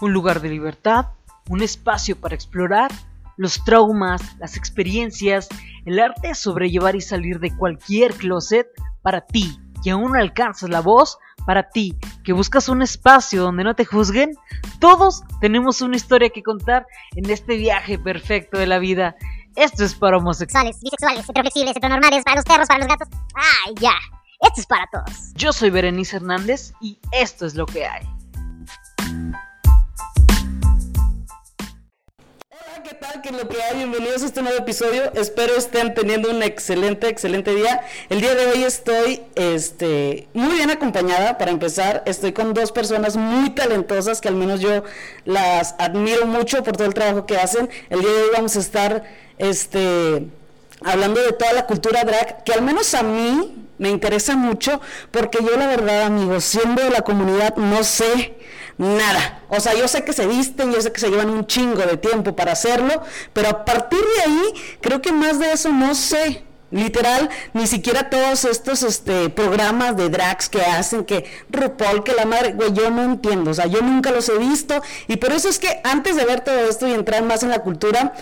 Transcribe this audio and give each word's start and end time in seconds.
un 0.00 0.12
lugar 0.12 0.40
de 0.40 0.48
libertad, 0.48 1.06
un 1.48 1.62
espacio 1.62 2.16
para 2.16 2.34
explorar 2.34 2.90
los 3.36 3.64
traumas, 3.64 4.20
las 4.38 4.56
experiencias, 4.56 5.48
el 5.86 5.98
arte 5.98 6.28
de 6.28 6.34
sobrellevar 6.34 6.94
y 6.94 7.00
salir 7.00 7.40
de 7.40 7.56
cualquier 7.56 8.12
closet 8.14 8.68
para 9.00 9.22
ti, 9.22 9.58
que 9.82 9.92
aún 9.92 10.12
no 10.12 10.18
alcanzas 10.18 10.68
la 10.68 10.80
voz, 10.80 11.18
para 11.46 11.70
ti, 11.70 11.96
que 12.22 12.34
buscas 12.34 12.68
un 12.68 12.82
espacio 12.82 13.42
donde 13.42 13.64
no 13.64 13.74
te 13.74 13.86
juzguen. 13.86 14.32
Todos 14.78 15.22
tenemos 15.40 15.80
una 15.80 15.96
historia 15.96 16.28
que 16.28 16.42
contar 16.42 16.86
en 17.16 17.30
este 17.30 17.56
viaje 17.56 17.98
perfecto 17.98 18.58
de 18.58 18.66
la 18.66 18.78
vida. 18.78 19.16
Esto 19.56 19.84
es 19.84 19.94
para 19.94 20.18
homosexuales, 20.18 20.78
bisexuales, 20.80 21.28
heteroflexibles, 21.28 21.76
heteronormales, 21.76 22.24
para 22.24 22.36
los 22.36 22.44
perros, 22.44 22.68
para 22.68 22.80
los 22.80 22.88
gatos. 22.88 23.08
¡Ay, 23.34 23.74
ya! 23.80 23.94
Esto 24.40 24.60
es 24.60 24.66
para 24.66 24.86
todos. 24.92 25.32
Yo 25.34 25.52
soy 25.52 25.70
Berenice 25.70 26.16
Hernández 26.16 26.72
y 26.80 26.98
esto 27.12 27.46
es 27.46 27.54
lo 27.54 27.66
que 27.66 27.86
hay. 27.86 28.19
Bienvenidos 33.76 34.24
a 34.24 34.26
este 34.26 34.42
nuevo 34.42 34.58
episodio. 34.58 35.12
Espero 35.14 35.54
estén 35.54 35.94
teniendo 35.94 36.30
un 36.30 36.42
excelente, 36.42 37.06
excelente 37.06 37.54
día. 37.54 37.80
El 38.08 38.20
día 38.20 38.34
de 38.34 38.46
hoy 38.46 38.64
estoy 38.64 39.22
este, 39.36 40.26
muy 40.34 40.54
bien 40.54 40.70
acompañada. 40.70 41.38
Para 41.38 41.52
empezar, 41.52 42.02
estoy 42.06 42.32
con 42.32 42.54
dos 42.54 42.72
personas 42.72 43.16
muy 43.16 43.50
talentosas 43.50 44.20
que 44.20 44.26
al 44.26 44.34
menos 44.34 44.58
yo 44.58 44.82
las 45.24 45.76
admiro 45.78 46.26
mucho 46.26 46.64
por 46.64 46.76
todo 46.76 46.88
el 46.88 46.94
trabajo 46.94 47.24
que 47.24 47.36
hacen. 47.36 47.70
El 47.88 48.00
día 48.00 48.10
de 48.10 48.22
hoy 48.22 48.28
vamos 48.32 48.56
a 48.56 48.58
estar 48.58 49.04
este, 49.38 50.26
hablando 50.82 51.22
de 51.22 51.30
toda 51.30 51.52
la 51.52 51.66
cultura 51.66 52.02
drag, 52.02 52.42
que 52.42 52.52
al 52.52 52.62
menos 52.62 52.94
a 52.94 53.04
mí 53.04 53.68
me 53.78 53.90
interesa 53.90 54.34
mucho, 54.34 54.80
porque 55.12 55.38
yo 55.40 55.56
la 55.56 55.68
verdad, 55.68 56.02
amigos, 56.02 56.42
siendo 56.42 56.82
de 56.82 56.90
la 56.90 57.02
comunidad, 57.02 57.54
no 57.56 57.84
sé 57.84 58.39
nada. 58.80 59.42
O 59.48 59.60
sea, 59.60 59.74
yo 59.74 59.86
sé 59.88 60.04
que 60.04 60.12
se 60.12 60.26
visten, 60.26 60.72
yo 60.72 60.80
sé 60.80 60.90
que 60.90 61.00
se 61.00 61.10
llevan 61.10 61.30
un 61.30 61.46
chingo 61.46 61.82
de 61.82 61.96
tiempo 61.98 62.34
para 62.34 62.52
hacerlo, 62.52 63.02
pero 63.32 63.50
a 63.50 63.64
partir 63.64 64.00
de 64.00 64.22
ahí, 64.22 64.54
creo 64.80 65.02
que 65.02 65.12
más 65.12 65.38
de 65.38 65.52
eso 65.52 65.68
no 65.68 65.94
sé. 65.94 66.44
Literal, 66.72 67.28
ni 67.52 67.66
siquiera 67.66 68.10
todos 68.10 68.44
estos 68.44 68.84
este, 68.84 69.28
programas 69.28 69.96
de 69.96 70.08
drags 70.08 70.48
que 70.48 70.60
hacen, 70.60 71.04
que 71.04 71.24
RuPaul, 71.50 72.04
que 72.04 72.12
la 72.12 72.26
madre, 72.26 72.52
güey, 72.52 72.72
yo 72.72 72.90
no 72.90 73.02
entiendo, 73.02 73.50
o 73.50 73.54
sea, 73.54 73.66
yo 73.66 73.82
nunca 73.82 74.12
los 74.12 74.28
he 74.28 74.38
visto, 74.38 74.80
y 75.08 75.16
por 75.16 75.32
eso 75.32 75.48
es 75.48 75.58
que 75.58 75.80
antes 75.82 76.14
de 76.14 76.24
ver 76.24 76.42
todo 76.42 76.60
esto 76.60 76.86
y 76.86 76.92
entrar 76.92 77.24
más 77.24 77.42
en 77.42 77.50
la 77.50 77.58
cultura, 77.58 78.14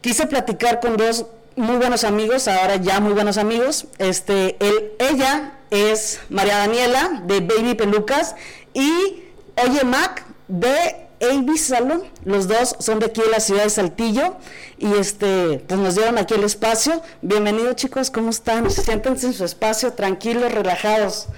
quise 0.00 0.26
platicar 0.26 0.80
con 0.80 0.96
dos 0.96 1.26
muy 1.54 1.76
buenos 1.76 2.02
amigos, 2.02 2.48
ahora 2.48 2.76
ya 2.76 2.98
muy 2.98 3.12
buenos 3.12 3.38
amigos. 3.38 3.86
Este, 3.98 4.56
él, 4.58 4.90
ella 4.98 5.52
es 5.70 6.18
María 6.30 6.58
Daniela 6.58 7.22
de 7.24 7.38
Baby 7.38 7.74
Pelucas 7.74 8.34
y 8.72 9.23
Oye 9.56 9.84
Mac 9.84 10.24
de 10.48 11.06
AB 11.20 11.56
Salon. 11.56 12.02
Los 12.24 12.48
dos 12.48 12.76
son 12.80 12.98
de 12.98 13.06
aquí 13.06 13.20
de 13.20 13.28
la 13.28 13.38
ciudad 13.38 13.62
de 13.62 13.70
Saltillo 13.70 14.36
y 14.78 14.92
este, 14.94 15.62
pues 15.68 15.78
nos 15.78 15.94
dieron 15.94 16.18
aquí 16.18 16.34
el 16.34 16.42
espacio. 16.42 17.00
Bienvenidos 17.22 17.76
chicos, 17.76 18.10
¿cómo 18.10 18.30
están? 18.30 18.68
Siéntense 18.68 19.28
en 19.28 19.32
su 19.32 19.44
espacio, 19.44 19.92
tranquilos, 19.92 20.52
relajados. 20.52 21.28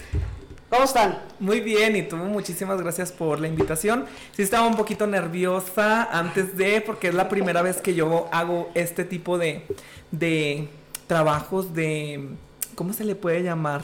¿Cómo 0.71 0.85
están? 0.85 1.19
Muy 1.39 1.61
bien, 1.61 1.95
y 1.95 2.03
tú 2.03 2.17
muchísimas 2.17 2.81
gracias 2.81 3.13
por 3.13 3.39
la 3.39 3.49
invitación. 3.49 4.07
Sí 4.33 4.43
estaba 4.43 4.67
un 4.67 4.77
poquito 4.77 5.07
nerviosa 5.07 6.05
antes 6.05 6.57
de, 6.57 6.81
porque 6.81 7.09
es 7.09 7.15
la 7.15 7.29
primera 7.29 7.61
vez 7.61 7.83
que 7.83 7.95
yo 7.95 8.29
hago 8.33 8.71
este 8.75 9.05
tipo 9.05 9.37
de, 9.37 9.67
de 10.11 10.69
trabajos 11.07 11.75
de, 11.75 12.31
¿cómo 12.75 12.95
se 12.95 13.05
le 13.05 13.15
puede 13.15 13.43
llamar? 13.43 13.83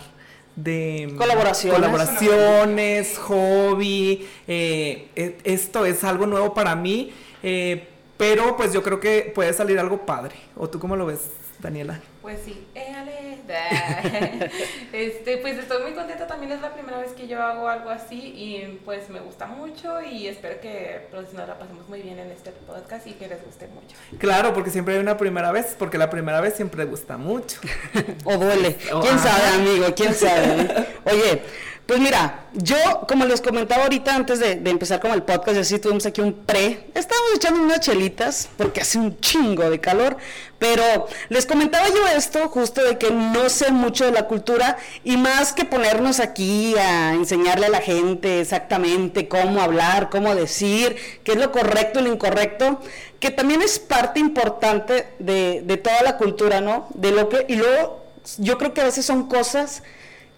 De 0.57 1.15
colaboraciones, 1.17 1.79
colaboraciones 1.81 3.19
hobby. 3.19 4.29
Eh, 4.47 5.09
e- 5.17 5.39
esto 5.45 5.87
es 5.87 6.05
algo 6.05 6.27
nuevo 6.27 6.53
para 6.55 6.75
mí, 6.77 7.13
eh, 7.43 7.89
pero 8.17 8.57
pues 8.57 8.73
yo 8.73 8.83
creo 8.83 9.01
que 9.01 9.33
puede 9.35 9.53
salir 9.53 9.79
algo 9.79 10.05
padre. 10.05 10.35
¿O 10.57 10.69
tú 10.69 10.79
cómo 10.79 10.97
lo 10.97 11.07
ves, 11.07 11.31
Daniela? 11.61 12.01
Pues 12.21 12.41
sí, 12.45 12.67
éale. 12.75 13.32
este, 14.93 15.39
pues 15.39 15.59
estoy 15.59 15.83
muy 15.83 15.93
contenta, 15.93 16.27
también 16.27 16.53
es 16.53 16.61
la 16.61 16.73
primera 16.73 16.99
vez 16.99 17.13
que 17.13 17.27
yo 17.27 17.43
hago 17.43 17.69
algo 17.69 17.91
así 17.91 18.17
y 18.19 18.81
pues 18.85 19.09
me 19.11 19.21
gusta 19.21 19.47
mucho 19.47 20.01
y 20.01 20.29
espero 20.29 20.61
que 20.61 21.07
pues, 21.11 21.33
nos 21.33 21.49
la 21.49 21.59
pasemos 21.59 21.89
muy 21.89 22.03
bien 22.03 22.19
en 22.19 22.31
este 22.31 22.51
podcast 22.53 23.07
y 23.07 23.13
que 23.13 23.29
les 23.29 23.45
guste 23.45 23.69
mucho. 23.69 23.97
Claro, 24.19 24.53
porque 24.55 24.71
siempre 24.71 24.95
hay 24.95 25.01
una 25.01 25.17
primera 25.17 25.53
vez, 25.53 25.75
porque 25.79 25.99
la 25.99 26.11
primera 26.11 26.41
vez 26.41 26.55
siempre 26.55 26.85
gusta 26.85 27.17
mucho. 27.17 27.61
o 28.25 28.37
duele. 28.37 28.77
¿Quién 28.77 29.19
sabe, 29.19 29.47
amigo? 29.55 29.87
¿Quién 29.95 30.15
sabe? 30.15 30.87
Oye, 31.05 31.43
pues 31.87 31.99
mira, 31.99 32.47
yo, 32.53 32.77
como 33.09 33.25
les 33.25 33.41
comentaba 33.41 33.83
ahorita 33.83 34.15
antes 34.15 34.39
de, 34.39 34.55
de 34.55 34.71
empezar 34.71 35.01
con 35.01 35.11
el 35.11 35.25
podcast, 35.25 35.59
así 35.59 35.79
tuvimos 35.79 36.07
aquí 36.07 36.21
un 36.21 36.33
pre. 36.33 36.87
Estábamos 36.95 37.33
echando 37.35 37.61
unas 37.63 37.81
chelitas 37.81 38.49
porque 38.57 38.81
hace 38.81 38.99
un 38.99 39.19
chingo 39.19 39.69
de 39.69 39.81
calor, 39.81 40.17
pero 40.59 41.09
les 41.29 41.45
comentaba 41.45 41.89
yo 41.89 42.07
esto 42.17 42.49
justo 42.49 42.85
de 42.85 42.99
que 42.99 43.11
no 43.33 43.49
sé 43.49 43.73
mucho 43.73 44.05
de 44.05 44.13
la 44.13 44.27
cultura 44.27 44.77
y 45.05 45.17
más 45.17 45.53
que 45.53 45.65
ponernos 45.65 46.21
aquí 46.21 46.77
a 46.77 47.15
enseñarle 47.15 47.67
a 47.67 47.71
la 47.71 47.81
gente 47.81 48.41
exactamente 48.41 49.29
cómo 49.29 49.61
hablar, 49.61 50.11
cómo 50.11 50.35
decir, 50.35 50.97
qué 51.25 51.33
es 51.33 51.39
lo 51.39 51.53
correcto 51.53 52.01
y 52.01 52.05
lo 52.05 52.13
incorrecto, 52.13 52.81
que 53.21 53.31
también 53.31 53.63
es 53.63 53.79
parte 53.79 54.21
importante 54.21 55.09
de, 55.19 55.63
de 55.65 55.77
toda 55.77 56.03
la 56.03 56.17
cultura, 56.17 56.61
¿no? 56.61 56.89
De 56.95 57.13
lo 57.13 57.29
que, 57.29 57.47
y 57.49 57.57
luego 57.57 58.05
yo 58.39 58.59
creo 58.59 58.75
que 58.75 58.81
a 58.81 58.85
veces 58.85 59.05
son 59.05 59.29
cosas 59.29 59.83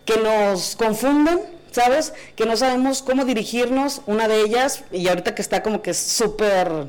que 0.04 0.16
nos 0.18 0.76
confunden, 0.76 1.40
¿sabes? 1.70 2.12
Que 2.36 2.46
no 2.46 2.56
sabemos 2.56 3.02
cómo 3.02 3.24
dirigirnos, 3.24 4.02
una 4.06 4.28
de 4.28 4.42
ellas, 4.42 4.84
y 4.92 5.08
ahorita 5.08 5.34
que 5.34 5.42
está 5.42 5.62
como 5.62 5.82
que 5.82 5.94
súper, 5.94 6.86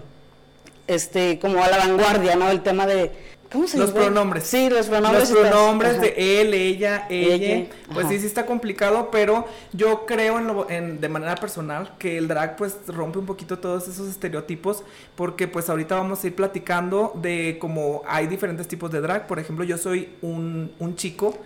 este, 0.87 1.39
como 1.39 1.63
a 1.63 1.67
la 1.69 1.77
vanguardia, 1.77 2.35
¿no? 2.35 2.49
El 2.49 2.61
tema 2.61 2.85
de, 2.85 3.11
¿cómo 3.55 3.67
se 3.67 3.77
Los 3.77 3.93
dice? 3.93 4.05
pronombres. 4.05 4.43
Sí, 4.43 4.69
los 4.69 4.88
pronombres. 4.88 5.29
Los 5.31 5.39
pronombres 5.39 5.99
de 6.01 6.41
él, 6.41 6.53
ella, 6.53 7.07
ella. 7.09 7.35
Ella, 7.55 7.69
Pues 7.93 8.05
ajá. 8.05 8.09
sí, 8.13 8.19
sí 8.19 8.25
está 8.27 8.45
complicado, 8.45 9.09
pero 9.11 9.47
yo 9.73 10.05
creo 10.05 10.38
en 10.39 10.47
lo- 10.47 10.69
en- 10.69 11.01
de 11.01 11.09
manera 11.09 11.35
personal 11.35 11.93
que 11.97 12.17
el 12.17 12.27
drag 12.27 12.55
pues 12.57 12.77
rompe 12.88 13.17
un 13.19 13.25
poquito 13.25 13.57
todos 13.59 13.88
esos 13.88 14.07
estereotipos 14.09 14.83
porque 15.16 15.47
pues 15.47 15.69
ahorita 15.69 15.95
vamos 15.95 16.23
a 16.23 16.27
ir 16.27 16.35
platicando 16.35 17.11
de 17.16 17.57
cómo 17.59 18.03
hay 18.07 18.27
diferentes 18.27 18.67
tipos 18.67 18.91
de 18.91 19.01
drag. 19.01 19.27
Por 19.27 19.39
ejemplo, 19.39 19.66
yo 19.66 19.77
soy 19.77 20.09
un, 20.22 20.72
un 20.79 20.95
chico 20.95 21.37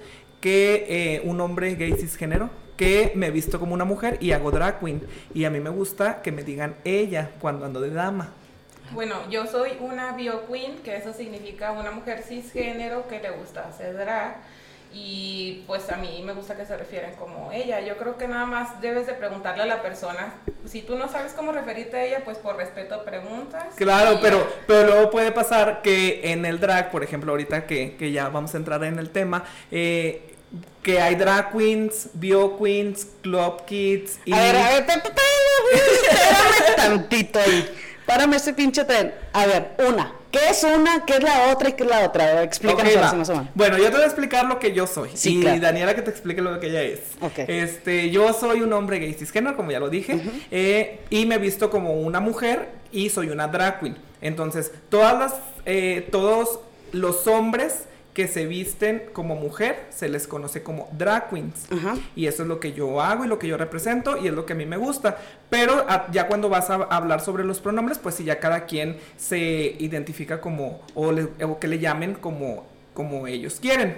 que, 0.42 0.86
eh, 0.90 1.22
un 1.26 1.40
hombre 1.42 1.76
gay 1.76 1.94
cisgénero 1.94 2.50
que 2.78 3.12
me 3.16 3.30
visto 3.30 3.60
como 3.60 3.74
una 3.74 3.84
mujer 3.84 4.18
y 4.22 4.32
hago 4.32 4.52
drag 4.52 4.80
queen. 4.80 5.02
Y 5.34 5.44
a 5.44 5.50
mí 5.50 5.60
me 5.60 5.70
gusta 5.70 6.22
que 6.22 6.32
me 6.32 6.44
digan 6.44 6.76
ella 6.86 7.32
cuando 7.42 7.66
ando 7.66 7.82
de 7.82 7.90
dama. 7.90 8.34
Bueno, 8.92 9.16
yo 9.30 9.46
soy 9.46 9.74
una 9.80 10.14
bio 10.14 10.46
queen, 10.48 10.78
que 10.84 10.96
eso 10.98 11.14
significa 11.14 11.72
una 11.72 11.92
mujer 11.92 12.24
cisgénero 12.28 13.08
que 13.08 13.20
le 13.20 13.30
gusta 13.32 13.68
hacer 13.68 13.96
drag. 13.98 14.38
Y 14.92 15.64
pues 15.68 15.88
a 15.92 15.98
mí 15.98 16.24
me 16.26 16.34
gusta 16.34 16.56
que 16.58 16.66
se 16.66 16.76
refieren 16.76 17.14
como 17.14 17.52
ella. 17.52 17.80
Yo 17.80 17.96
creo 17.98 18.18
que 18.18 18.28
nada 18.28 18.48
más 18.48 18.82
debes 18.82 19.06
de 19.06 19.14
preguntarle 19.14 19.62
a 19.62 19.66
la 19.68 19.84
persona. 19.84 20.34
Si 20.66 20.82
tú 20.82 20.96
no 20.98 21.08
sabes 21.08 21.34
cómo 21.34 21.52
referirte 21.52 21.96
a 21.98 22.06
ella, 22.06 22.22
pues 22.26 22.40
por 22.40 22.56
respeto 22.58 23.04
preguntas. 23.06 23.66
Claro, 23.76 24.14
Y- 24.14 24.18
pero, 24.20 24.52
pero 24.66 24.88
luego 24.88 25.12
puede 25.12 25.32
pasar 25.32 25.84
que 25.84 26.32
en 26.32 26.44
el 26.44 26.60
drag, 26.60 26.90
por 26.90 27.04
ejemplo, 27.04 27.32
ahorita 27.34 27.68
que, 27.68 27.96
que 27.98 28.12
ya 28.12 28.30
vamos 28.30 28.56
a 28.56 28.58
entrar 28.58 28.84
en 28.84 28.98
el 28.98 29.12
tema, 29.12 29.44
eh, 29.70 30.34
que 30.82 31.00
hay 31.00 31.14
drag 31.14 31.52
queens, 31.52 32.10
bio 32.14 32.58
queens, 32.58 33.06
club 33.22 33.66
kids 33.66 34.20
y... 34.26 34.34
A 34.34 34.40
ver, 34.40 34.56
a 34.56 34.70
ver, 34.70 34.86
tantito 36.78 37.40
ahí. 37.40 37.70
Párame 38.10 38.38
ese 38.38 38.54
pinche 38.56 38.86
tren. 38.86 39.14
A 39.34 39.46
ver, 39.46 39.76
una. 39.88 40.14
¿Qué 40.32 40.40
es 40.50 40.64
una? 40.64 41.06
¿Qué 41.06 41.14
es 41.18 41.24
la 41.24 41.52
otra? 41.54 41.70
¿Y 41.70 41.74
qué 41.74 41.84
es 41.84 41.90
la 41.90 42.06
otra? 42.08 42.42
Explícanos 42.42 42.82
Ok, 42.92 42.96
ahora 42.96 43.02
va. 43.06 43.12
sí, 43.12 43.16
más 43.18 43.30
o 43.30 43.34
menos. 43.34 43.48
Bueno, 43.54 43.78
yo 43.78 43.84
te 43.86 43.92
voy 43.92 44.02
a 44.02 44.06
explicar 44.06 44.46
lo 44.46 44.58
que 44.58 44.74
yo 44.74 44.88
soy. 44.88 45.12
Sí, 45.14 45.38
y 45.38 45.42
claro. 45.42 45.60
Daniela 45.62 45.94
que 45.94 46.02
te 46.02 46.10
explique 46.10 46.42
lo 46.42 46.60
que 46.60 46.68
ella 46.70 46.82
es. 46.82 47.02
Ok. 47.22 47.38
Este, 47.48 48.10
yo 48.10 48.34
soy 48.34 48.62
un 48.64 48.74
hombre 48.74 48.98
gay 48.98 49.14
cisgénero, 49.14 49.56
como 49.56 49.70
ya 49.70 49.80
lo 49.80 49.90
dije, 49.92 50.20
eh, 50.50 51.02
y 51.12 51.28
me 51.28 51.36
he 51.36 51.38
visto 51.38 51.70
como 51.70 51.94
una 52.02 52.20
mujer 52.20 52.70
y 52.92 53.10
soy 53.12 53.30
una 53.30 53.48
drag 53.48 53.80
queen. 53.80 53.96
Entonces, 54.22 54.72
todas 54.90 55.14
las, 55.20 55.36
eh, 55.68 56.08
todos 56.12 56.62
los 56.92 57.28
hombres 57.28 57.84
que 58.14 58.28
se 58.28 58.46
visten 58.48 59.04
como 59.14 59.36
mujer 59.36 59.86
se 59.92 60.10
les 60.10 60.28
conoce 60.28 60.62
como 60.64 60.90
drag 60.98 61.30
queens. 61.30 61.68
Ajá. 61.72 61.96
Y 62.16 62.26
eso 62.28 62.42
es 62.44 62.50
lo 62.50 62.60
que 62.60 62.74
yo 62.74 63.02
hago 63.02 63.24
y 63.24 63.28
lo 63.28 63.40
que 63.40 63.48
yo 63.48 63.56
represento 63.56 64.18
y 64.18 64.28
es 64.28 64.34
lo 64.34 64.46
que 64.46 64.54
a 64.54 64.56
mí 64.56 64.66
me 64.66 64.78
gusta. 64.78 65.18
Pero 65.50 65.86
a- 65.88 66.10
ya 66.12 66.28
cuando 66.28 66.50
vas 66.50 66.70
a 66.70 66.76
hablar 66.76 67.22
sobre 67.22 67.44
los 67.46 67.60
pronombres, 67.60 67.98
pues 68.00 68.16
sí, 68.16 68.24
ya 68.24 68.40
cada 68.40 68.66
quien 68.66 68.98
se 69.16 69.38
identifica 69.80 70.42
como, 70.42 70.82
o, 70.96 71.12
le- 71.12 71.30
o 71.46 71.60
que 71.60 71.68
le 71.68 71.80
llamen 71.80 72.16
como, 72.16 72.66
como 72.94 73.28
ellos 73.28 73.60
quieren. 73.62 73.98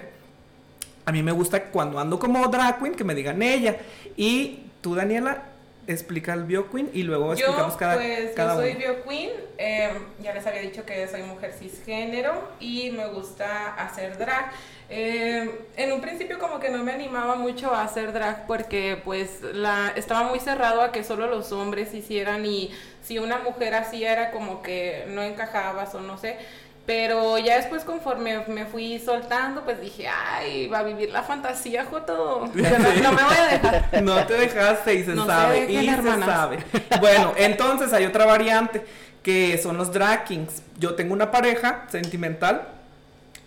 A 1.04 1.10
mí 1.10 1.22
me 1.22 1.32
gusta 1.32 1.64
cuando 1.70 1.98
ando 1.98 2.18
como 2.18 2.46
drag 2.48 2.78
queen 2.78 2.94
que 2.94 3.02
me 3.04 3.14
digan 3.14 3.42
ella. 3.42 3.78
Y 4.16 4.66
tú, 4.82 4.94
Daniela, 4.94 5.44
explica 5.86 6.32
el 6.34 6.44
bio 6.44 6.70
queen 6.70 6.90
y 6.92 7.02
luego 7.02 7.34
Yo, 7.34 7.46
explicamos 7.46 7.76
cada, 7.76 7.94
pues, 7.94 8.30
cada 8.34 8.54
yo 8.54 8.60
soy 8.60 8.70
uno. 8.70 8.78
bio 8.78 9.04
queen, 9.04 9.30
eh, 9.58 9.90
ya 10.20 10.32
les 10.32 10.46
había 10.46 10.60
dicho 10.60 10.84
que 10.84 11.08
soy 11.08 11.22
mujer 11.22 11.52
cisgénero 11.52 12.50
y 12.60 12.90
me 12.90 13.06
gusta 13.08 13.74
hacer 13.74 14.16
drag. 14.18 14.52
Eh, 14.88 15.66
en 15.76 15.92
un 15.92 16.00
principio 16.00 16.38
como 16.38 16.60
que 16.60 16.68
no 16.68 16.84
me 16.84 16.92
animaba 16.92 17.34
mucho 17.34 17.72
a 17.74 17.82
hacer 17.82 18.12
drag 18.12 18.46
porque 18.46 19.00
pues 19.02 19.40
la, 19.40 19.92
estaba 19.96 20.24
muy 20.24 20.38
cerrado 20.38 20.82
a 20.82 20.92
que 20.92 21.02
solo 21.02 21.26
los 21.28 21.50
hombres 21.52 21.94
hicieran 21.94 22.44
y 22.44 22.70
si 23.02 23.18
una 23.18 23.38
mujer 23.38 23.74
hacía 23.74 24.12
era 24.12 24.30
como 24.30 24.62
que 24.62 25.06
no 25.08 25.22
encajabas 25.22 25.94
o 25.94 26.00
no 26.00 26.18
sé. 26.18 26.36
Pero 26.84 27.38
ya 27.38 27.56
después 27.58 27.84
conforme 27.84 28.44
me 28.48 28.66
fui 28.66 28.98
soltando, 28.98 29.62
pues 29.62 29.80
dije, 29.80 30.08
ay, 30.08 30.66
va 30.66 30.80
a 30.80 30.82
vivir 30.82 31.10
la 31.10 31.22
fantasía, 31.22 31.84
Joto. 31.84 32.50
No, 32.54 32.70
no 33.02 33.12
me 33.12 33.22
voy 33.22 33.36
a 33.36 33.46
dejar. 33.46 34.02
No 34.02 34.26
te 34.26 34.34
dejaste 34.34 34.94
y 34.94 35.04
se 35.04 35.14
No 35.14 35.22
se 35.24 35.30
sabe, 35.30 35.60
dejen, 35.60 35.84
y 35.84 35.88
hermanas. 35.88 36.26
se 36.26 36.32
sabe. 36.32 36.58
Bueno, 37.00 37.34
entonces 37.36 37.92
hay 37.92 38.04
otra 38.04 38.26
variante 38.26 38.84
que 39.22 39.58
son 39.62 39.76
los 39.76 39.92
drag 39.92 40.24
kings. 40.24 40.62
Yo 40.78 40.94
tengo 40.94 41.14
una 41.14 41.30
pareja 41.30 41.86
sentimental 41.88 42.66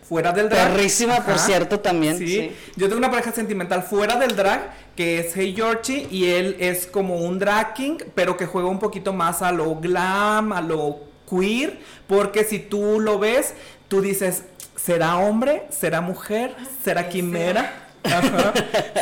fuera 0.07 0.31
del 0.31 0.47
drag. 0.47 0.71
Perrísima, 0.71 1.17
por 1.25 1.37
cierto, 1.37 1.81
también. 1.81 2.17
Sí. 2.17 2.27
sí. 2.27 2.55
Yo 2.77 2.87
tengo 2.87 2.99
una 2.99 3.11
pareja 3.11 3.33
sentimental 3.33 3.83
fuera 3.83 4.15
del 4.15 4.35
drag 4.37 4.71
que 4.95 5.19
es 5.19 5.35
Hey 5.35 5.53
Georgie 5.53 6.07
y 6.09 6.29
él 6.31 6.55
es 6.59 6.87
como 6.87 7.17
un 7.17 7.37
drag 7.37 7.73
king, 7.73 7.97
pero 8.13 8.37
que 8.37 8.45
juega 8.45 8.69
un 8.69 8.79
poquito 8.79 9.11
más 9.11 9.41
a 9.41 9.51
lo 9.51 9.75
glam, 9.75 10.53
a 10.53 10.61
lo 10.61 11.14
queer, 11.30 11.80
porque 12.07 12.44
si 12.44 12.60
tú 12.60 13.00
lo 13.00 13.19
ves, 13.19 13.54
tú 13.88 14.01
dices, 14.01 14.44
¿será 14.75 15.18
hombre? 15.18 15.63
¿Será 15.69 16.01
mujer? 16.01 16.56
¿Será 16.83 17.10
quimera? 17.10 17.83
Ajá. 18.04 18.54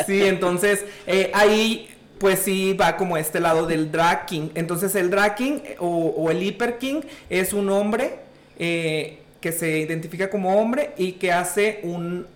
Sí, 0.06 0.22
entonces 0.24 0.84
eh, 1.06 1.30
ahí 1.34 1.90
pues 2.18 2.38
sí 2.38 2.72
va 2.72 2.96
como 2.96 3.16
este 3.16 3.40
lado 3.40 3.66
del 3.66 3.92
drag 3.92 4.26
king. 4.26 4.48
Entonces 4.54 4.94
el 4.94 5.10
drag 5.10 5.34
king 5.34 5.58
eh, 5.64 5.76
o, 5.78 5.88
o 5.88 6.30
el 6.30 6.42
hyper 6.42 6.78
king 6.78 7.02
es 7.28 7.52
un 7.52 7.68
hombre 7.68 8.18
eh, 8.58 9.20
que 9.40 9.52
se 9.52 9.78
identifica 9.78 10.30
como 10.30 10.58
hombre 10.58 10.92
y 10.96 11.12
que 11.12 11.32
hace 11.32 11.80
un 11.82 12.26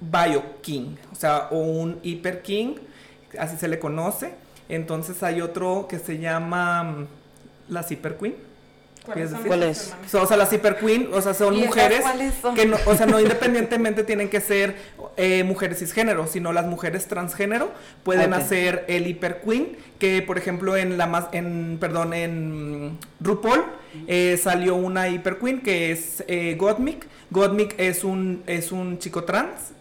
bio 0.00 0.60
king, 0.60 0.96
o 1.12 1.14
sea, 1.14 1.48
o 1.50 1.58
un 1.58 1.98
hyper 2.02 2.42
king, 2.42 2.74
así 3.38 3.56
se 3.56 3.68
le 3.68 3.78
conoce. 3.78 4.32
Entonces 4.68 5.22
hay 5.22 5.40
otro 5.40 5.86
que 5.88 5.98
se 5.98 6.18
llama 6.18 6.82
mm, 6.82 7.06
las 7.68 7.90
hyper 7.90 8.16
queen. 8.16 8.47
¿Cuáles 9.08 9.30
son 9.30 9.42
¿Cuál 9.44 9.62
es? 9.62 9.94
So, 10.10 10.22
o 10.22 10.26
sea, 10.26 10.36
las 10.36 10.52
hyper 10.52 10.76
queen, 10.76 11.08
o 11.14 11.22
sea, 11.22 11.32
son 11.32 11.54
¿Y 11.54 11.60
esas 11.60 11.68
mujeres 11.68 12.00
cuáles 12.02 12.34
son? 12.42 12.54
que 12.54 12.66
no, 12.66 12.76
o 12.84 12.94
sea, 12.94 13.06
no 13.06 13.18
independientemente 13.18 14.04
tienen 14.04 14.28
que 14.28 14.42
ser 14.42 14.76
eh, 15.16 15.44
mujeres 15.44 15.78
cisgénero, 15.78 16.26
sino 16.26 16.52
las 16.52 16.66
mujeres 16.66 17.06
transgénero 17.08 17.70
pueden 18.02 18.34
hacer 18.34 18.84
el 18.86 19.06
hyper 19.06 19.40
queen, 19.40 19.78
que 19.98 20.20
por 20.20 20.36
ejemplo 20.36 20.76
en 20.76 20.98
la 20.98 21.06
más, 21.06 21.24
en, 21.32 21.78
perdón, 21.80 22.12
en 22.12 22.98
RuPaul 23.20 23.64
eh, 24.06 24.38
salió 24.42 24.74
una 24.74 25.08
hyper 25.08 25.38
queen 25.38 25.62
que 25.62 25.90
es 25.90 26.22
eh, 26.28 26.54
Gottmik. 26.58 27.06
Gottmik 27.30 27.74
es 27.78 28.04
un, 28.04 28.42
es 28.46 28.72
un 28.72 28.98
chico 28.98 29.24
trans 29.24 29.72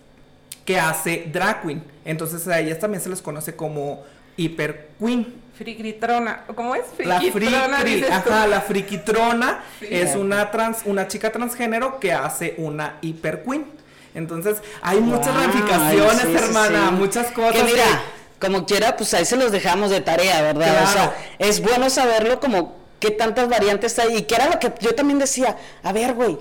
que 0.64 0.80
hace 0.80 1.30
drag 1.34 1.64
queen, 1.64 1.84
entonces 2.06 2.48
a 2.48 2.62
ellas 2.62 2.80
también 2.80 3.02
se 3.02 3.10
les 3.10 3.22
conoce 3.22 3.58
como 3.58 4.04
hyper 4.38 4.90
queen. 5.00 5.47
Friquitrona. 5.58 6.44
¿Cómo 6.56 6.76
es? 6.76 6.84
La 7.00 7.18
friki, 7.20 7.32
Friquitrona, 7.32 7.78
ajá, 8.18 8.48
la 8.48 8.62
frikitrona 8.62 9.64
Sí. 9.80 9.88
es 9.90 10.16
una 10.16 10.52
trans, 10.52 10.80
una 10.86 11.08
chica 11.08 11.32
transgénero 11.32 12.00
que 12.00 12.14
hace 12.14 12.56
una 12.58 12.98
hiper 13.02 13.44
queen. 13.44 13.66
Entonces, 14.14 14.58
hay 14.82 15.00
muchas 15.00 15.34
ramificaciones, 15.34 16.22
sí, 16.22 16.34
hermana, 16.46 16.88
sí. 16.90 16.96
muchas 16.96 17.32
cosas. 17.32 17.54
Que 17.54 17.64
mira, 17.64 17.84
que- 17.84 18.46
como 18.48 18.66
quiera, 18.66 18.96
pues 18.96 19.14
ahí 19.14 19.26
se 19.26 19.36
los 19.36 19.52
dejamos 19.52 19.90
de 19.92 20.02
tarea, 20.02 20.42
¿verdad? 20.42 20.84
O 20.84 20.88
sea, 20.88 21.16
es 21.40 21.62
bueno 21.62 21.90
saberlo 21.90 22.40
como 22.40 22.76
qué 23.00 23.12
tantas 23.12 23.48
variantes 23.50 23.98
hay. 24.00 24.18
Y 24.18 24.22
que 24.24 24.36
era 24.36 24.50
lo 24.50 24.60
que 24.60 24.72
yo 24.80 24.94
también 24.96 25.20
decía, 25.20 25.58
a 25.84 25.92
ver, 25.92 26.14
güey, 26.14 26.38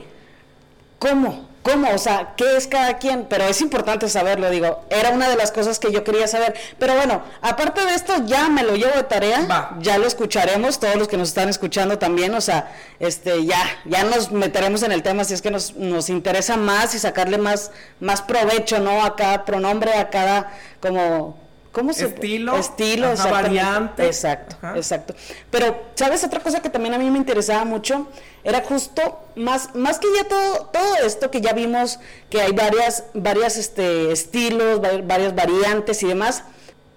¿cómo? 0.99 1.49
¿Cómo? 1.67 1.93
O 1.93 1.99
sea, 1.99 2.35
¿qué 2.37 2.57
es 2.57 2.69
cada 2.69 2.97
quien? 2.99 3.27
Pero 3.29 3.43
es 3.43 3.61
importante 3.61 4.09
saberlo, 4.09 4.49
digo, 4.51 4.85
era 4.89 5.11
una 5.11 5.29
de 5.29 5.35
las 5.35 5.51
cosas 5.51 5.81
que 5.81 5.91
yo 5.91 6.05
quería 6.05 6.29
saber. 6.29 6.55
Pero 6.79 6.95
bueno, 6.95 7.23
aparte 7.43 7.85
de 7.85 7.93
esto, 7.93 8.25
ya 8.25 8.49
me 8.49 8.63
lo 8.63 8.77
llevo 8.77 8.95
de 8.95 9.03
tarea, 9.03 9.45
Va. 9.51 9.77
ya 9.81 9.99
lo 9.99 10.07
escucharemos, 10.07 10.79
todos 10.79 10.95
los 10.95 11.09
que 11.09 11.17
nos 11.17 11.31
están 11.31 11.49
escuchando 11.49 11.99
también, 11.99 12.33
o 12.35 12.41
sea, 12.41 12.73
este, 13.01 13.45
ya, 13.45 13.59
ya 13.85 14.05
nos 14.05 14.31
meteremos 14.31 14.85
en 14.85 14.93
el 14.93 15.03
tema 15.03 15.25
si 15.25 15.35
es 15.35 15.43
que 15.43 15.51
nos, 15.51 15.75
nos 15.75 16.09
interesa 16.09 16.57
más 16.57 16.95
y 16.95 17.01
sacarle 17.01 17.37
más, 17.37 17.73
más 17.99 18.23
provecho, 18.23 18.79
¿no? 18.79 19.05
A 19.05 19.17
cada 19.17 19.45
pronombre, 19.45 19.93
a 19.95 20.09
cada, 20.09 20.53
como, 20.81 21.37
¿cómo 21.77 21.93
se 21.93 22.07
Estilo, 22.07 22.57
Estilo, 22.57 23.05
ajá, 23.09 23.13
exactamente. 23.13 23.43
variante. 23.49 24.07
Exacto, 24.07 24.57
Ajá. 24.63 24.77
exacto. 24.79 25.15
Pero, 25.51 25.77
¿sabes? 25.95 26.25
Otra 26.25 26.41
cosa 26.41 26.63
que 26.63 26.71
también 26.71 26.95
a 26.95 26.99
mí 26.99 27.11
me 27.11 27.19
interesaba 27.19 27.67
mucho 27.67 28.09
era 28.45 28.63
justo 28.63 29.03
más, 29.35 29.75
más 29.75 29.99
que 29.99 30.07
ya 30.17 30.25
todo, 30.27 30.71
todo 30.73 30.97
esto 31.05 31.31
que 31.31 31.43
ya 31.43 31.53
vimos, 31.53 31.99
que 32.31 32.41
hay 32.41 32.53
varias, 32.53 33.05
varias 33.13 33.59
este, 33.59 34.11
estilos, 34.11 34.83
va- 34.83 35.03
varias 35.05 35.35
variantes 35.35 36.03
y 36.03 36.07
demás. 36.07 36.45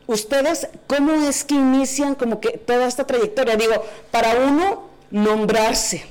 ¿Ustedes 0.07 0.69
cómo 0.87 1.11
es 1.27 1.43
que 1.43 1.55
inician 1.55 2.15
como 2.15 2.39
que 2.39 2.51
toda 2.57 2.87
esta 2.87 3.05
trayectoria? 3.05 3.57
Digo, 3.57 3.85
para 4.11 4.35
uno 4.37 4.87
nombrarse, 5.11 6.05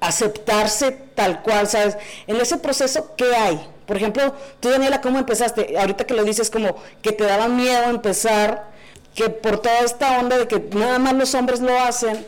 aceptarse 0.00 0.92
tal 1.14 1.42
cual, 1.42 1.68
¿sabes? 1.68 1.96
En 2.26 2.36
ese 2.40 2.56
proceso, 2.56 3.14
¿qué 3.16 3.36
hay? 3.36 3.60
Por 3.90 3.96
ejemplo, 3.96 4.36
tú, 4.60 4.68
Daniela, 4.68 5.00
¿cómo 5.00 5.18
empezaste? 5.18 5.76
Ahorita 5.76 6.06
que 6.06 6.14
lo 6.14 6.22
dices, 6.22 6.48
como 6.48 6.76
que 7.02 7.10
te 7.10 7.24
daba 7.24 7.48
miedo 7.48 7.90
empezar, 7.90 8.70
que 9.16 9.30
por 9.30 9.58
toda 9.58 9.80
esta 9.80 10.20
onda 10.20 10.38
de 10.38 10.46
que 10.46 10.60
nada 10.76 11.00
más 11.00 11.12
los 11.14 11.34
hombres 11.34 11.58
lo 11.58 11.76
hacen, 11.76 12.24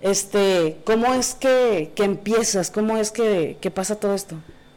este, 0.00 0.78
¿cómo 0.84 1.14
es 1.14 1.34
que, 1.34 1.92
que 1.94 2.02
empiezas? 2.02 2.72
¿Cómo 2.72 2.96
es 2.96 3.12
que, 3.12 3.56
que 3.60 3.70
pasa 3.70 3.94
todo 3.94 4.16
esto? 4.16 4.34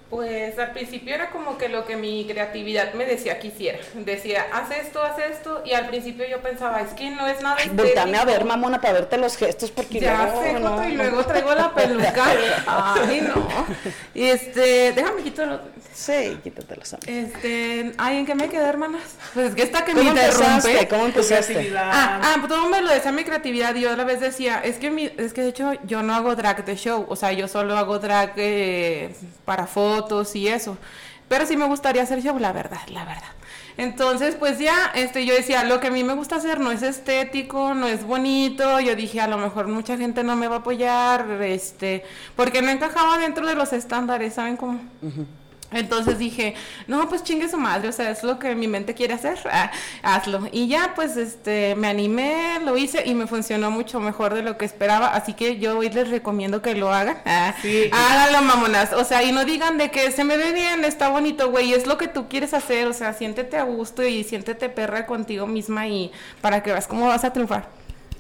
Pues 0.09 0.57
al 0.57 0.71
principio 0.71 1.13
era 1.13 1.29
como 1.29 1.59
que 1.59 1.69
lo 1.69 1.85
que 1.85 1.95
mi 1.95 2.25
creatividad 2.25 2.94
me 2.94 3.06
decía 3.06 3.38
que 3.39 3.50
hiciera. 3.50 3.77
Decía, 3.94 4.47
haz 4.51 4.71
esto, 4.71 5.03
haz 5.03 5.19
esto. 5.19 5.61
Y 5.63 5.73
al 5.73 5.88
principio 5.88 6.25
yo 6.27 6.41
pensaba, 6.41 6.81
es 6.81 6.89
que 6.94 7.11
no 7.11 7.27
es 7.27 7.41
nada 7.44 7.57
Ay, 7.59 7.69
voltame 7.71 8.17
a 8.17 8.25
ver, 8.25 8.44
mamona, 8.44 8.81
para 8.81 8.94
verte 8.94 9.17
los 9.19 9.38
gestos, 9.38 9.69
porque 9.69 10.00
Ya 10.00 10.23
luego, 10.23 10.41
sé, 10.41 10.53
no, 10.53 10.89
y 10.89 10.94
no. 10.94 11.03
luego 11.03 11.23
traigo 11.25 11.53
la 11.53 11.75
peluca. 11.75 12.25
Ay, 12.65 13.21
no. 13.21 13.47
Y 14.15 14.23
este, 14.25 14.94
déjame 14.94 15.21
quito 15.21 15.45
los... 15.45 15.59
Sí, 15.94 16.39
quítatelos. 16.44 16.94
amiga. 16.94 17.11
Este, 17.27 17.91
ay, 17.97 18.17
¿en 18.17 18.25
qué 18.25 18.33
me 18.33 18.50
quedé, 18.50 18.63
hermanas? 18.65 19.03
Pues 19.33 19.50
es 19.50 19.56
que 19.56 19.61
esta 19.63 19.85
que 19.85 19.94
me 19.94 20.03
interrumpe. 20.03 20.88
¿Cómo 20.88 21.06
empezaste? 21.06 21.71
Ah, 21.77 22.21
ah, 22.23 22.35
pues 22.39 22.47
todo 22.51 22.67
me 22.69 22.81
lo 22.81 22.89
decía 22.89 23.11
mi 23.11 23.25
creatividad 23.25 23.75
y 23.75 23.81
yo 23.81 23.91
a 23.91 23.95
la 23.95 24.06
vez 24.06 24.21
decía, 24.21 24.59
es 24.63 24.77
que 24.77 24.89
mi, 24.89 25.11
es 25.17 25.33
que 25.33 25.41
de 25.41 25.50
hecho 25.50 25.73
yo 25.83 26.01
no 26.01 26.15
hago 26.15 26.35
drag 26.35 26.65
de 26.65 26.75
show, 26.77 27.06
o 27.09 27.15
sea, 27.15 27.31
yo 27.33 27.47
solo 27.47 27.77
hago 27.77 28.00
drag 28.00 28.33
eh, 28.38 29.13
para 29.45 29.67
fotos 29.67 29.98
y 30.35 30.47
eso. 30.47 30.77
Pero 31.27 31.45
sí 31.45 31.55
me 31.55 31.65
gustaría 31.65 32.01
hacer 32.01 32.21
show, 32.21 32.37
la 32.39 32.51
verdad, 32.51 32.81
la 32.87 33.05
verdad. 33.05 33.29
Entonces, 33.77 34.35
pues 34.35 34.59
ya, 34.59 34.91
este, 34.95 35.25
yo 35.25 35.33
decía, 35.33 35.63
lo 35.63 35.79
que 35.79 35.87
a 35.87 35.91
mí 35.91 36.03
me 36.03 36.13
gusta 36.13 36.35
hacer 36.35 36.59
no 36.59 36.71
es 36.71 36.81
estético, 36.81 37.73
no 37.73 37.87
es 37.87 38.03
bonito. 38.03 38.79
Yo 38.79 38.95
dije, 38.95 39.21
a 39.21 39.27
lo 39.27 39.37
mejor 39.37 39.68
mucha 39.68 39.95
gente 39.95 40.23
no 40.23 40.35
me 40.35 40.47
va 40.47 40.57
a 40.57 40.59
apoyar, 40.59 41.25
este, 41.44 42.03
porque 42.35 42.61
no 42.61 42.69
encajaba 42.71 43.18
dentro 43.18 43.47
de 43.47 43.56
los 43.56 43.71
estándares, 43.71 44.33
¿saben 44.33 44.57
cómo? 44.57 44.81
Entonces 45.71 46.18
dije, 46.18 46.56
no, 46.88 47.07
pues 47.09 47.23
chingue 47.23 47.47
su 47.47 47.57
madre, 47.57 47.90
o 47.90 47.92
sea, 47.92 48.09
es 48.09 48.23
lo 48.23 48.40
que 48.40 48.56
mi 48.56 48.68
mente 48.68 48.95
quiere 48.95 49.14
hacer, 49.14 49.38
ah, 49.52 49.71
hazlo. 50.02 50.47
Y 50.52 50.68
ya, 50.68 50.94
pues, 50.95 51.16
este, 51.16 51.76
me 51.76 51.88
animé, 51.88 52.59
lo 52.64 52.76
hice 52.76 53.04
y 53.06 53.14
me 53.14 53.28
funcionó 53.28 53.69
mucho 53.69 53.99
mejor 53.99 54.33
de 54.33 54.42
lo 54.42 54.57
que 54.57 54.66
esperaba, 54.66 55.14
así 55.14 55.33
que 55.33 55.59
yo 55.59 55.78
hoy 55.78 55.90
les 55.90 56.09
recomiendo 56.09 56.61
que 56.61 56.73
lo 56.76 56.92
hagan. 56.92 57.21
Ah, 57.26 57.54
Sí. 57.61 57.90
Háganlo, 57.92 58.42
mamonas, 58.42 58.94
o 58.94 59.04
sea, 59.04 59.23
y 59.23 59.31
no 59.31 59.45
digan 59.45 59.78
de 59.78 59.92
que 59.92 60.11
se 60.11 60.23
me 60.23 60.38
ve 60.38 60.54
bien, 60.54 60.83
está 60.85 61.09
bonito, 61.09 61.52
güey, 61.52 61.73
es 61.73 61.85
lo 61.85 61.97
que 61.97 62.07
tú 62.07 62.28
quieres 62.30 62.54
hacer, 62.54 62.88
o 62.88 62.94
sea, 62.94 63.14
siéntete 63.14 63.57
a 63.57 63.64
gusto 63.64 64.04
y 64.04 64.23
siéntete 64.23 64.69
perra 64.69 65.06
contigo 65.06 65.45
misma 65.45 65.88
y 65.88 66.11
para 66.42 66.64
que 66.64 66.71
veas 66.71 66.88
cómo 66.88 67.07
vas 67.07 67.23
a 67.23 67.33
triunfar. 67.33 67.68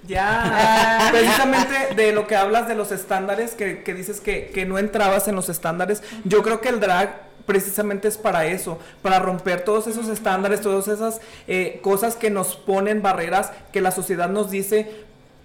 Ya, 0.07 1.07
precisamente 1.11 1.95
de 1.95 2.11
lo 2.11 2.27
que 2.27 2.35
hablas 2.35 2.67
de 2.67 2.75
los 2.75 2.91
estándares, 2.91 3.53
que, 3.53 3.83
que 3.83 3.93
dices 3.93 4.19
que, 4.19 4.51
que 4.53 4.65
no 4.65 4.77
entrabas 4.77 5.27
en 5.27 5.35
los 5.35 5.49
estándares, 5.49 6.03
yo 6.23 6.41
creo 6.41 6.61
que 6.61 6.69
el 6.69 6.79
drag 6.79 7.28
precisamente 7.49 8.07
es 8.07 8.17
para 8.17 8.45
eso, 8.45 8.77
para 9.01 9.17
romper 9.17 9.61
todos 9.65 9.87
esos 9.87 10.07
estándares, 10.07 10.61
todas 10.61 10.87
esas 10.87 11.19
eh, 11.47 11.79
cosas 11.81 12.15
que 12.15 12.29
nos 12.29 12.55
ponen 12.55 13.01
barreras, 13.01 13.51
que 13.73 13.81
la 13.81 13.89
sociedad 13.89 14.29
nos 14.29 14.51
dice, 14.51 14.89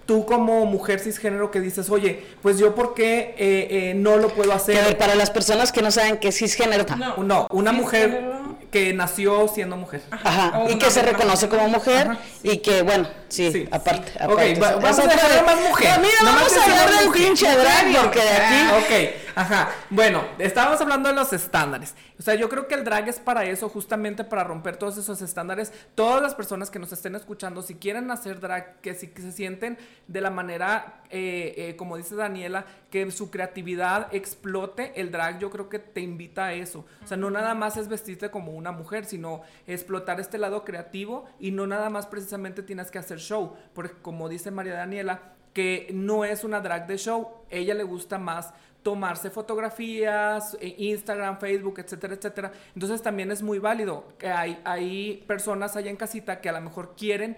tú 0.04 0.26
como 0.26 0.66
mujer 0.66 1.00
cisgénero 1.00 1.50
que 1.50 1.61
dices, 1.61 1.88
oye, 1.88 2.23
pues 2.42 2.58
yo 2.58 2.75
por 2.75 2.92
qué 2.92 3.34
eh, 3.38 3.68
eh, 3.70 3.94
no 3.96 4.18
lo 4.18 4.28
puedo 4.28 4.50
Que, 4.50 4.54
a 4.54 4.66
ver, 4.66 4.78
hacer. 4.84 4.99
para 4.99 5.14
las 5.14 5.30
personas 5.30 5.73
que 5.73 5.80
no 5.80 5.90
saben 5.90 6.18
qué 6.18 6.28
es 6.28 6.37
cisgénero, 6.37 6.84
No. 6.99 7.16
No, 7.25 7.46
una 7.50 7.73
mujer 7.73 8.23
que 8.70 8.92
nació 8.92 9.49
siendo 9.49 9.76
mujer. 9.76 10.02
Ajá, 10.11 10.64
y 10.68 10.76
que 10.78 10.90
se 10.90 11.00
reconoce 11.00 11.49
como 11.49 11.68
mujer 11.68 12.08
Ajá. 12.08 12.18
y 12.42 12.58
que, 12.58 12.82
bueno, 12.82 13.08
sí, 13.28 13.50
Sí, 13.50 13.68
aparte. 13.70 14.11
sí. 14.12 14.18
aparte. 14.20 14.52
Ok, 14.56 14.62
va- 14.62 14.73
vamos 14.76 14.90
Esa 14.99 15.02
a 15.04 15.42
más 15.44 15.61
mujer. 15.68 15.90
No, 15.96 16.00
mira, 16.02 16.14
Nomás 16.23 16.34
vamos 16.42 16.58
a 16.58 16.64
hablar 16.64 16.90
del 16.99 17.06
mujer. 17.06 17.23
pinche 17.25 17.46
drag 17.56 17.96
porque 18.02 18.20
de 18.20 18.28
aquí... 18.30 18.54
Ah, 18.58 18.78
ok, 18.82 19.23
Ajá, 19.36 19.70
bueno, 19.90 20.22
estábamos 20.38 20.80
hablando 20.80 21.08
de 21.08 21.14
los 21.14 21.32
estándares. 21.32 21.94
O 22.18 22.22
sea, 22.22 22.36
yo 22.36 22.48
creo 22.48 22.68
que 22.68 22.74
el 22.74 22.84
drag 22.84 23.08
es 23.08 23.18
para 23.18 23.44
eso, 23.44 23.68
justamente 23.68 24.22
para 24.22 24.44
romper 24.44 24.76
todos 24.76 24.96
esos 24.96 25.20
estándares. 25.22 25.72
Todas 25.96 26.22
las 26.22 26.36
personas 26.36 26.70
que 26.70 26.78
nos 26.78 26.92
estén 26.92 27.16
escuchando, 27.16 27.60
si 27.62 27.74
quieren 27.74 28.10
hacer 28.12 28.38
drag, 28.38 28.80
que, 28.80 28.94
si, 28.94 29.08
que 29.08 29.22
se 29.22 29.32
sienten 29.32 29.76
de 30.06 30.20
la 30.20 30.30
manera, 30.30 31.02
eh, 31.10 31.54
eh, 31.56 31.76
como 31.76 31.96
dice 31.96 32.14
Daniela, 32.14 32.64
que 32.90 33.10
su 33.10 33.30
creatividad 33.30 34.14
explote, 34.14 34.92
el 35.00 35.10
drag 35.10 35.40
yo 35.40 35.50
creo 35.50 35.68
que 35.68 35.80
te 35.80 36.00
invita 36.00 36.46
a 36.46 36.52
eso. 36.52 36.84
O 37.02 37.06
sea, 37.06 37.16
no 37.16 37.28
nada 37.30 37.54
más 37.54 37.76
es 37.76 37.88
vestirte 37.88 38.30
como 38.30 38.52
una 38.52 38.70
mujer, 38.70 39.04
sino 39.04 39.42
explotar 39.66 40.20
este 40.20 40.38
lado 40.38 40.64
creativo 40.64 41.26
y 41.40 41.50
no 41.50 41.66
nada 41.66 41.90
más 41.90 42.06
precisamente 42.06 42.62
tienes 42.62 42.92
que 42.92 42.98
hacer 42.98 43.18
show. 43.18 43.56
Porque 43.74 43.94
como 44.00 44.28
dice 44.28 44.52
María 44.52 44.74
Daniela, 44.74 45.34
que 45.54 45.88
no 45.92 46.24
es 46.24 46.44
una 46.44 46.60
drag 46.60 46.86
de 46.86 46.98
show, 46.98 47.28
ella 47.48 47.74
le 47.74 47.84
gusta 47.84 48.18
más 48.18 48.52
tomarse 48.84 49.30
fotografías, 49.30 50.56
eh, 50.60 50.76
Instagram, 50.78 51.40
Facebook, 51.40 51.80
etcétera, 51.80 52.14
etcétera. 52.14 52.52
Entonces 52.74 53.02
también 53.02 53.32
es 53.32 53.42
muy 53.42 53.58
válido 53.58 54.06
que 54.18 54.28
hay, 54.28 54.60
hay 54.64 55.24
personas 55.26 55.74
allá 55.74 55.90
en 55.90 55.96
casita 55.96 56.40
que 56.40 56.48
a 56.48 56.52
lo 56.52 56.60
mejor 56.60 56.94
quieren 56.96 57.36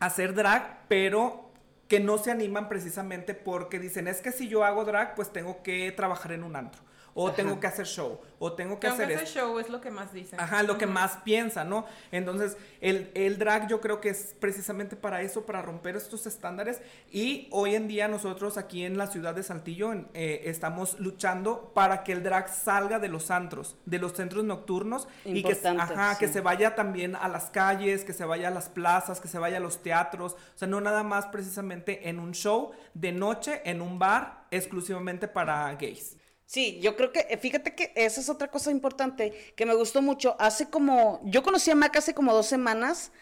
hacer 0.00 0.34
drag, 0.34 0.86
pero 0.88 1.52
que 1.86 2.00
no 2.00 2.18
se 2.18 2.32
animan 2.32 2.68
precisamente 2.68 3.34
porque 3.34 3.78
dicen, 3.78 4.08
es 4.08 4.20
que 4.20 4.32
si 4.32 4.48
yo 4.48 4.64
hago 4.64 4.84
drag, 4.84 5.14
pues 5.14 5.32
tengo 5.32 5.62
que 5.62 5.92
trabajar 5.92 6.32
en 6.32 6.42
un 6.42 6.56
antro 6.56 6.82
o 7.14 7.32
tengo 7.32 7.58
que 7.60 7.66
hacer 7.66 7.86
show, 7.86 8.18
o 8.38 8.52
tengo 8.52 8.78
que 8.78 8.86
hacer 8.86 9.10
ese 9.10 9.26
show 9.26 9.58
es 9.58 9.68
lo 9.68 9.80
que 9.80 9.90
más 9.90 10.12
dicen. 10.12 10.40
Ajá, 10.40 10.62
lo 10.62 10.78
que 10.78 10.86
más 10.86 11.18
piensa, 11.24 11.64
¿no? 11.64 11.86
Entonces, 12.12 12.56
el, 12.80 13.10
el, 13.14 13.38
drag 13.38 13.68
yo 13.68 13.80
creo 13.80 14.00
que 14.00 14.10
es 14.10 14.34
precisamente 14.38 14.96
para 14.96 15.22
eso, 15.22 15.44
para 15.44 15.62
romper 15.62 15.96
estos 15.96 16.26
estándares. 16.26 16.80
Y 17.10 17.48
hoy 17.50 17.74
en 17.74 17.88
día 17.88 18.08
nosotros 18.08 18.56
aquí 18.56 18.84
en 18.84 18.96
la 18.96 19.06
ciudad 19.06 19.34
de 19.34 19.42
Saltillo 19.42 19.92
eh, 20.14 20.42
estamos 20.44 20.98
luchando 21.00 21.72
para 21.74 22.04
que 22.04 22.12
el 22.12 22.22
drag 22.22 22.48
salga 22.48 22.98
de 22.98 23.08
los 23.08 23.30
antros, 23.30 23.76
de 23.86 23.98
los 23.98 24.12
centros 24.12 24.44
nocturnos 24.44 25.08
y 25.24 25.42
que, 25.42 25.58
ajá, 25.68 26.18
que 26.18 26.28
se 26.28 26.40
vaya 26.40 26.74
también 26.74 27.16
a 27.16 27.28
las 27.28 27.50
calles, 27.50 28.04
que 28.04 28.12
se 28.12 28.24
vaya 28.24 28.48
a 28.48 28.50
las 28.50 28.68
plazas, 28.68 29.20
que 29.20 29.28
se 29.28 29.38
vaya 29.38 29.58
a 29.58 29.60
los 29.60 29.82
teatros. 29.82 30.32
O 30.32 30.58
sea, 30.58 30.68
no 30.68 30.80
nada 30.80 31.02
más 31.02 31.26
precisamente 31.26 32.08
en 32.08 32.18
un 32.18 32.32
show 32.32 32.72
de 32.94 33.12
noche, 33.12 33.62
en 33.64 33.82
un 33.82 33.98
bar, 33.98 34.46
exclusivamente 34.50 35.28
para 35.28 35.74
gays. 35.74 36.16
Sí, 36.50 36.80
yo 36.80 36.96
creo 36.96 37.12
que, 37.12 37.28
eh, 37.30 37.36
fíjate 37.36 37.76
que 37.76 37.92
esa 37.94 38.20
es 38.20 38.28
otra 38.28 38.48
cosa 38.48 38.72
importante 38.72 39.52
que 39.54 39.66
me 39.66 39.74
gustó 39.74 40.02
mucho. 40.02 40.34
Hace 40.40 40.68
como, 40.68 41.20
yo 41.22 41.44
conocí 41.44 41.70
a 41.70 41.76
Mac 41.76 41.96
hace 41.96 42.12
como 42.12 42.34
dos 42.34 42.46
semanas 42.46 43.12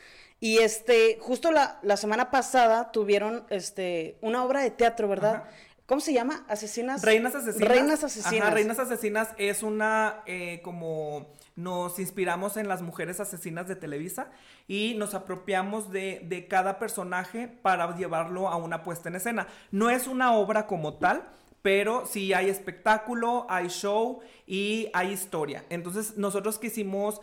y 0.40 0.60
este, 0.60 1.18
justo 1.20 1.52
la, 1.52 1.78
la 1.82 1.98
semana 1.98 2.30
pasada 2.30 2.90
tuvieron 2.90 3.44
este, 3.50 4.16
una 4.22 4.42
obra 4.42 4.62
de 4.62 4.70
teatro, 4.70 5.08
¿verdad? 5.08 5.44
¿Cómo 5.84 6.00
se 6.00 6.14
llama? 6.14 6.46
Asesinas. 6.48 7.02
Reinas 7.02 7.34
Asesinas. 7.34 7.68
Reinas 7.68 8.02
Asesinas. 8.02 8.46
Ajá, 8.46 8.50
Reinas 8.54 8.78
Asesinas 8.78 9.28
es 9.36 9.62
una, 9.62 10.22
eh, 10.24 10.62
como 10.64 11.26
nos 11.54 11.98
inspiramos 11.98 12.56
en 12.56 12.66
las 12.66 12.80
mujeres 12.80 13.20
asesinas 13.20 13.68
de 13.68 13.76
Televisa 13.76 14.30
y 14.66 14.94
nos 14.96 15.12
apropiamos 15.12 15.92
de, 15.92 16.22
de 16.24 16.48
cada 16.48 16.78
personaje 16.78 17.46
para 17.46 17.94
llevarlo 17.94 18.48
a 18.48 18.56
una 18.56 18.82
puesta 18.82 19.10
en 19.10 19.16
escena. 19.16 19.48
No 19.70 19.90
es 19.90 20.06
una 20.06 20.32
obra 20.32 20.66
como 20.66 20.94
tal, 20.94 21.28
pero 21.62 22.06
sí 22.06 22.32
hay 22.32 22.48
espectáculo, 22.48 23.46
hay 23.48 23.68
show 23.68 24.20
y 24.46 24.88
hay 24.92 25.12
historia. 25.12 25.64
Entonces 25.70 26.16
nosotros 26.16 26.58
quisimos 26.58 27.20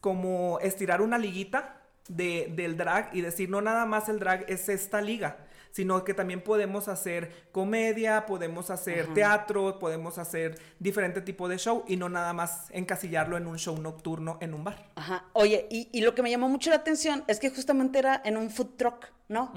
como 0.00 0.58
estirar 0.60 1.02
una 1.02 1.18
liguita 1.18 1.82
de, 2.08 2.52
del 2.54 2.76
drag 2.76 3.10
y 3.12 3.20
decir, 3.20 3.50
no 3.50 3.60
nada 3.60 3.84
más 3.86 4.08
el 4.08 4.18
drag 4.18 4.44
es 4.48 4.68
esta 4.68 5.00
liga, 5.00 5.38
sino 5.72 6.04
que 6.04 6.14
también 6.14 6.42
podemos 6.42 6.88
hacer 6.88 7.48
comedia, 7.52 8.24
podemos 8.26 8.70
hacer 8.70 9.12
teatro, 9.12 9.78
podemos 9.78 10.16
hacer 10.18 10.58
diferente 10.78 11.20
tipo 11.20 11.48
de 11.48 11.58
show 11.58 11.84
y 11.86 11.96
no 11.96 12.08
nada 12.08 12.32
más 12.32 12.68
encasillarlo 12.70 13.36
en 13.36 13.46
un 13.46 13.58
show 13.58 13.76
nocturno 13.78 14.38
en 14.40 14.54
un 14.54 14.64
bar. 14.64 14.90
Ajá. 14.94 15.24
Oye, 15.32 15.66
y, 15.70 16.00
lo 16.00 16.14
que 16.14 16.22
me 16.22 16.30
llamó 16.30 16.48
mucho 16.48 16.70
la 16.70 16.76
atención 16.76 17.24
es 17.26 17.40
que 17.40 17.50
justamente 17.50 17.98
era 17.98 18.22
en 18.24 18.36
un 18.36 18.50
food 18.50 18.76
truck, 18.76 19.06
¿no? 19.28 19.52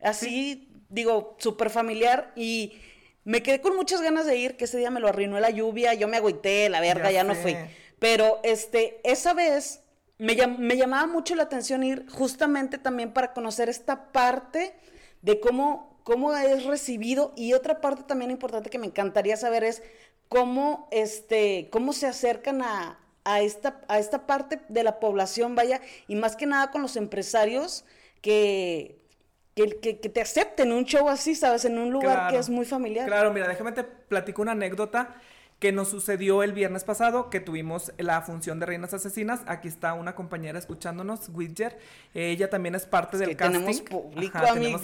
Así, 0.00 0.70
digo, 0.88 1.36
súper 1.38 1.70
familiar 1.70 2.32
y 2.36 2.78
me 3.28 3.42
quedé 3.42 3.60
con 3.60 3.76
muchas 3.76 4.00
ganas 4.00 4.24
de 4.24 4.38
ir, 4.38 4.56
que 4.56 4.64
ese 4.64 4.78
día 4.78 4.90
me 4.90 5.00
lo 5.00 5.08
arruinó 5.08 5.38
la 5.38 5.50
lluvia, 5.50 5.92
yo 5.92 6.08
me 6.08 6.16
agüité, 6.16 6.70
la 6.70 6.80
verga, 6.80 7.10
ya, 7.10 7.24
no 7.24 7.34
fui. 7.34 7.54
Pero 7.98 8.40
este, 8.42 9.02
esa 9.04 9.34
vez 9.34 9.82
me, 10.16 10.34
me 10.46 10.78
llamaba 10.78 11.06
mucho 11.06 11.34
la 11.34 11.42
atención 11.42 11.82
ir 11.82 12.08
justamente 12.08 12.78
también 12.78 13.12
para 13.12 13.34
conocer 13.34 13.68
esta 13.68 14.12
parte 14.12 14.74
de 15.20 15.40
cómo, 15.40 16.00
cómo 16.04 16.34
es 16.34 16.64
recibido 16.64 17.34
y 17.36 17.52
otra 17.52 17.82
parte 17.82 18.02
también 18.04 18.30
importante 18.30 18.70
que 18.70 18.78
me 18.78 18.86
encantaría 18.86 19.36
saber 19.36 19.62
es 19.62 19.82
cómo, 20.30 20.88
este, 20.90 21.68
cómo 21.70 21.92
se 21.92 22.06
acercan 22.06 22.62
a, 22.62 22.98
a, 23.24 23.42
esta, 23.42 23.82
a 23.88 23.98
esta 23.98 24.26
parte 24.26 24.60
de 24.70 24.82
la 24.82 25.00
población, 25.00 25.54
vaya, 25.54 25.82
y 26.06 26.14
más 26.14 26.34
que 26.34 26.46
nada 26.46 26.70
con 26.70 26.80
los 26.80 26.96
empresarios 26.96 27.84
que 28.22 28.97
que, 29.80 29.94
te 29.94 30.20
acepten 30.20 30.72
un 30.72 30.84
show 30.84 31.08
así, 31.08 31.34
¿sabes? 31.34 31.64
En 31.64 31.78
un 31.78 31.90
lugar 31.90 32.30
que 32.30 32.38
es 32.38 32.48
muy 32.48 32.64
familiar. 32.64 33.06
Claro, 33.06 33.32
mira, 33.32 33.48
déjame 33.48 33.72
te 33.72 33.84
platico 33.84 34.42
una 34.42 34.52
anécdota 34.52 35.16
que 35.58 35.72
nos 35.72 35.88
sucedió 35.88 36.42
el 36.42 36.52
viernes 36.52 36.84
pasado, 36.84 37.30
que 37.30 37.40
tuvimos 37.40 37.92
la 37.98 38.22
función 38.22 38.60
de 38.60 38.66
Reinas 38.66 38.94
Asesinas. 38.94 39.40
Aquí 39.46 39.66
está 39.66 39.94
una 39.94 40.14
compañera 40.14 40.58
escuchándonos, 40.58 41.28
Widger. 41.30 41.76
Ella 42.14 42.48
también 42.48 42.76
es 42.76 42.86
parte 42.86 43.18
del 43.18 43.36
casting. 43.36 43.60
Tenemos 43.64 43.80
público, 43.80 44.38
amigos. 44.38 44.82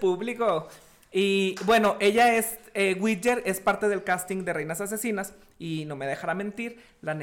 Público. 0.00 0.68
Y 1.10 1.56
bueno, 1.64 1.96
ella 2.00 2.36
es, 2.36 2.58
eh, 2.74 2.96
Widger 2.98 3.42
es 3.44 3.60
parte 3.60 3.88
del 3.88 4.04
casting 4.04 4.44
de 4.44 4.52
Reinas 4.52 4.80
Asesinas 4.80 5.34
y 5.58 5.84
no 5.86 5.96
me 5.96 6.06
dejará 6.06 6.34
mentir 6.34 6.78
la 7.02 7.18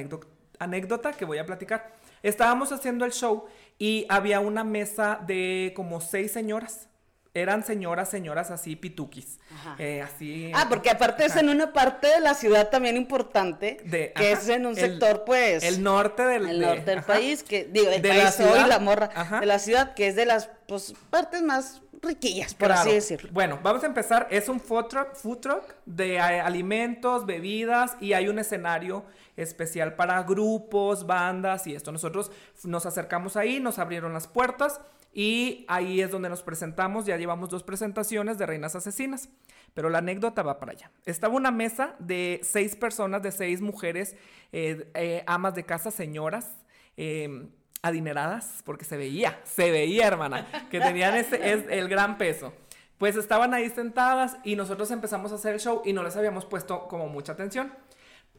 anécdota 0.60 1.14
que 1.14 1.26
voy 1.26 1.38
a 1.38 1.46
platicar. 1.46 1.94
Estábamos 2.22 2.72
haciendo 2.74 3.06
el 3.06 3.14
show 3.14 3.46
y 3.78 4.06
había 4.10 4.42
una 4.42 4.66
mesa 4.66 5.22
de 5.26 5.72
como 5.76 6.02
seis 6.02 6.34
señoras 6.34 6.89
eran 7.34 7.64
señoras, 7.64 8.10
señoras 8.10 8.52
así 8.52 8.76
pituquis. 8.76 9.40
Eh, 9.78 10.02
así. 10.02 10.52
Ah, 10.56 10.66
porque 10.70 10.90
aparte 10.90 11.26
es 11.26 11.36
en 11.36 11.50
una 11.50 11.74
parte 11.74 12.08
de 12.08 12.20
la 12.20 12.34
ciudad 12.34 12.70
también 12.70 12.98
importante, 12.98 13.78
que 14.16 14.32
es 14.32 14.50
en 14.50 14.66
un 14.66 14.76
sector, 14.76 15.24
pues. 15.26 15.64
El 15.64 15.84
norte 15.84 16.24
del, 16.26 16.48
el 16.48 16.62
norte 16.62 16.86
del 16.86 17.04
país, 17.04 17.44
que 17.44 17.66
digo, 17.66 17.90
el 17.90 18.02
de 18.02 18.10
país 18.10 18.24
la 18.24 18.32
ciudad, 18.32 18.68
la 18.68 18.80
morra 18.80 19.10
de 19.40 19.46
la 19.46 19.60
ciudad, 19.60 19.94
que 19.94 20.08
es 20.08 20.16
de 20.16 20.26
las 20.26 20.50
pues, 20.68 20.94
partes 21.10 21.42
más 21.42 21.82
riquillas, 22.02 22.54
por 22.54 22.72
así 22.72 22.92
decirlo. 22.92 23.30
Bueno, 23.32 23.60
vamos 23.62 23.84
a 23.84 23.88
empezar. 23.88 24.28
Es 24.32 24.50
un 24.50 24.60
food 24.60 24.86
truck, 24.86 25.16
food 25.16 25.38
truck 25.38 25.76
de 25.86 26.16
eh, 26.16 26.20
alimentos, 26.20 27.26
bebidas 27.26 27.96
y 28.00 28.14
hay 28.14 28.28
un 28.28 28.40
escenario 28.40 29.06
especial 29.38 29.96
para 29.96 30.22
grupos, 30.24 31.06
bandas 31.06 31.68
y 31.68 31.76
esto. 31.76 31.92
Nosotros 31.92 32.32
nos 32.64 32.86
acercamos 32.86 33.38
ahí, 33.38 33.60
nos 33.60 33.80
abrieron 33.80 34.14
las 34.14 34.28
puertas 34.28 34.82
y 35.14 35.66
ahí 35.68 36.02
es 36.02 36.12
donde 36.12 36.30
nos 36.30 36.44
presentamos, 36.44 37.06
ya 37.06 37.18
llevamos 37.18 37.50
dos 37.50 37.64
presentaciones 37.64 38.38
de 38.38 38.46
Reinas 38.46 38.76
Asesinas, 38.76 39.30
pero 39.74 39.90
la 39.90 40.00
anécdota 40.00 40.44
va 40.44 40.60
para 40.60 40.74
allá. 40.74 40.92
Estaba 41.06 41.36
una 41.36 41.52
mesa 41.52 41.96
de 42.00 42.40
seis 42.44 42.76
personas, 42.76 43.24
de 43.24 43.32
seis 43.32 43.62
mujeres, 43.62 44.16
eh, 44.52 44.90
eh, 44.94 45.24
amas 45.26 45.56
de 45.56 45.66
casa, 45.66 45.92
señoras, 45.92 46.52
em, 46.96 47.50
adineradas, 47.82 48.62
porque 48.66 48.86
se 48.86 48.98
veía, 48.98 49.40
se 49.46 49.72
veía, 49.72 50.08
hermana, 50.08 50.46
que 50.70 50.80
tenían 50.80 51.16
ese, 51.16 51.54
es 51.54 51.66
el 51.70 51.88
gran 51.88 52.18
peso. 52.18 52.54
Pues 52.98 53.16
estaban 53.16 53.54
ahí 53.54 53.70
sentadas 53.70 54.38
y 54.44 54.58
nosotros 54.58 54.92
empezamos 54.92 55.32
a 55.32 55.36
hacer 55.36 55.54
el 55.54 55.60
show 55.60 55.82
y 55.86 55.94
no 55.94 56.04
les 56.04 56.18
habíamos 56.18 56.46
puesto 56.46 56.88
como 56.88 57.08
mucha 57.08 57.32
atención 57.32 57.72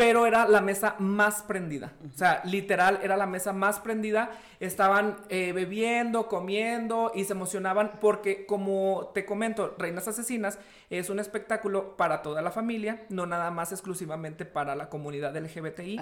pero 0.00 0.24
era 0.24 0.48
la 0.48 0.62
mesa 0.62 0.96
más 0.98 1.42
prendida. 1.42 1.92
O 2.08 2.16
sea, 2.16 2.40
literal, 2.46 3.00
era 3.02 3.18
la 3.18 3.26
mesa 3.26 3.52
más 3.52 3.80
prendida. 3.80 4.30
Estaban 4.58 5.18
eh, 5.28 5.52
bebiendo, 5.52 6.26
comiendo 6.26 7.12
y 7.14 7.24
se 7.24 7.34
emocionaban 7.34 7.90
porque, 8.00 8.46
como 8.46 9.10
te 9.12 9.26
comento, 9.26 9.74
Reinas 9.76 10.08
Asesinas 10.08 10.58
es 10.88 11.10
un 11.10 11.18
espectáculo 11.18 11.98
para 11.98 12.22
toda 12.22 12.40
la 12.40 12.50
familia, 12.50 13.04
no 13.10 13.26
nada 13.26 13.50
más 13.50 13.72
exclusivamente 13.72 14.46
para 14.46 14.74
la 14.74 14.88
comunidad 14.88 15.36
LGBTI. 15.36 16.00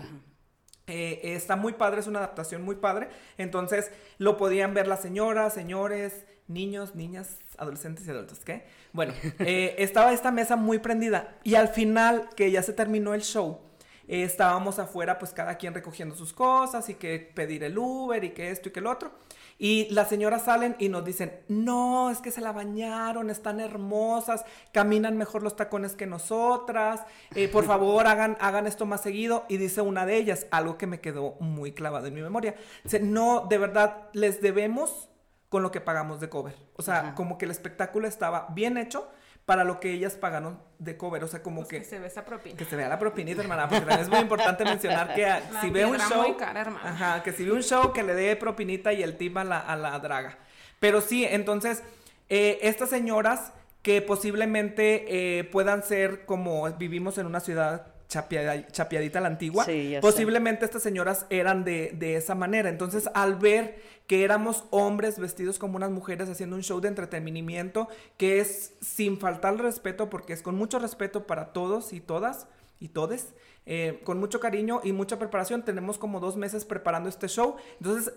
Eh, 0.87 1.21
está 1.25 1.57
muy 1.57 1.73
padre, 1.73 1.99
es 1.99 2.07
una 2.07 2.21
adaptación 2.21 2.63
muy 2.63 2.77
padre. 2.77 3.09
Entonces 3.37 3.91
lo 4.19 4.37
podían 4.37 4.75
ver 4.75 4.87
las 4.87 5.03
señoras, 5.03 5.55
señores, 5.55 6.25
niños, 6.47 6.95
niñas, 6.95 7.41
adolescentes 7.57 8.07
y 8.07 8.11
adultos. 8.13 8.39
¿Qué? 8.45 8.65
Bueno, 8.93 9.13
eh, 9.41 9.75
estaba 9.79 10.13
esta 10.13 10.31
mesa 10.31 10.55
muy 10.55 10.79
prendida. 10.79 11.37
Y 11.43 11.57
al 11.57 11.67
final, 11.67 12.29
que 12.37 12.53
ya 12.53 12.63
se 12.63 12.73
terminó 12.73 13.13
el 13.13 13.23
show, 13.23 13.67
eh, 14.09 14.25
estábamos 14.25 14.79
afuera, 14.79 15.19
pues 15.19 15.33
cada 15.33 15.57
quien 15.57 15.75
recogiendo 15.75 16.17
sus 16.17 16.33
cosas 16.33 16.89
y 16.89 16.95
que 16.95 17.19
pedir 17.35 17.63
el 17.63 17.79
Uber 17.79 18.25
y 18.25 18.31
que 18.31 18.51
esto 18.51 18.71
y 18.71 18.73
que 18.73 18.81
el 18.81 18.87
otro. 18.87 19.13
Y 19.61 19.89
las 19.91 20.09
señoras 20.09 20.43
salen 20.45 20.77
y 20.79 20.89
nos 20.89 21.05
dicen, 21.05 21.41
no, 21.49 22.11
es 22.11 22.21
que 22.21 22.31
se 22.31 22.41
la 22.41 22.53
bañaron, 22.53 23.29
están 23.29 23.59
hermosas, 23.59 24.45
caminan 24.73 25.17
mejor 25.17 25.43
los 25.43 25.57
tacones 25.57 25.95
que 25.95 26.07
nosotras, 26.07 27.03
eh, 27.35 27.49
por 27.49 27.65
favor 27.67 28.07
hagan, 28.07 28.37
hagan 28.41 28.67
esto 28.67 28.87
más 28.87 29.01
seguido. 29.01 29.45
Y 29.49 29.57
dice 29.57 29.81
una 29.81 30.07
de 30.07 30.17
ellas, 30.17 30.47
algo 30.53 30.79
que 30.79 30.87
me 30.87 31.01
quedó 31.01 31.37
muy 31.41 31.73
clavado 31.73 32.07
en 32.07 32.15
mi 32.15 32.23
memoria, 32.23 32.55
dice, 32.85 33.01
no, 33.01 33.47
de 33.49 33.59
verdad, 33.59 34.09
les 34.13 34.41
debemos 34.41 35.09
con 35.49 35.63
lo 35.63 35.71
que 35.71 35.81
pagamos 35.81 36.21
de 36.21 36.29
cover. 36.29 36.55
O 36.75 36.83
sea, 36.83 37.15
como 37.15 37.39
que 37.39 37.47
el 37.47 37.51
espectáculo 37.51 38.07
estaba 38.07 38.49
bien 38.51 38.77
hecho, 38.77 39.11
para 39.49 39.65
lo 39.65 39.81
que 39.81 39.91
ellas 39.93 40.13
pagaron 40.15 40.61
de 40.79 40.99
cover. 40.99 41.25
O 41.25 41.27
sea, 41.27 41.43
como 41.43 41.63
Pues 41.63 41.69
que, 41.71 41.79
que 41.79 41.85
se 41.87 41.99
ve 41.99 42.07
esa 42.07 42.23
propina. 42.27 42.55
que 42.59 42.67
se 42.67 42.77
vea 42.77 42.87
la 42.87 42.99
propinita, 42.99 43.41
hermana, 43.41 43.67
porque 43.67 43.81
también 43.87 44.01
es 44.03 44.09
muy 44.11 44.19
importante 44.19 44.63
mencionar 44.63 45.15
que 45.15 45.25
a- 45.25 45.41
si 45.63 45.71
ve 45.71 45.87
un 45.87 45.97
show, 45.99 46.37
cara, 46.37 46.61
ajá, 46.85 47.23
que 47.23 47.33
si 47.33 47.45
ve 47.47 47.53
un 47.53 47.63
show 47.63 47.95
que 47.95 48.03
le 48.03 48.13
dé 48.15 48.37
propinita 48.37 48.93
y 48.93 49.03
el 49.03 49.17
tip 49.17 49.39
a 49.39 49.45
la, 49.45 49.59
a 49.59 49.75
la 49.75 49.99
draga. 50.01 50.37
Pero 50.81 51.01
sí, 51.01 51.25
entonces, 51.25 51.83
eh, 52.29 52.59
estas 52.61 52.91
señoras 52.91 53.55
que 53.81 54.03
posiblemente 54.03 55.39
eh, 55.39 55.45
puedan 55.45 55.83
ser 55.83 56.27
como 56.27 56.71
vivimos 56.73 57.17
en 57.17 57.25
una 57.25 57.41
ciudad 57.41 57.87
chapiada- 58.09 58.67
chapiadita 58.69 59.19
a 59.19 59.23
la 59.23 59.29
antigua, 59.29 59.65
Sí, 59.65 59.91
ya 59.91 59.99
sé. 59.99 60.01
posiblemente 60.01 60.65
estas 60.65 60.83
señoras 60.83 61.27
eran 61.31 61.65
de, 61.65 61.93
de 61.95 62.17
esa 62.17 62.35
manera. 62.35 62.69
Entonces, 62.69 63.09
al 63.15 63.37
ver 63.37 63.81
que 64.07 64.25
éramos 64.25 64.65
hombres 64.71 65.19
vestidos 65.19 65.59
como 65.59 65.77
unas 65.77 65.91
mujeres 65.91 66.29
haciendo 66.31 66.57
un 66.57 66.63
show 66.63 66.81
de 66.81 66.89
entretenimiento, 66.89 67.89
que 68.17 68.41
es 68.41 68.73
sin 68.81 69.19
faltar 69.19 69.53
el 69.55 69.59
respeto, 69.61 70.09
porque 70.09 70.33
es 70.33 70.43
con 70.43 70.55
mucho 70.57 70.79
respeto 70.79 71.27
para 71.27 71.53
todos 71.53 71.93
y 71.93 72.01
todas 72.01 72.47
y 72.81 72.89
todes, 72.89 73.35
eh, 73.67 74.01
con 74.05 74.19
mucho 74.19 74.41
cariño 74.41 74.81
y 74.83 74.93
mucha 74.93 75.19
preparación. 75.19 75.63
Tenemos 75.63 75.99
como 75.99 76.21
dos 76.21 76.37
meses 76.39 76.65
preparando 76.65 77.09
este 77.11 77.29
show. 77.29 77.57
Entonces, 77.81 78.15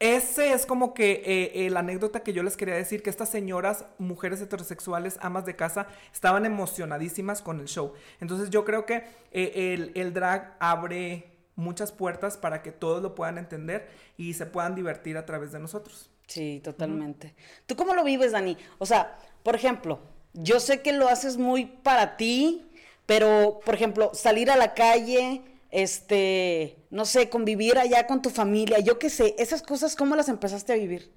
ese 0.00 0.54
es 0.54 0.64
como 0.64 0.94
que 0.94 1.22
eh, 1.24 1.66
eh, 1.66 1.70
la 1.70 1.80
anécdota 1.80 2.22
que 2.22 2.32
yo 2.32 2.42
les 2.42 2.56
quería 2.56 2.74
decir, 2.74 3.02
que 3.02 3.10
estas 3.10 3.28
señoras, 3.28 3.84
mujeres 3.98 4.40
heterosexuales, 4.40 5.18
amas 5.20 5.44
de 5.44 5.54
casa, 5.56 5.88
estaban 6.10 6.46
emocionadísimas 6.46 7.42
con 7.42 7.60
el 7.60 7.66
show. 7.66 7.92
Entonces 8.18 8.48
yo 8.48 8.64
creo 8.64 8.86
que 8.86 9.04
eh, 9.30 9.74
el, 9.74 9.92
el 9.94 10.14
drag 10.14 10.56
abre 10.58 11.30
muchas 11.54 11.92
puertas 11.92 12.38
para 12.38 12.62
que 12.62 12.72
todos 12.72 13.02
lo 13.02 13.14
puedan 13.14 13.36
entender 13.36 13.90
y 14.16 14.32
se 14.32 14.46
puedan 14.46 14.74
divertir 14.74 15.18
a 15.18 15.26
través 15.26 15.52
de 15.52 15.58
nosotros. 15.58 16.08
Sí, 16.26 16.60
totalmente. 16.64 17.34
¿Tú 17.66 17.76
cómo 17.76 17.94
lo 17.94 18.02
vives, 18.02 18.32
Dani? 18.32 18.56
O 18.78 18.86
sea, 18.86 19.18
por 19.42 19.54
ejemplo, 19.54 20.00
yo 20.32 20.60
sé 20.60 20.80
que 20.80 20.92
lo 20.92 21.08
haces 21.08 21.36
muy 21.36 21.66
para 21.66 22.16
ti, 22.16 22.70
pero, 23.04 23.60
por 23.66 23.74
ejemplo, 23.74 24.12
salir 24.14 24.50
a 24.50 24.56
la 24.56 24.72
calle, 24.72 25.42
este, 25.70 26.76
no 26.90 27.04
sé, 27.04 27.28
convivir 27.28 27.78
allá 27.78 28.06
con 28.06 28.22
tu 28.22 28.30
familia, 28.30 28.78
yo 28.80 28.98
qué 28.98 29.10
sé, 29.10 29.34
esas 29.38 29.62
cosas, 29.62 29.96
¿cómo 29.96 30.16
las 30.16 30.28
empezaste 30.28 30.72
a 30.72 30.76
vivir? 30.76 31.12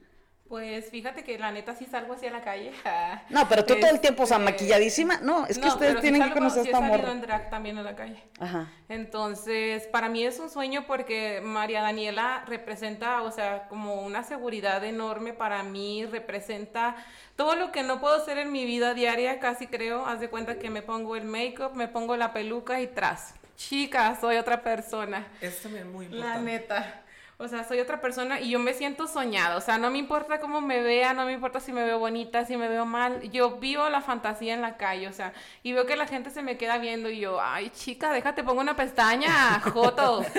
Pues 0.48 0.92
fíjate 0.92 1.24
que 1.24 1.40
la 1.40 1.52
neta 1.52 1.74
sí 1.74 1.86
salgo 1.90 2.14
así 2.14 2.28
a 2.28 2.32
la 2.32 2.44
calle. 2.44 2.72
No, 3.32 3.50
pero 3.50 3.66
tú 3.66 3.74
todo 3.80 3.90
el 3.90 4.00
tiempo, 4.00 4.22
o 4.24 4.26
sea, 4.28 4.38
Este, 4.38 4.52
maquilladísima. 4.52 5.18
No, 5.22 5.48
es 5.48 5.58
que 5.58 5.68
ustedes 5.68 5.94
pero 5.94 6.02
sí 6.02 6.02
tienen 6.04 6.22
que 6.22 6.28
salgo- 6.30 6.34
conocer 6.36 6.62
sí 6.64 6.70
esta 6.70 6.80
morra. 6.82 7.12
en 7.12 7.22
drag 7.22 7.50
también 7.50 7.78
a 7.80 7.82
la 7.82 7.96
calle. 7.96 8.24
Ajá. 8.40 8.72
Entonces, 8.88 9.88
para 9.88 10.10
mí 10.10 10.24
es 10.24 10.40
un 10.40 10.52
sueño 10.52 10.86
porque 10.86 11.42
María 11.44 11.82
Daniela 11.82 12.44
representa, 12.48 13.24
o 13.24 13.32
sea, 13.32 13.68
como 13.68 14.02
una 14.04 14.24
seguridad 14.24 14.84
enorme 14.84 15.34
para 15.34 15.64
mí, 15.64 16.06
representa 16.06 16.98
todo 17.36 17.56
lo 17.56 17.72
que 17.72 17.82
no 17.82 18.00
puedo 18.00 18.16
hacer 18.16 18.38
en 18.38 18.52
mi 18.52 18.66
vida 18.66 18.94
diaria, 18.94 19.40
casi 19.40 19.66
creo. 19.66 20.06
Haz 20.06 20.20
de 20.20 20.30
cuenta 20.30 20.60
que 20.60 20.70
me 20.70 20.84
pongo 20.84 21.16
el 21.16 21.24
make-up, 21.24 21.74
me 21.74 21.88
pongo 21.88 22.16
la 22.16 22.32
peluca 22.32 22.80
y 22.80 22.86
tras. 22.88 23.34
Chica, 23.56 24.18
soy 24.20 24.38
otra 24.38 24.62
persona. 24.64 25.28
Es 25.42 25.62
también 25.62 25.92
muy 25.92 26.08
La 26.08 26.16
importante. 26.16 26.52
neta. 26.52 27.03
O 27.38 27.48
sea, 27.48 27.64
soy 27.64 27.80
otra 27.80 28.00
persona 28.00 28.40
y 28.40 28.52
yo 28.52 28.60
me 28.60 28.74
siento 28.74 29.08
soñada. 29.08 29.58
O 29.58 29.62
sea, 29.62 29.78
no 29.78 29.90
me 29.90 29.98
importa 29.98 30.40
cómo 30.40 30.62
me 30.62 30.82
vea, 30.82 31.14
no 31.14 31.26
me 31.26 31.34
importa 31.34 31.60
si 31.60 31.74
me 31.74 31.84
veo 31.84 32.00
bonita, 32.00 32.46
si 32.46 32.56
me 32.58 32.68
veo 32.70 32.86
mal. 32.86 33.22
Yo 33.32 33.58
vivo 33.58 33.90
la 33.90 34.02
fantasía 34.02 34.54
en 34.54 34.62
la 34.62 34.78
calle, 34.78 35.08
o 35.08 35.14
sea, 35.14 35.34
y 35.64 35.74
veo 35.74 35.86
que 35.86 35.96
la 35.96 36.08
gente 36.08 36.30
se 36.30 36.42
me 36.44 36.58
queda 36.58 36.78
viendo 36.78 37.10
y 37.10 37.20
yo, 37.20 37.40
ay, 37.42 37.70
chica, 37.72 38.14
déjate, 38.14 38.44
pongo 38.44 38.62
una 38.62 38.76
pestaña, 38.76 39.60
Joto. 39.62 40.24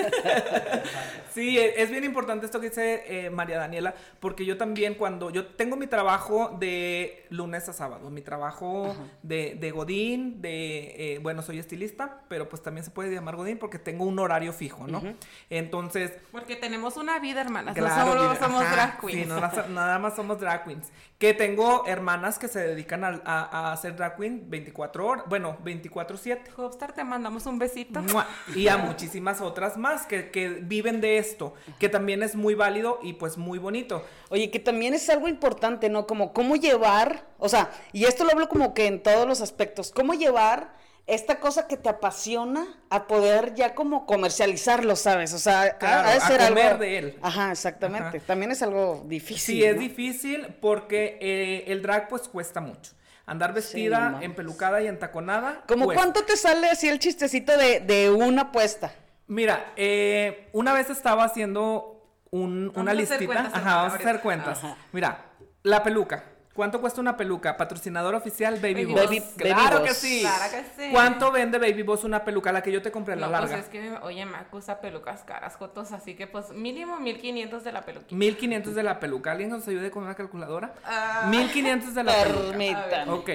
Sí, 1.33 1.57
e- 1.59 1.81
es 1.81 1.91
bien 1.91 2.05
importante 2.05 2.45
esto 2.45 2.61
que 2.61 2.69
dice 2.69 3.03
eh, 3.07 3.29
María 3.29 3.57
Daniela, 3.57 3.93
porque 4.21 4.45
yo 4.45 4.57
también 4.57 4.93
cuando 4.95 5.29
yo 5.31 5.47
tengo 5.47 5.75
mi 5.75 5.85
trabajo 5.85 6.55
de 6.59 7.25
lunes 7.29 7.67
a 7.67 7.73
sábado, 7.73 8.09
mi 8.09 8.21
trabajo 8.21 8.95
de, 9.21 9.55
de 9.55 9.71
Godín, 9.71 10.41
de, 10.41 11.15
eh, 11.15 11.19
bueno, 11.21 11.41
soy 11.41 11.59
estilista, 11.59 12.21
pero 12.29 12.47
pues 12.47 12.61
también 12.61 12.85
se 12.85 12.91
puede 12.91 13.13
llamar 13.13 13.35
Godín 13.35 13.57
porque 13.57 13.79
tengo 13.79 14.05
un 14.05 14.17
horario 14.17 14.53
fijo, 14.53 14.87
¿no? 14.87 15.01
Entonces, 15.49 16.13
Porque 16.31 16.55
tenemos 16.55 16.84
una 16.95 17.19
vida, 17.19 17.41
hermanas. 17.41 17.75
Claro, 17.75 18.15
no 18.15 18.35
somos 18.35 18.61
ajá, 18.61 18.75
drag 18.75 18.99
queens. 18.99 19.23
Sí, 19.23 19.25
no 19.27 19.39
nada, 19.39 19.65
nada 19.69 19.99
más 19.99 20.15
somos 20.15 20.39
drag 20.39 20.63
queens. 20.63 20.91
Que 21.17 21.33
tengo 21.33 21.85
hermanas 21.87 22.37
que 22.37 22.47
se 22.47 22.59
dedican 22.59 23.03
a, 23.03 23.21
a, 23.25 23.69
a 23.69 23.73
hacer 23.73 23.95
drag 23.95 24.15
queen 24.17 24.49
24 24.49 25.07
horas, 25.07 25.25
bueno, 25.27 25.57
24-7. 25.63 26.41
Hopstar, 26.57 26.93
te 26.93 27.03
mandamos 27.03 27.45
un 27.47 27.57
besito. 27.57 28.01
Mua. 28.01 28.27
Y 28.55 28.67
a 28.67 28.77
muchísimas 28.77 29.41
otras 29.41 29.77
más 29.77 30.05
que, 30.05 30.29
que 30.29 30.49
viven 30.49 31.01
de 31.01 31.17
esto, 31.17 31.53
que 31.79 31.89
también 31.89 32.21
es 32.21 32.35
muy 32.35 32.53
válido 32.53 32.99
y 33.01 33.13
pues 33.13 33.37
muy 33.37 33.57
bonito. 33.57 34.05
Oye, 34.29 34.51
que 34.51 34.59
también 34.59 34.93
es 34.93 35.09
algo 35.09 35.27
importante, 35.27 35.89
¿no? 35.89 36.05
Como 36.05 36.33
cómo 36.33 36.55
llevar, 36.55 37.25
o 37.37 37.49
sea, 37.49 37.71
y 37.91 38.05
esto 38.05 38.23
lo 38.23 38.31
hablo 38.31 38.47
como 38.47 38.73
que 38.73 38.87
en 38.87 39.01
todos 39.01 39.27
los 39.27 39.41
aspectos, 39.41 39.91
cómo 39.91 40.13
llevar 40.13 40.84
esta 41.07 41.39
cosa 41.39 41.67
que 41.67 41.77
te 41.77 41.87
apasiona 41.89 42.65
a 42.89 43.05
poder 43.07 43.53
ya 43.53 43.75
como 43.75 44.05
comercializarlo, 44.07 44.95
¿sabes? 44.95 45.33
O 45.33 45.37
sea, 45.39 45.61
ha- 45.61 45.77
Claro, 45.77 46.07
ha 46.07 46.11
de 46.11 46.17
a 46.17 46.27
ser 46.27 46.47
comer 46.49 46.65
algo... 46.67 46.79
de 46.79 46.97
él. 46.97 47.19
Ajá, 47.21 47.51
exactamente. 47.51 48.17
Ajá. 48.17 48.25
También 48.27 48.51
es 48.51 48.61
algo 48.63 49.03
difícil. 49.05 49.55
Sí, 49.57 49.63
es 49.63 49.77
difícil 49.79 50.47
porque 50.61 51.17
eh, 51.21 51.65
el 51.71 51.81
drag 51.81 52.07
pues 52.07 52.27
cuesta 52.27 52.59
mucho. 52.61 52.93
Andar 53.27 53.53
vestida, 53.53 54.19
empelucada 54.21 54.81
y 54.81 54.87
entaconada. 54.87 55.63
¿Cómo 55.67 55.85
cuesta. 55.85 56.01
cuánto 56.03 56.23
te 56.25 56.37
sale 56.37 56.69
así 56.69 56.87
el 56.89 56.99
chistecito 56.99 57.57
de, 57.57 57.79
de 57.79 58.11
una 58.11 58.43
apuesta? 58.43 58.93
Mira, 59.27 59.73
eh, 59.75 60.49
una 60.53 60.73
vez 60.73 60.89
estaba 60.91 61.23
haciendo 61.23 62.07
un- 62.29 62.71
una 62.75 62.91
a 62.91 62.93
listita. 62.93 63.25
cuentas, 63.25 63.53
Ajá, 63.53 63.75
vamos 63.77 63.93
a 63.93 63.95
hacer 63.95 64.19
cuentas. 64.21 64.63
Ajá. 64.63 64.77
Mira, 64.91 65.25
la 65.63 65.81
peluca. 65.81 66.23
¿Cuánto 66.55 66.79
cuesta 66.79 67.01
una 67.01 67.17
peluca? 67.17 67.57
Patrocinador 67.57 68.15
oficial 68.15 68.55
Baby, 68.61 68.85
Baby 68.85 69.19
Boss. 69.19 69.23
Claro 69.35 69.77
Baby 69.79 69.87
que 69.89 69.93
sí. 69.93 70.21
Claro 70.21 70.51
que 70.51 70.63
sí. 70.85 70.89
¿Cuánto 70.91 71.29
vende 71.29 71.57
Baby 71.59 71.83
Boss 71.83 72.05
una 72.05 72.23
peluca? 72.23 72.53
La 72.53 72.63
que 72.63 72.71
yo 72.71 72.81
te 72.81 72.91
compré, 72.91 73.17
la 73.17 73.25
No, 73.25 73.31
larga. 73.33 73.49
pues 73.49 73.63
es 73.65 73.69
que, 73.69 73.91
oye, 74.03 74.25
Mac 74.25 74.53
usa 74.53 74.79
pelucas 74.79 75.23
caras, 75.23 75.57
Jotos, 75.57 75.91
así 75.91 76.15
que 76.15 76.27
pues 76.27 76.51
mínimo 76.51 76.97
1500 76.97 77.61
de 77.65 77.71
la 77.73 77.81
peluquita. 77.81 78.15
1500 78.15 78.73
de 78.73 78.83
la 78.83 78.99
peluca. 79.01 79.33
¿Alguien 79.33 79.49
nos 79.49 79.67
ayude 79.67 79.91
con 79.91 80.03
una 80.05 80.15
calculadora? 80.15 80.73
Ah. 80.85 81.27
1500 81.29 81.93
de 81.93 82.03
la 82.05 82.13
peluca. 82.23 82.47
Permítame. 82.51 83.11
Ok. 83.11 83.29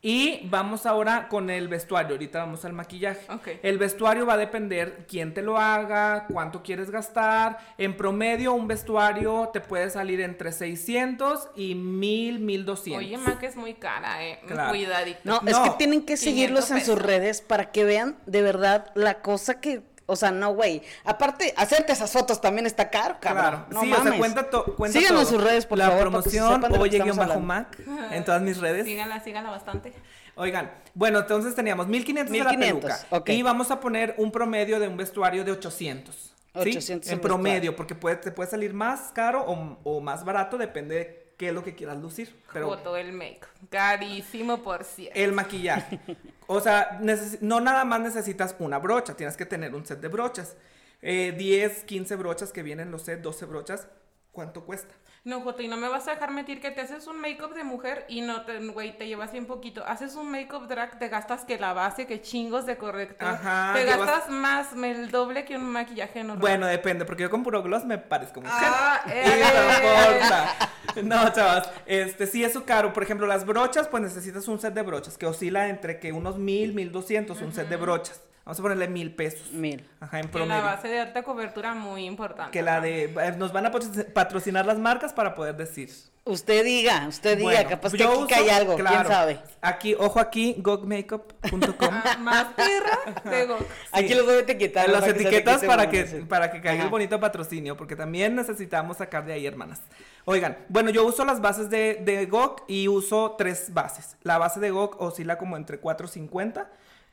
Y 0.00 0.46
vamos 0.48 0.86
ahora 0.86 1.26
con 1.28 1.50
el 1.50 1.66
vestuario. 1.66 2.12
Ahorita 2.12 2.38
vamos 2.38 2.64
al 2.64 2.72
maquillaje. 2.72 3.20
Ok. 3.32 3.48
El 3.62 3.78
vestuario 3.78 4.26
va 4.26 4.34
a 4.34 4.36
depender 4.36 5.06
quién 5.08 5.34
te 5.34 5.42
lo 5.42 5.58
haga, 5.58 6.26
cuánto 6.32 6.62
quieres 6.62 6.90
gastar. 6.90 7.58
En 7.78 7.96
promedio, 7.96 8.52
un 8.54 8.68
vestuario 8.68 9.50
te 9.52 9.60
puede 9.60 9.90
salir 9.90 10.20
entre 10.20 10.52
600 10.52 11.48
y 11.56 11.74
1000, 11.74 12.38
1200. 12.38 13.04
Oye, 13.04 13.18
Mac 13.18 13.42
es 13.42 13.56
muy 13.56 13.74
cara, 13.74 14.24
eh. 14.24 14.38
Claro. 14.46 14.70
Cuidadito. 14.70 15.18
No, 15.24 15.40
es 15.44 15.52
No. 15.52 15.64
que 15.64 15.70
tienen 15.78 16.00
que 16.02 16.14
500 16.14 16.20
seguirlos 16.20 16.70
en 16.70 16.80
sus 16.84 17.00
redes 17.02 17.40
para 17.42 17.72
que 17.72 17.82
vean 17.84 18.16
de 18.26 18.42
verdad 18.42 18.92
la 18.94 19.20
cosa 19.20 19.60
que, 19.60 19.82
o 20.10 20.16
sea, 20.16 20.30
no, 20.30 20.54
güey. 20.54 20.82
Aparte, 21.04 21.52
hacerte 21.56 21.92
esas 21.92 22.10
fotos 22.10 22.40
también 22.40 22.64
está 22.66 22.88
caro, 22.88 23.18
cabrón. 23.20 23.44
Claro, 23.44 23.66
no 23.70 23.80
sí, 23.82 23.92
o 23.92 23.94
sea, 23.94 24.04
mames. 24.04 24.18
cuenta, 24.18 24.48
to- 24.50 24.74
cuenta 24.74 24.98
Síganos 24.98 25.22
todo. 25.24 25.30
en 25.30 25.36
sus 25.36 25.44
redes, 25.50 25.66
por 25.66 25.76
la 25.78 25.84
favor, 25.90 25.98
se 25.98 26.02
promoción, 26.10 26.64
oye, 26.80 26.96
estamos 26.98 27.16
bajo. 27.28 27.40
Mac, 27.40 27.78
en 28.10 28.24
todas 28.24 28.40
mis 28.40 28.58
redes. 28.58 28.86
Síganla, 28.86 29.20
síganla 29.20 29.50
bastante. 29.50 29.92
Oigan, 30.34 30.70
bueno, 30.94 31.18
entonces 31.18 31.54
teníamos 31.54 31.88
1500, 31.88 32.32
de 32.32 32.38
la 32.38 32.50
1500, 32.52 32.90
peluca. 33.10 33.32
Y 33.32 33.42
vamos 33.42 33.70
a 33.70 33.80
poner 33.80 34.14
un 34.18 34.32
promedio 34.32 34.80
de 34.80 34.88
un 34.88 34.96
vestuario 34.96 35.44
de 35.44 35.52
800. 35.52 36.14
¿sí? 36.14 36.32
800 36.54 37.08
En 37.10 37.16
un 37.16 37.20
promedio, 37.20 37.52
vestuario. 37.54 37.76
porque 37.76 37.94
puede, 37.94 38.16
te 38.16 38.30
puede 38.32 38.48
salir 38.48 38.72
más 38.72 39.10
caro 39.12 39.44
o, 39.46 39.78
o 39.84 40.00
más 40.00 40.24
barato, 40.24 40.56
depende 40.56 40.94
de 40.94 41.32
qué 41.36 41.48
es 41.48 41.54
lo 41.54 41.62
que 41.62 41.74
quieras 41.74 41.98
lucir. 41.98 42.34
Pero 42.52 42.68
Foto 42.68 42.96
el 42.96 43.12
make. 43.12 43.40
Carísimo, 43.68 44.62
por 44.62 44.84
cierto. 44.84 45.18
el 45.18 45.32
maquillaje. 45.32 46.00
O 46.50 46.60
sea, 46.60 46.98
no 47.42 47.60
nada 47.60 47.84
más 47.84 48.00
necesitas 48.00 48.56
una 48.58 48.78
brocha, 48.78 49.14
tienes 49.14 49.36
que 49.36 49.44
tener 49.44 49.74
un 49.74 49.84
set 49.84 50.00
de 50.00 50.08
brochas. 50.08 50.56
Eh, 51.02 51.34
10, 51.36 51.84
15 51.84 52.16
brochas 52.16 52.52
que 52.52 52.62
vienen 52.62 52.90
los 52.90 53.02
sets, 53.02 53.22
12 53.22 53.44
brochas. 53.44 53.86
¿Cuánto 54.38 54.64
cuesta? 54.64 54.94
No, 55.24 55.40
Joto, 55.40 55.62
y 55.62 55.66
no 55.68 55.76
me 55.76 55.88
vas 55.88 56.06
a 56.06 56.12
dejar 56.12 56.30
mentir 56.30 56.60
que 56.60 56.70
te 56.70 56.80
haces 56.80 57.08
un 57.08 57.20
make-up 57.20 57.54
de 57.54 57.64
mujer 57.64 58.04
y 58.08 58.20
no 58.20 58.42
te, 58.44 58.64
güey, 58.68 58.96
te 58.96 59.08
llevas 59.08 59.32
bien 59.32 59.46
poquito. 59.46 59.84
Haces 59.84 60.14
un 60.14 60.30
make-up 60.30 60.68
drag, 60.68 60.96
te 61.00 61.08
gastas 61.08 61.44
que 61.44 61.58
la 61.58 61.72
base, 61.72 62.06
que 62.06 62.22
chingos 62.22 62.64
de 62.64 62.76
corrector. 62.76 63.26
Ajá, 63.30 63.72
Te 63.74 63.84
llevas- 63.84 64.06
gastas 64.06 64.30
más, 64.30 64.72
el 64.74 65.10
doble 65.10 65.44
que 65.44 65.56
un 65.56 65.64
maquillaje 65.72 66.20
normal. 66.20 66.38
Bueno, 66.40 66.66
depende, 66.68 67.04
porque 67.04 67.24
yo 67.24 67.30
con 67.30 67.42
puro 67.42 67.64
gloss 67.64 67.84
me 67.84 67.98
parezco 67.98 68.40
mujer. 68.40 68.54
Ah, 68.62 69.02
Y 69.06 69.10
eh. 69.10 69.42
no 69.42 69.88
importa. 69.88 70.70
No, 71.02 71.32
chavas, 71.32 71.68
este 71.86 72.28
sí 72.28 72.44
es 72.44 72.56
caro. 72.60 72.92
Por 72.92 73.02
ejemplo, 73.02 73.26
las 73.26 73.44
brochas, 73.44 73.88
pues 73.88 74.00
necesitas 74.04 74.46
un 74.46 74.60
set 74.60 74.72
de 74.72 74.82
brochas 74.82 75.18
que 75.18 75.26
oscila 75.26 75.66
entre 75.68 75.98
que 75.98 76.12
unos 76.12 76.38
mil, 76.38 76.74
mil 76.74 76.92
doscientos, 76.92 77.42
un 77.42 77.52
set 77.52 77.68
de 77.68 77.76
brochas. 77.76 78.20
Vamos 78.48 78.60
a 78.60 78.62
ponerle 78.62 78.88
mil 78.88 79.14
pesos. 79.14 79.52
Mil. 79.52 79.86
Ajá, 80.00 80.20
en 80.20 80.24
Que 80.24 80.32
promedio. 80.32 80.62
la 80.62 80.62
base 80.74 80.88
de 80.88 81.00
alta 81.00 81.22
cobertura 81.22 81.74
muy 81.74 82.06
importante. 82.06 82.50
Que 82.50 82.62
la 82.62 82.80
de... 82.80 83.04
eh, 83.04 83.34
Nos 83.36 83.52
van 83.52 83.66
a 83.66 83.70
patro- 83.70 83.90
patrocinar 84.14 84.64
las 84.64 84.78
marcas 84.78 85.12
para 85.12 85.34
poder 85.34 85.54
decir. 85.54 85.90
Usted 86.24 86.64
diga, 86.64 87.06
usted 87.08 87.36
diga, 87.36 87.64
capaz 87.66 87.92
que 87.92 88.02
aquí 88.02 88.12
uso- 88.14 88.26
cae 88.26 88.50
algo, 88.50 88.74
quién 88.76 89.06
sabe. 89.06 89.38
Aquí, 89.60 89.94
ojo 89.98 90.18
aquí, 90.18 90.54
gogmakeup.com. 90.58 91.90
Ah, 91.92 92.16
más 92.20 92.46
pirra 92.54 93.30
de 93.30 93.46
Gok. 93.46 93.60
Aquí 93.92 94.14
los 94.14 94.24
voy 94.24 94.34
a 94.36 94.38
etiquetar. 94.40 94.88
Las 94.88 95.04
que 95.04 95.10
etiquetas 95.10 95.62
para 95.64 95.90
que, 95.90 96.04
para 96.28 96.50
que 96.50 96.62
caiga 96.62 96.84
el 96.84 96.88
bonito 96.90 97.20
patrocinio, 97.20 97.76
porque 97.76 97.96
también 97.96 98.34
necesitamos 98.34 98.96
sacar 98.96 99.26
de 99.26 99.34
ahí, 99.34 99.46
hermanas. 99.46 99.80
Oigan, 100.24 100.56
bueno, 100.70 100.88
yo 100.90 101.04
uso 101.06 101.24
las 101.26 101.40
bases 101.42 101.68
de, 101.70 101.96
de 102.02 102.24
GOG 102.24 102.64
y 102.66 102.88
uso 102.88 103.34
tres 103.36 103.72
bases. 103.74 104.16
La 104.22 104.38
base 104.38 104.58
de 104.60 104.70
GOG 104.70 105.00
oscila 105.02 105.36
como 105.38 105.56
entre 105.56 105.78
450 105.80 106.70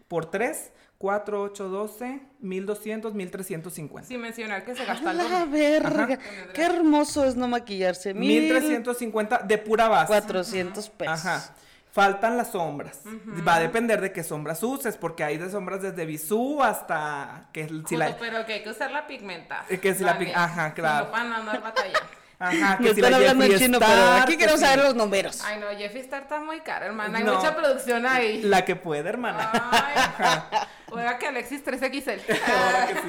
por 0.08 0.26
3, 0.30 0.72
4, 1.06 1.40
8, 1.40 1.70
12, 1.70 2.20
1200, 2.40 3.14
1350. 3.14 4.08
Sin 4.08 4.22
mencionar 4.22 4.66
que 4.66 4.74
se 4.74 4.86
gasta 4.86 5.14
la 5.14 5.42
algo. 5.42 5.52
verga. 5.52 6.18
Qué 6.52 6.64
hermoso 6.64 7.24
es 7.26 7.36
no 7.36 7.48
maquillarse. 7.48 8.16
Mil 8.16 8.42
1350 8.42 9.38
de 9.44 9.58
pura 9.60 9.88
base. 9.88 10.08
cuatrocientos 10.08 10.90
pesos. 10.90 11.24
Ajá. 11.24 11.56
Faltan 11.92 12.38
las 12.38 12.54
sombras. 12.54 13.02
Va 13.48 13.56
a 13.58 13.60
depender 13.60 14.02
de 14.02 14.12
qué 14.12 14.24
sombras 14.24 14.64
uses, 14.64 14.98
porque 14.98 15.24
hay 15.24 15.38
de 15.38 15.52
sombras 15.52 15.84
desde 15.84 16.08
bisú 16.08 16.64
hasta 16.64 17.50
que 17.54 17.68
si 17.68 17.74
Justo, 17.82 17.98
la, 18.00 18.18
pero 18.18 18.44
que 18.48 18.54
hay 18.54 18.64
que 18.64 18.72
usar 18.72 18.90
la 18.92 19.06
pigmentada. 19.06 19.64
Eh, 19.70 19.80
que 19.80 19.94
si 19.94 20.04
la 20.04 20.18
pig- 20.18 20.34
ajá, 20.36 20.74
claro. 20.74 21.06
Si 21.06 21.12
no 21.12 21.18
van 21.18 21.32
a 21.34 21.38
andar 21.38 21.62
batallando. 21.62 22.00
Ajá, 22.40 22.78
Me 22.80 22.86
si 22.90 22.96
están 22.96 23.12
la 23.12 23.18
hablando 23.18 23.44
en 23.46 23.58
chino, 23.58 23.80
pero 23.80 24.12
aquí 24.22 24.32
que 24.34 24.38
queremos 24.40 24.60
saber 24.62 24.80
los 24.86 24.96
números. 24.96 25.42
Ay, 25.44 25.60
no, 25.60 25.68
Jeffy 25.78 26.00
Star 26.00 26.24
está 26.24 26.40
muy 26.40 26.60
cara, 26.62 26.88
hermana. 26.88 27.18
Hay 27.18 27.24
No. 27.24 27.36
mucha 27.36 27.56
producción 27.56 28.06
ahí. 28.06 28.42
La 28.42 28.66
que 28.66 28.76
puede, 28.76 29.08
hermana. 29.10 29.50
Ay, 29.54 30.60
oiga 30.92 31.18
que 31.18 31.28
Alexis 31.28 31.64
3XL. 31.66 32.22
Ahora 32.48 32.88
que 32.88 32.94
sí. 32.96 33.08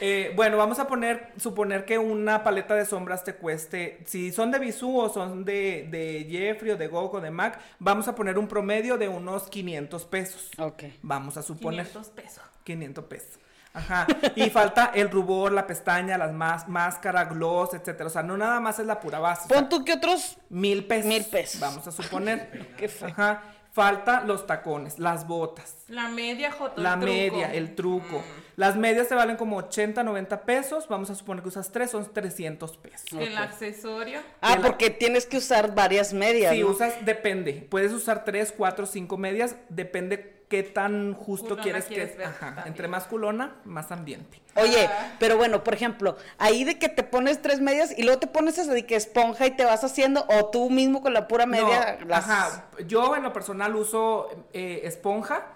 Eh, 0.00 0.32
bueno, 0.36 0.56
vamos 0.56 0.78
a 0.78 0.86
poner, 0.86 1.32
suponer 1.36 1.84
que 1.84 1.98
una 1.98 2.42
paleta 2.42 2.74
de 2.74 2.84
sombras 2.86 3.24
te 3.24 3.34
cueste, 3.34 4.00
si 4.06 4.32
son 4.32 4.50
de 4.50 4.58
Bisú 4.58 4.98
o 4.98 5.08
son 5.08 5.44
de, 5.44 5.86
de 5.90 6.26
Jeffree 6.30 6.72
o 6.72 6.76
de 6.76 6.86
Gog 6.86 7.14
o 7.14 7.20
de 7.20 7.30
MAC, 7.30 7.58
vamos 7.78 8.08
a 8.08 8.14
poner 8.14 8.38
un 8.38 8.48
promedio 8.48 8.96
de 8.98 9.08
unos 9.08 9.48
500 9.50 10.04
pesos. 10.06 10.50
Ok. 10.58 10.84
Vamos 11.02 11.36
a 11.36 11.42
suponer. 11.42 11.86
500 11.86 12.10
pesos. 12.12 12.42
500 12.64 13.04
pesos. 13.04 13.38
Ajá. 13.72 14.06
Y 14.36 14.50
falta 14.50 14.90
el 14.94 15.10
rubor, 15.10 15.52
la 15.52 15.66
pestaña, 15.66 16.16
las 16.18 16.32
más, 16.32 16.68
máscara, 16.68 17.24
gloss, 17.24 17.74
etcétera. 17.74 18.06
O 18.06 18.10
sea, 18.10 18.22
no 18.22 18.36
nada 18.36 18.60
más 18.60 18.78
es 18.78 18.86
la 18.86 19.00
pura 19.00 19.18
base. 19.18 19.48
Pon 19.48 19.68
tú 19.68 19.84
que 19.84 19.94
otros. 19.94 20.38
Mil 20.48 20.84
pesos. 20.86 21.06
Mil 21.06 21.24
pesos. 21.24 21.60
Vamos 21.60 21.86
a 21.86 21.92
suponer. 21.92 22.74
Qué 22.76 22.88
feo. 22.88 23.08
Ajá. 23.08 23.42
Falta 23.72 24.22
los 24.22 24.48
tacones, 24.48 24.98
las 24.98 25.28
botas. 25.28 25.84
La 25.86 26.08
media, 26.08 26.50
Joto. 26.50 26.82
La 26.82 26.94
el 26.94 27.00
truco. 27.00 27.12
media, 27.14 27.54
el 27.54 27.74
truco. 27.76 28.24
Las 28.56 28.74
medias 28.76 29.06
te 29.06 29.14
valen 29.14 29.36
como 29.36 29.58
80, 29.58 30.02
90 30.02 30.42
pesos. 30.42 30.88
Vamos 30.88 31.08
a 31.10 31.14
suponer 31.14 31.42
que 31.42 31.50
usas 31.50 31.70
tres, 31.70 31.92
son 31.92 32.12
300 32.12 32.76
pesos. 32.78 33.12
El 33.12 33.38
accesorio. 33.38 34.20
Ah, 34.40 34.58
porque 34.60 34.90
tienes 34.90 35.24
que 35.24 35.36
usar 35.36 35.72
varias 35.72 36.12
medias. 36.12 36.52
Si 36.52 36.62
¿no? 36.62 36.68
usas, 36.68 37.04
depende. 37.04 37.64
Puedes 37.70 37.92
usar 37.92 38.24
3, 38.24 38.52
4, 38.56 38.86
5 38.86 39.16
medias. 39.16 39.54
Depende 39.68 40.39
qué 40.50 40.62
tan 40.64 41.14
justo 41.14 41.44
Culona 41.50 41.62
quieres 41.62 41.84
quieres 41.86 42.10
que. 42.10 42.18
ver 42.18 42.26
Ajá. 42.26 42.64
Entre 42.66 42.88
más 42.88 43.04
culona, 43.06 43.54
más 43.64 43.90
ambiente. 43.92 44.42
Oye, 44.56 44.86
Ah. 44.92 45.12
pero 45.20 45.36
bueno, 45.36 45.62
por 45.62 45.74
ejemplo, 45.74 46.16
ahí 46.36 46.64
de 46.64 46.76
que 46.78 46.88
te 46.88 47.04
pones 47.04 47.40
tres 47.40 47.60
medias 47.60 47.96
y 47.96 48.02
luego 48.02 48.18
te 48.18 48.26
pones 48.26 48.58
esa 48.58 48.74
de 48.74 48.84
que 48.84 48.96
esponja 48.96 49.46
y 49.46 49.52
te 49.52 49.64
vas 49.64 49.84
haciendo, 49.84 50.26
o 50.28 50.46
tú 50.50 50.68
mismo 50.68 51.00
con 51.02 51.14
la 51.14 51.28
pura 51.28 51.46
media. 51.46 51.98
No, 52.00 52.06
las- 52.06 52.28
Ajá. 52.28 52.64
Yo 52.86 53.14
en 53.16 53.22
lo 53.22 53.32
personal 53.32 53.74
uso 53.76 54.28
eh, 54.52 54.80
esponja. 54.84 55.46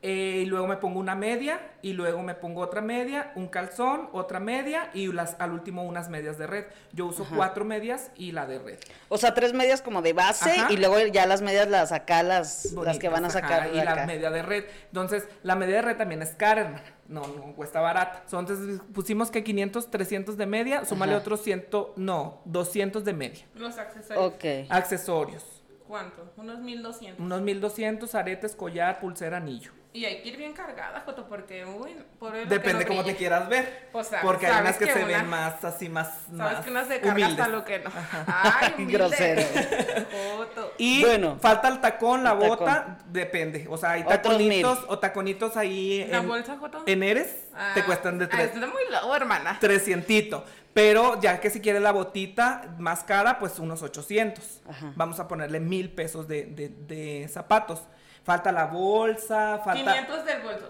Eh, 0.00 0.42
y 0.42 0.46
luego 0.46 0.68
me 0.68 0.76
pongo 0.76 1.00
una 1.00 1.16
media, 1.16 1.60
y 1.82 1.92
luego 1.92 2.22
me 2.22 2.34
pongo 2.34 2.60
otra 2.60 2.80
media, 2.80 3.32
un 3.34 3.48
calzón, 3.48 4.08
otra 4.12 4.38
media, 4.38 4.90
y 4.94 5.12
las, 5.12 5.34
al 5.40 5.52
último 5.52 5.82
unas 5.84 6.08
medias 6.08 6.38
de 6.38 6.46
red. 6.46 6.64
Yo 6.92 7.06
uso 7.06 7.26
cuatro 7.34 7.64
medias 7.64 8.12
y 8.16 8.30
la 8.32 8.46
de 8.46 8.58
red. 8.60 8.78
O 9.08 9.18
sea, 9.18 9.34
tres 9.34 9.52
medias 9.54 9.82
como 9.82 10.00
de 10.00 10.12
base 10.12 10.50
Ajá. 10.50 10.72
y 10.72 10.76
luego 10.76 10.98
ya 11.12 11.26
las 11.26 11.42
medias 11.42 11.68
las 11.68 11.90
acá, 11.90 12.22
las, 12.22 12.72
las 12.72 12.98
que 12.98 13.08
van 13.08 13.24
a 13.24 13.28
ajá, 13.28 13.40
sacar. 13.40 13.70
y 13.74 13.82
la 13.82 14.06
media 14.06 14.30
de 14.30 14.42
red. 14.42 14.64
Entonces, 14.86 15.26
la 15.42 15.56
media 15.56 15.76
de 15.76 15.82
red 15.82 15.96
también 15.96 16.22
es 16.22 16.30
cara, 16.30 16.60
hermana. 16.62 16.84
No, 17.08 17.22
no 17.22 17.54
cuesta 17.56 17.80
barata. 17.80 18.22
Entonces, 18.24 18.80
pusimos 18.92 19.30
que 19.30 19.42
500, 19.42 19.90
300 19.90 20.36
de 20.36 20.46
media, 20.46 20.84
súmale 20.84 21.12
Ajá. 21.12 21.22
otros 21.22 21.42
100, 21.42 21.68
no, 21.96 22.42
200 22.44 23.04
de 23.04 23.12
media. 23.14 23.44
Los 23.54 23.78
accesorios. 23.78 24.34
Ok. 24.34 24.44
Accesorios. 24.68 25.58
¿Cuánto? 25.88 26.30
Unos 26.36 26.60
1200. 26.60 27.18
Unos 27.24 27.40
1200, 27.40 28.14
aretes, 28.14 28.54
collar, 28.54 29.00
pulsera, 29.00 29.38
anillo. 29.38 29.72
Y 29.90 30.04
hay 30.04 30.20
que 30.22 30.28
ir 30.28 30.36
bien 30.36 30.52
cargada, 30.52 31.00
Joto, 31.00 31.26
porque, 31.28 31.64
uy, 31.64 31.96
por 32.18 32.36
el 32.36 32.46
Depende 32.48 32.84
cómo 32.86 33.02
te 33.04 33.16
quieras 33.16 33.48
ver. 33.48 33.88
O 33.92 34.04
sea, 34.04 34.20
porque 34.20 34.46
hay 34.46 34.60
unas 34.60 34.76
que, 34.76 34.84
que 34.84 34.92
se 34.92 34.98
una- 35.04 35.16
ven 35.18 35.28
más 35.28 35.64
así, 35.64 35.88
más. 35.88 36.08
Sabes 36.26 36.36
más 36.36 36.64
que 36.64 36.70
unas 36.70 36.88
se 36.88 37.00
carga 37.00 37.12
humildes. 37.12 37.32
hasta 37.40 37.48
lo 37.48 37.64
que 37.64 37.78
no. 37.78 37.90
Ay, 38.26 38.74
humilde. 38.78 38.92
Grosero. 38.98 39.42
Joto. 40.36 40.74
Y 40.78 41.02
Bueno. 41.04 41.38
falta 41.40 41.68
el 41.68 41.80
tacón, 41.80 42.22
la 42.22 42.32
El 42.32 42.36
bota, 42.38 42.98
depende. 43.06 43.66
O 43.70 43.76
sea, 43.78 43.92
hay 43.92 44.04
taconitos 44.04 44.84
o 44.88 44.98
taconitos 44.98 45.56
ahí 45.56 46.06
¿La 46.10 46.18
en, 46.18 46.28
bolsa, 46.28 46.58
Joto? 46.58 46.82
en 46.86 47.02
Eres, 47.02 47.48
te 47.74 47.80
Ah, 47.80 47.84
cuestan 47.86 48.18
de 48.18 48.26
ah, 48.26 48.28
tres. 48.30 48.54
Está 48.54 48.66
muy 48.66 48.82
loco, 48.90 49.16
hermana. 49.16 49.56
300. 49.58 50.42
Pero 50.74 51.18
ya 51.20 51.40
que 51.40 51.50
si 51.50 51.60
quieres 51.60 51.82
la 51.82 51.92
botita 51.92 52.74
más 52.78 53.02
cara, 53.04 53.38
pues 53.38 53.58
unos 53.58 53.82
800. 53.82 54.60
Ajá. 54.68 54.92
Vamos 54.94 55.18
a 55.18 55.26
ponerle 55.26 55.60
mil 55.60 55.90
pesos 55.90 56.28
de, 56.28 56.44
de- 56.44 56.68
de 56.68 57.26
zapatos. 57.28 57.82
Falta 58.28 58.52
la 58.52 58.66
bolsa, 58.66 59.58
falta... 59.64 59.90
500 59.94 60.24
del 60.26 60.42
bolso. 60.42 60.66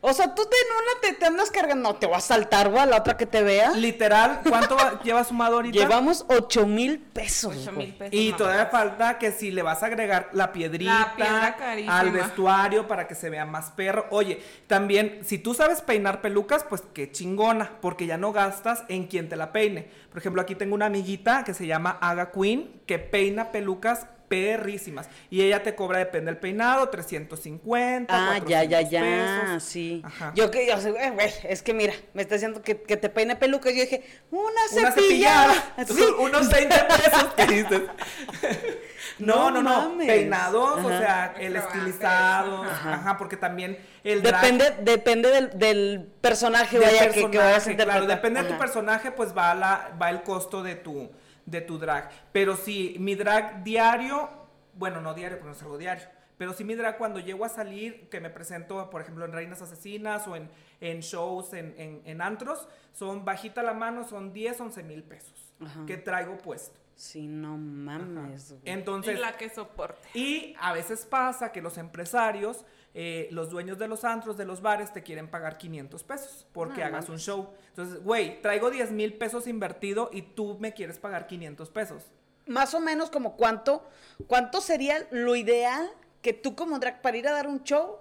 O 0.00 0.12
sea, 0.14 0.34
tú 0.34 0.42
te 0.42 0.56
en 0.56 0.72
una 0.72 1.00
te, 1.02 1.12
te 1.20 1.26
andas 1.26 1.50
cargando, 1.50 1.90
no 1.92 1.96
te 1.96 2.06
vas 2.06 2.24
a 2.24 2.34
saltar, 2.34 2.70
güey, 2.70 2.82
a 2.82 2.86
la 2.86 2.96
otra 2.96 3.18
que 3.18 3.26
te 3.26 3.42
vea. 3.42 3.72
Literal, 3.72 4.40
¿cuánto 4.48 4.74
va- 4.74 5.00
lleva 5.04 5.22
sumado 5.22 5.56
ahorita? 5.56 5.78
Llevamos 5.78 6.24
ocho 6.28 6.66
mil 6.66 6.98
pesos. 6.98 7.54
8 7.58 7.72
güey. 7.74 7.86
mil 7.86 7.94
pesos. 7.94 8.14
Y 8.14 8.26
mamá. 8.26 8.36
todavía 8.38 8.66
falta 8.66 9.18
que 9.18 9.32
si 9.32 9.50
le 9.50 9.60
vas 9.62 9.82
a 9.82 9.86
agregar 9.86 10.30
la 10.32 10.50
piedrita 10.50 11.14
al 11.88 12.10
vestuario 12.10 12.88
para 12.88 13.06
que 13.06 13.14
se 13.14 13.28
vea 13.28 13.44
más 13.44 13.70
perro. 13.72 14.06
Oye, 14.10 14.42
también, 14.66 15.20
si 15.24 15.36
tú 15.36 15.52
sabes 15.52 15.82
peinar 15.82 16.22
pelucas, 16.22 16.64
pues 16.64 16.82
qué 16.94 17.12
chingona, 17.12 17.70
porque 17.82 18.06
ya 18.06 18.16
no 18.16 18.32
gastas 18.32 18.84
en 18.88 19.08
quien 19.08 19.28
te 19.28 19.36
la 19.36 19.52
peine. 19.52 19.90
Por 20.08 20.18
ejemplo, 20.18 20.40
aquí 20.40 20.54
tengo 20.54 20.74
una 20.74 20.86
amiguita 20.86 21.44
que 21.44 21.52
se 21.52 21.66
llama 21.66 21.98
Aga 22.00 22.30
Queen, 22.30 22.80
que 22.86 22.98
peina 22.98 23.52
pelucas 23.52 24.06
perrísimas. 24.28 25.08
Y 25.30 25.42
ella 25.42 25.62
te 25.62 25.74
cobra, 25.74 25.98
depende 25.98 26.30
del 26.32 26.38
peinado, 26.40 26.88
350. 26.88 28.06
Ah, 28.14 28.38
ya, 28.38 28.64
ya, 28.64 28.80
400 28.80 28.90
ya, 28.90 29.40
pesos. 29.42 29.62
sí. 29.64 30.02
Ajá. 30.04 30.32
Yo 30.34 30.50
que, 30.50 30.66
yo 30.66 30.76
güey, 31.12 31.30
es 31.44 31.62
que 31.62 31.74
mira, 31.74 31.94
me 32.12 32.22
está 32.22 32.34
diciendo 32.34 32.62
que, 32.62 32.80
que 32.82 32.96
te 32.96 33.08
peine 33.08 33.36
pelucas. 33.36 33.72
Yo 33.74 33.80
dije, 33.82 34.02
una 34.30 34.42
Una 34.72 34.92
cepillada. 34.92 35.52
cepillada. 35.52 35.84
Sí. 35.86 36.02
Unos 36.18 36.48
20 36.50 36.74
pesos 36.84 37.34
que 37.36 37.46
dices. 37.46 37.82
No, 39.18 39.50
No 39.50 39.62
no. 39.62 39.96
Peinados, 39.98 40.84
o 40.84 40.88
sea, 40.88 41.34
el 41.38 41.54
estilizado. 41.54 42.64
Ajá. 42.64 42.94
Ajá. 42.94 43.16
porque 43.16 43.36
también 43.36 43.78
el 44.02 44.22
drag- 44.22 44.40
Depende, 44.40 44.74
depende 44.80 45.28
del, 45.30 45.50
del 45.58 46.08
personaje, 46.20 46.78
del 46.80 46.88
vaya, 46.88 47.10
que, 47.12 47.30
que 47.30 47.38
vayas 47.38 47.66
a 47.66 47.70
interpretar. 47.70 47.86
claro, 48.02 48.06
depende 48.06 48.42
de 48.42 48.48
tu 48.48 48.58
personaje, 48.58 49.12
pues 49.12 49.36
va 49.36 49.54
la, 49.54 49.94
va 50.00 50.10
el 50.10 50.22
costo 50.22 50.62
de 50.64 50.74
tu, 50.74 51.10
de 51.46 51.60
tu 51.60 51.78
drag. 51.78 52.10
Pero 52.32 52.56
si 52.56 52.96
mi 52.98 53.14
drag 53.14 53.62
diario, 53.64 54.28
bueno, 54.74 55.00
no 55.00 55.14
diario, 55.14 55.38
porque 55.38 55.50
no 55.50 55.54
salgo 55.54 55.78
diario. 55.78 56.04
Pero 56.36 56.52
si 56.52 56.64
mi 56.64 56.74
drag 56.74 56.98
cuando 56.98 57.20
llego 57.20 57.44
a 57.44 57.48
salir, 57.48 58.08
que 58.08 58.20
me 58.20 58.28
presento, 58.28 58.90
por 58.90 59.00
ejemplo, 59.02 59.24
en 59.24 59.32
Reinas 59.32 59.62
Asesinas 59.62 60.26
o 60.26 60.34
en, 60.34 60.50
en 60.80 61.00
shows, 61.00 61.52
en, 61.52 61.74
en, 61.78 62.02
en 62.04 62.20
antros, 62.20 62.66
son 62.92 63.24
bajita 63.24 63.62
la 63.62 63.72
mano, 63.72 64.02
son 64.04 64.32
10, 64.32 64.60
11 64.60 64.82
mil 64.82 65.04
pesos 65.04 65.54
Ajá. 65.64 65.86
que 65.86 65.96
traigo 65.96 66.36
puesto. 66.38 66.80
Sí, 66.96 67.26
no 67.26 67.56
mames. 67.56 68.50
güey. 68.50 68.62
Entonces, 68.64 69.16
y 69.16 69.20
la 69.20 69.36
que 69.36 69.48
soporte. 69.48 70.08
y 70.14 70.54
a 70.60 70.72
veces 70.72 71.04
pasa 71.06 71.52
que 71.52 71.60
los 71.62 71.78
empresarios, 71.78 72.64
eh, 72.96 73.28
los 73.32 73.50
dueños 73.50 73.78
de 73.78 73.88
los 73.88 74.04
antros, 74.04 74.36
de 74.36 74.44
los 74.44 74.62
bares, 74.62 74.92
te 74.92 75.02
quieren 75.02 75.28
pagar 75.28 75.58
500 75.58 76.04
pesos 76.04 76.46
porque 76.52 76.80
No 76.80 76.86
hagas 76.86 77.08
un 77.08 77.18
show. 77.18 77.50
Entonces, 77.70 78.02
güey, 78.02 78.40
traigo 78.40 78.70
10 78.70 78.92
mil 78.92 79.14
pesos 79.14 79.48
invertido 79.48 80.10
y 80.12 80.22
tú 80.22 80.56
me 80.60 80.72
quieres 80.72 80.98
pagar 80.98 81.26
500 81.26 81.70
pesos. 81.70 82.04
Más 82.46 82.72
o 82.74 82.80
menos 82.80 83.10
como 83.10 83.36
cuánto, 83.36 83.88
cuánto 84.28 84.60
sería 84.60 85.08
lo 85.10 85.34
ideal 85.34 85.90
que 86.22 86.32
tú 86.32 86.54
como 86.54 86.78
drag 86.78 87.02
para 87.02 87.16
ir 87.16 87.26
a 87.26 87.32
dar 87.32 87.48
un 87.48 87.64
show, 87.64 87.98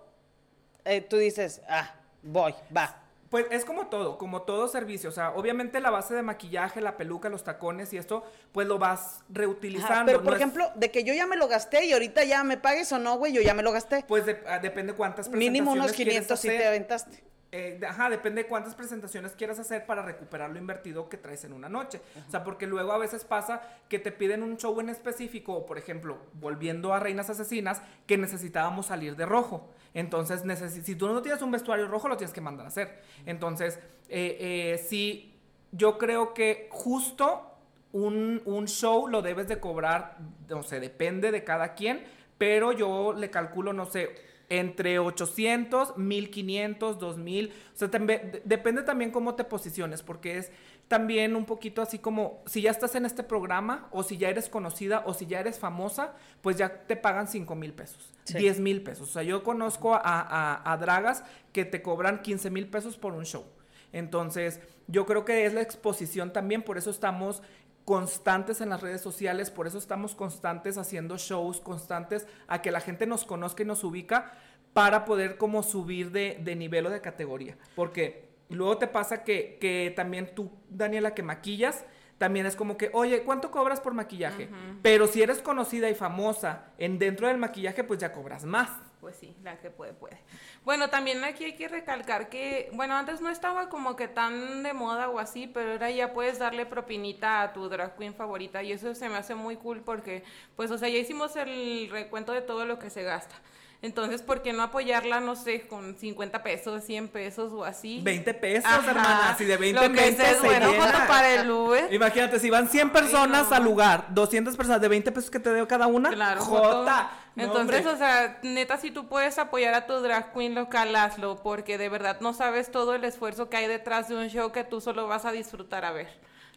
eh, 0.86 1.02
tú 1.02 1.18
dices, 1.18 1.62
ah, 1.68 1.96
voy, 2.22 2.54
va. 2.76 3.03
Pues 3.34 3.48
es 3.50 3.66
como 3.66 3.88
todo, 3.88 4.20
como 4.20 4.44
todo 4.44 4.68
servicio. 4.68 5.10
O 5.10 5.12
sea, 5.12 5.32
obviamente 5.32 5.80
la 5.80 5.90
base 5.90 6.14
de 6.14 6.22
maquillaje, 6.22 6.82
la 6.82 6.98
peluca, 6.98 7.30
los 7.30 7.44
tacones 7.44 7.92
y 7.92 7.98
esto, 7.98 8.24
pues 8.52 8.68
lo 8.68 8.78
vas 8.78 9.22
reutilizando. 9.28 9.92
Ajá, 9.92 10.06
pero 10.06 10.20
por 10.20 10.26
no 10.28 10.36
es- 10.36 10.42
ejemplo, 10.44 10.70
de 10.76 10.92
que 10.92 11.04
yo 11.04 11.16
ya 11.16 11.26
me 11.26 11.36
lo 11.36 11.48
gasté 11.48 11.84
y 11.86 11.94
ahorita 11.94 12.24
ya 12.26 12.44
me 12.44 12.58
pagues 12.58 12.92
o 12.92 13.00
no, 13.00 13.18
güey, 13.18 13.34
yo 13.34 13.42
ya 13.42 13.56
me 13.56 13.64
lo 13.64 13.72
gasté. 13.72 14.06
pues 14.08 14.28
de- 14.28 14.44
ah, 14.48 14.60
depende 14.60 14.94
cuántas 14.94 15.30
Mínimo 15.30 15.72
unos 15.72 15.88
presentaciones 15.88 15.96
quieres 15.96 16.14
500 16.28 16.40
si 16.40 16.48
te 16.50 16.68
aventaste. 16.68 17.24
Eh, 17.56 17.80
ajá, 17.88 18.10
depende 18.10 18.42
de 18.42 18.50
cuántas 18.50 18.74
presentaciones 18.74 19.34
quieras 19.34 19.60
hacer 19.60 19.86
para 19.86 20.02
recuperar 20.02 20.50
lo 20.50 20.58
invertido 20.58 21.08
que 21.08 21.18
traes 21.18 21.44
en 21.44 21.54
una 21.54 21.70
noche. 21.70 22.02
O 22.28 22.32
sea, 22.32 22.44
porque 22.44 22.66
luego 22.66 22.92
a 22.92 22.98
veces 22.98 23.26
pasa 23.26 23.62
que 23.88 24.00
te 24.00 24.12
piden 24.12 24.42
un 24.42 24.58
show 24.58 24.80
en 24.80 24.90
específico, 24.90 25.54
o 25.54 25.66
por 25.68 25.78
ejemplo, 25.78 26.18
volviendo 26.34 26.96
a 26.96 27.00
Reinas 27.00 27.30
Asesinas, 27.30 27.84
que 28.08 28.18
necesitábamos 28.18 28.88
salir 28.88 29.16
de 29.16 29.28
rojo. 29.28 29.70
Entonces, 29.94 30.42
si 30.84 30.96
tú 30.96 31.08
no 31.08 31.22
tienes 31.22 31.44
un 31.44 31.52
vestuario 31.52 31.88
rojo, 31.88 32.08
lo 32.08 32.18
tienes 32.18 32.34
que 32.34 32.42
mandar 32.42 32.66
a 32.66 32.70
hacer. 32.70 33.04
Entonces, 33.28 33.78
eh, 34.10 34.38
eh, 34.40 34.78
sí, 34.80 35.40
yo 35.72 36.00
creo 36.00 36.34
que 36.34 36.70
justo 36.72 37.52
un, 37.92 38.42
un 38.46 38.68
show 38.68 39.08
lo 39.08 39.22
debes 39.22 39.48
de 39.48 39.60
cobrar, 39.60 40.18
no 40.50 40.64
sé, 40.64 40.80
depende 40.80 41.30
de 41.30 41.44
cada 41.44 41.76
quien, 41.76 42.04
pero 42.40 42.72
yo 42.72 43.14
le 43.14 43.30
calculo, 43.30 43.74
no 43.74 43.86
sé, 43.86 44.33
entre 44.60 45.00
800, 45.00 45.98
1500, 45.98 47.00
2000, 47.00 47.52
o 47.74 47.78
sea, 47.78 47.90
también- 47.92 48.32
de- 48.32 48.42
depende 48.46 48.84
también 48.84 49.12
cómo 49.12 49.36
te 49.36 49.44
posiciones, 49.44 50.02
porque 50.04 50.38
es 50.38 50.52
también 50.88 51.36
un 51.36 51.46
poquito 51.46 51.82
así 51.82 51.98
como, 52.00 52.44
si 52.46 52.62
ya 52.62 52.72
estás 52.72 52.94
en 52.96 53.06
este 53.06 53.24
programa, 53.24 53.88
o 53.92 54.04
si 54.04 54.18
ya 54.18 54.30
eres 54.30 54.50
conocida, 54.50 55.04
o 55.06 55.14
si 55.14 55.26
ya 55.26 55.40
eres 55.40 55.58
famosa, 55.58 56.14
pues 56.42 56.58
ya 56.58 56.86
te 56.86 56.96
pagan 56.96 57.28
5 57.28 57.56
mil 57.56 57.74
pesos, 57.74 58.14
Sí. 58.26 58.38
10 58.38 58.60
mil 58.60 58.84
pesos. 58.84 59.10
O 59.10 59.14
sea, 59.14 59.24
yo 59.24 59.44
conozco 59.44 59.94
a, 59.96 60.00
a- 60.04 60.72
a 60.72 60.78
dragas 60.78 61.24
que 61.52 61.66
te 61.66 61.82
cobran 61.82 62.22
15 62.22 62.50
mil 62.50 62.68
pesos 62.68 62.98
por 62.98 63.14
un 63.14 63.26
show. 63.26 63.46
Entonces, 63.92 64.60
yo 64.88 65.06
creo 65.06 65.24
que 65.24 65.46
es 65.46 65.54
la 65.54 65.62
exposición 65.62 66.34
también, 66.34 66.64
por 66.64 66.78
eso 66.78 66.90
estamos 66.90 67.42
constantes 67.86 68.62
en 68.62 68.70
las 68.70 68.82
redes 68.82 69.02
sociales, 69.02 69.52
por 69.52 69.68
eso 69.68 69.78
estamos 69.78 70.16
constantes 70.16 70.78
haciendo 70.78 71.18
shows, 71.18 71.60
constantes 71.60 72.28
a 72.48 72.62
que 72.62 72.72
la 72.72 72.80
gente 72.80 73.06
nos 73.06 73.26
conozca 73.26 73.64
y 73.64 73.66
nos 73.66 73.84
ubica 73.84 74.34
para 74.74 75.06
poder 75.06 75.38
como 75.38 75.64
subir 75.64 76.12
de, 76.12 76.40
de 76.42 76.56
nivel 76.56 76.86
o 76.88 76.90
de 76.90 77.02
categoría. 77.02 77.58
Porque 77.76 78.30
luego 78.50 78.78
te 78.78 78.88
pasa 78.88 79.24
que, 79.24 79.58
que 79.60 79.94
también 79.96 80.34
tú, 80.34 80.52
Daniela, 80.70 81.14
que 81.14 81.24
maquillas, 81.24 81.86
también 82.18 82.46
es 82.46 82.56
como 82.56 82.78
que, 82.78 82.90
oye, 82.94 83.24
¿cuánto 83.24 83.52
cobras 83.52 83.82
por 83.82 83.94
maquillaje? 83.94 84.50
Pero 84.82 85.08
si 85.08 85.22
eres 85.22 85.42
conocida 85.42 85.90
y 85.90 85.96
famosa 85.96 86.68
en 86.78 86.98
dentro 86.98 87.28
del 87.28 87.38
maquillaje, 87.38 87.84
pues 87.84 88.00
ya 88.00 88.14
cobras 88.14 88.46
más. 88.46 88.70
Pues 89.04 89.18
sí, 89.18 89.36
la 89.44 89.58
que 89.60 89.70
puede, 89.70 89.92
puede. 89.92 90.18
Bueno, 90.64 90.90
también 90.90 91.26
aquí 91.26 91.44
hay 91.44 91.58
que 91.58 91.68
recalcar 91.68 92.30
que, 92.30 92.70
bueno, 92.72 92.96
antes 92.96 93.20
no 93.20 93.30
estaba 93.30 93.68
como 93.68 93.98
que 93.98 94.08
tan 94.08 94.64
de 94.64 94.72
moda 94.72 95.10
o 95.10 95.20
así, 95.20 95.46
pero 95.46 95.74
ahora 95.74 95.92
ya 95.92 96.14
puedes 96.14 96.40
darle 96.40 96.66
propinita 96.66 97.42
a 97.42 97.52
tu 97.52 97.68
drag 97.68 97.98
queen 97.98 98.16
favorita 98.16 98.64
y 98.64 98.72
eso 98.72 98.96
se 98.96 99.10
me 99.10 99.18
hace 99.18 99.36
muy 99.36 99.58
cool 99.58 99.82
porque, 99.82 100.24
pues, 100.56 100.72
o 100.72 100.78
sea, 100.78 100.88
ya 100.88 101.00
hicimos 101.00 101.36
el 101.36 101.90
recuento 101.92 102.32
de 102.32 102.40
todo 102.40 102.66
lo 102.66 102.80
que 102.80 102.90
se 102.90 103.04
gasta. 103.04 103.36
Entonces, 103.82 104.22
¿por 104.22 104.42
qué 104.42 104.54
no 104.54 104.64
apoyarla, 104.64 105.20
no 105.20 105.36
sé, 105.36 105.68
con 105.68 105.98
50 105.98 106.42
pesos, 106.42 106.86
100 106.86 107.10
pesos 107.10 107.52
o 107.52 107.66
así? 107.66 108.00
20 108.02 108.34
pesos, 108.36 108.64
Ajá, 108.64 108.90
hermana. 108.92 109.36
Si 109.38 109.44
de 109.44 109.58
20 109.58 109.76
lo 109.76 109.82
que 109.82 110.00
en 110.00 110.16
20 110.16 110.22
sea 110.22 110.32
es 110.32 110.38
se 110.38 110.48
bueno, 110.48 110.72
llena. 110.72 111.06
para 111.06 111.34
el 111.34 111.52
Uber. 111.52 111.94
Imagínate, 111.94 112.40
si 112.40 112.50
van 112.50 112.70
100 112.70 112.92
personas 112.92 113.50
no. 113.50 113.56
al 113.58 113.64
lugar, 113.66 114.06
200 114.12 114.56
personas 114.56 114.80
de 114.80 114.88
20 114.88 115.12
pesos 115.12 115.30
que 115.30 115.42
te 115.42 115.50
dé 115.50 115.68
cada 115.68 115.88
una. 115.88 116.12
Claro, 116.12 116.40
Jota. 116.40 117.12
No, 117.36 117.44
Entonces, 117.46 117.80
hombre. 117.80 117.94
o 117.94 117.98
sea, 117.98 118.40
neta, 118.44 118.78
si 118.78 118.92
tú 118.92 119.08
puedes 119.08 119.40
apoyar 119.40 119.74
a 119.74 119.88
tu 119.88 119.94
drag 120.02 120.34
queen 120.34 120.54
local, 120.54 120.96
hazlo, 120.96 121.42
porque 121.42 121.78
de 121.80 121.90
verdad 121.90 122.20
no 122.22 122.34
sabes 122.34 122.70
todo 122.72 122.94
el 122.94 123.04
esfuerzo 123.06 123.50
que 123.50 123.58
hay 123.58 123.68
detrás 123.68 124.08
de 124.08 124.16
un 124.16 124.28
show 124.30 124.52
que 124.52 124.64
tú 124.64 124.82
solo 124.82 125.08
vas 125.08 125.26
a 125.26 125.32
disfrutar 125.32 125.84
a 125.84 125.92
ver, 125.92 126.08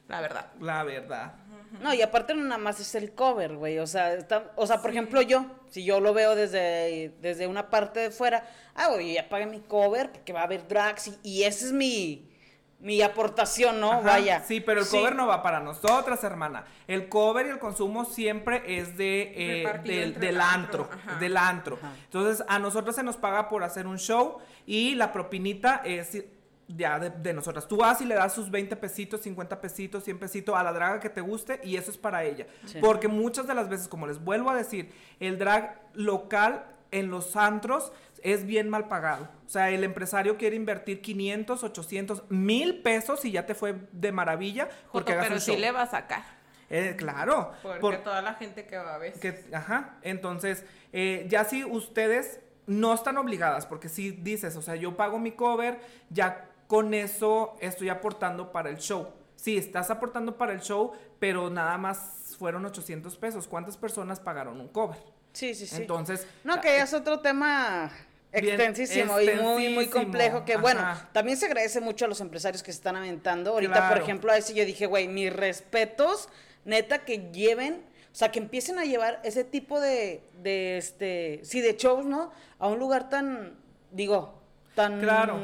la 0.07 0.21
verdad. 0.21 0.53
La 0.61 0.85
verdad. 0.85 1.35
No, 1.81 1.93
y 1.95 2.01
aparte 2.03 2.35
no 2.35 2.43
nada 2.45 2.59
más 2.59 2.79
es 2.79 2.95
el 2.95 3.13
cover, 3.15 3.57
güey. 3.57 3.79
O 3.79 3.87
sea, 3.87 4.15
está- 4.15 4.53
o 4.57 4.67
sea, 4.67 4.81
por 4.83 4.91
ejemplo, 4.91 5.21
yo, 5.23 5.47
si 5.71 5.85
yo 5.85 5.99
lo 6.01 6.13
veo 6.15 6.35
desde, 6.35 7.15
desde 7.21 7.47
una 7.47 7.71
parte 7.71 8.01
de 8.01 8.11
fuera, 8.11 8.45
ah, 8.75 8.89
güey, 8.89 9.15
ya 9.15 9.29
pagué 9.29 9.47
mi 9.47 9.61
cover 9.61 10.13
porque 10.13 10.33
va 10.33 10.41
a 10.41 10.45
haber 10.45 10.69
drags 10.69 11.09
y, 11.09 11.19
y 11.23 11.43
esa 11.45 11.65
es 11.67 11.73
mi, 11.73 12.31
mi 12.79 13.01
aportación, 13.03 13.81
¿no? 13.81 13.91
Ajá, 13.93 14.01
Vaya. 14.03 14.45
Sí, 14.47 14.61
pero 14.61 14.81
el 14.81 14.87
Sí. 14.87 14.97
cover 14.97 15.17
no 15.17 15.27
va 15.27 15.43
para 15.43 15.61
nosotras, 15.61 16.23
hermana. 16.25 16.65
El 16.87 17.09
cover 17.09 17.47
y 17.47 17.51
el 17.51 17.59
consumo 17.59 18.05
siempre 18.05 18.63
es 18.79 18.97
de, 18.97 19.33
eh, 19.35 19.81
del, 19.85 20.15
del 20.15 20.25
el 20.37 20.41
antro. 20.41 20.85
antro, 20.85 20.99
ajá. 21.11 21.19
Del 21.19 21.37
antro. 21.37 21.79
Entonces, 22.05 22.45
a 22.49 22.59
nosotros 22.59 22.95
se 22.95 23.03
nos 23.03 23.17
paga 23.17 23.49
por 23.49 23.65
hacer 23.65 23.87
un 23.87 23.99
show 23.99 24.39
y 24.67 24.95
la 24.95 25.13
propinita 25.13 25.81
es 25.85 26.23
ya 26.69 26.99
de, 26.99 27.11
de 27.11 27.33
nosotras. 27.33 27.67
Tú 27.67 27.77
vas 27.79 28.01
y 28.01 28.05
le 28.05 28.15
das 28.15 28.35
sus 28.35 28.51
20 28.51 28.77
pesitos, 28.77 29.23
50 29.23 29.61
pesitos, 29.61 30.05
100 30.05 30.19
pesitos 30.19 30.55
a 30.57 30.63
la 30.63 30.73
draga 30.73 31.01
que 31.01 31.09
te 31.09 31.21
guste 31.21 31.61
y 31.65 31.77
eso 31.77 31.91
es 31.91 31.97
para 31.97 32.25
ella. 32.25 32.47
Sí. 32.67 32.79
Porque 32.81 33.09
muchas 33.09 33.47
de 33.47 33.55
las 33.55 33.69
veces, 33.69 33.89
como 33.89 34.07
les 34.07 34.23
vuelvo 34.23 34.51
a 34.51 34.55
decir, 34.55 34.93
el 35.21 35.39
drag 35.39 35.81
local 35.95 36.65
en 36.91 37.09
los 37.11 37.37
antros 37.37 37.93
es 38.23 38.45
bien 38.47 38.69
mal 38.69 38.89
pagado. 38.89 39.29
O 39.47 39.49
sea, 39.49 39.71
el 39.71 39.85
empresario 39.85 40.37
quiere 40.37 40.57
invertir 40.57 41.01
500, 41.01 41.63
800, 41.65 42.23
mil 42.31 42.83
pesos 42.83 43.25
y 43.25 43.33
ya 43.33 43.47
te 43.47 43.55
fue 43.55 43.75
de 43.93 44.13
maravilla 44.13 44.69
porque 44.93 45.13
Joto, 45.15 45.25
pero 45.29 45.41
sí 45.41 45.53
show. 45.53 45.61
le 45.61 45.71
va 45.73 45.83
a 45.83 45.87
sacar, 45.87 46.25
Eh, 46.71 46.95
claro. 46.97 47.53
porque 47.63 47.81
por- 47.81 47.97
toda 47.99 48.23
la 48.23 48.35
gente 48.35 48.67
que 48.67 48.77
va 48.77 48.95
a 48.95 48.99
ver. 48.99 49.15
ajá, 49.53 49.99
entonces, 50.03 50.65
eh, 50.93 51.27
ya 51.29 51.45
si 51.45 51.65
ustedes 51.65 52.41
no 52.67 52.93
están 52.93 53.17
obligadas, 53.19 53.67
porque 53.67 53.89
si 53.89 54.11
dices, 54.11 54.57
o 54.57 54.63
sea, 54.63 54.75
yo 54.75 54.97
pago 54.97 55.19
mi 55.21 55.33
cover, 55.33 55.79
ya 56.11 56.51
con 56.67 56.95
eso 56.95 57.57
estoy 57.61 57.89
aportando 57.91 58.51
para 58.51 58.71
el 58.71 58.79
show. 58.79 59.09
Sí, 59.37 59.57
estás 59.57 59.91
aportando 59.91 60.37
para 60.37 60.53
el 60.53 60.61
show, 60.61 60.93
pero 61.21 61.49
nada 61.51 61.79
más 61.79 62.35
fueron 62.39 62.65
800 62.65 63.17
pesos. 63.19 63.47
¿Cuántas 63.47 63.77
personas 63.77 64.19
pagaron 64.19 64.61
un 64.61 64.67
cover? 64.69 64.99
Sí, 65.37 65.55
sí, 65.55 65.67
sí. 65.67 65.77
Entonces, 65.77 66.27
No, 66.45 66.63
que 66.63 66.69
ya 66.69 66.85
es 66.85 66.95
otro 66.95 67.21
tema 67.21 67.93
Bien 68.33 68.55
extensísimo 68.55 69.21
y 69.21 69.29
muy, 69.35 69.69
muy 69.69 69.87
complejo. 69.89 70.47
Que 70.47 70.57
bueno, 70.57 70.83
también 71.13 71.37
se 71.37 71.45
agradece 71.45 71.79
mucho 71.83 72.07
a 72.07 72.09
los 72.09 72.23
empresarios 72.23 72.63
que 72.63 72.73
se 72.73 72.79
están 72.79 72.97
aventando. 72.97 73.51
Ahorita, 73.51 73.75
Claro. 73.75 73.95
por 73.95 74.03
ejemplo, 74.03 74.33
a 74.33 74.39
ese 74.39 74.55
yo 74.55 74.65
dije, 74.65 74.87
güey, 74.87 75.09
mis 75.09 75.31
respetos, 75.31 76.31
neta, 76.65 77.05
que 77.05 77.31
lleven, 77.33 77.85
o 78.11 78.15
sea, 78.17 78.33
que 78.33 78.39
empiecen 78.39 78.79
a 78.79 78.87
llevar 78.87 79.21
ese 79.25 79.45
tipo 79.45 79.79
de, 79.79 80.23
de 80.43 80.79
este, 80.79 81.41
sí, 81.43 81.61
de 81.61 81.77
shows, 81.77 82.07
¿no? 82.07 82.33
A 82.59 82.69
un 82.69 82.79
lugar 82.79 83.11
tan, 83.11 83.59
digo, 83.91 84.41
tan. 84.75 85.01
Claro. 85.01 85.39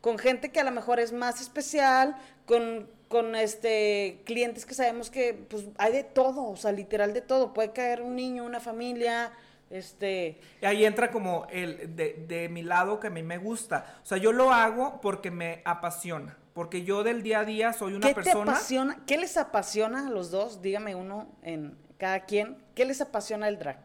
Con 0.00 0.16
gente 0.16 0.52
que 0.52 0.60
a 0.60 0.64
lo 0.64 0.70
mejor 0.70 1.00
es 1.00 1.12
más 1.12 1.40
especial, 1.40 2.16
con, 2.46 2.88
con 3.14 3.36
este 3.36 4.22
clientes 4.24 4.66
que 4.66 4.74
sabemos 4.74 5.08
que 5.08 5.34
pues 5.34 5.66
hay 5.78 5.92
de 5.92 6.02
todo, 6.02 6.48
o 6.48 6.56
sea, 6.56 6.72
literal 6.72 7.14
de 7.14 7.20
todo. 7.20 7.54
Puede 7.54 7.70
caer 7.70 8.02
un 8.02 8.16
niño, 8.16 8.42
una 8.44 8.58
familia, 8.58 9.30
este, 9.70 10.40
ahí 10.62 10.84
entra 10.84 11.12
como 11.12 11.46
el 11.52 11.94
de, 11.94 12.24
de 12.26 12.48
mi 12.48 12.62
lado 12.62 12.98
que 12.98 13.06
a 13.06 13.10
mí 13.10 13.22
me 13.22 13.38
gusta. 13.38 14.00
O 14.02 14.06
sea, 14.06 14.18
yo 14.18 14.32
lo 14.32 14.52
hago 14.52 15.00
porque 15.00 15.30
me 15.30 15.62
apasiona. 15.64 16.36
Porque 16.54 16.82
yo 16.82 17.04
del 17.04 17.22
día 17.22 17.38
a 17.38 17.44
día 17.44 17.72
soy 17.72 17.92
una 17.92 18.08
¿Qué 18.08 18.14
persona. 18.16 18.46
te 18.46 18.50
apasiona? 18.50 18.98
¿Qué 19.06 19.16
les 19.16 19.36
apasiona 19.36 20.08
a 20.08 20.10
los 20.10 20.32
dos? 20.32 20.60
Dígame 20.60 20.96
uno 20.96 21.28
en 21.44 21.78
cada 21.98 22.24
quien. 22.24 22.58
¿Qué 22.74 22.84
les 22.84 23.00
apasiona 23.00 23.46
el 23.46 23.60
drag? 23.60 23.78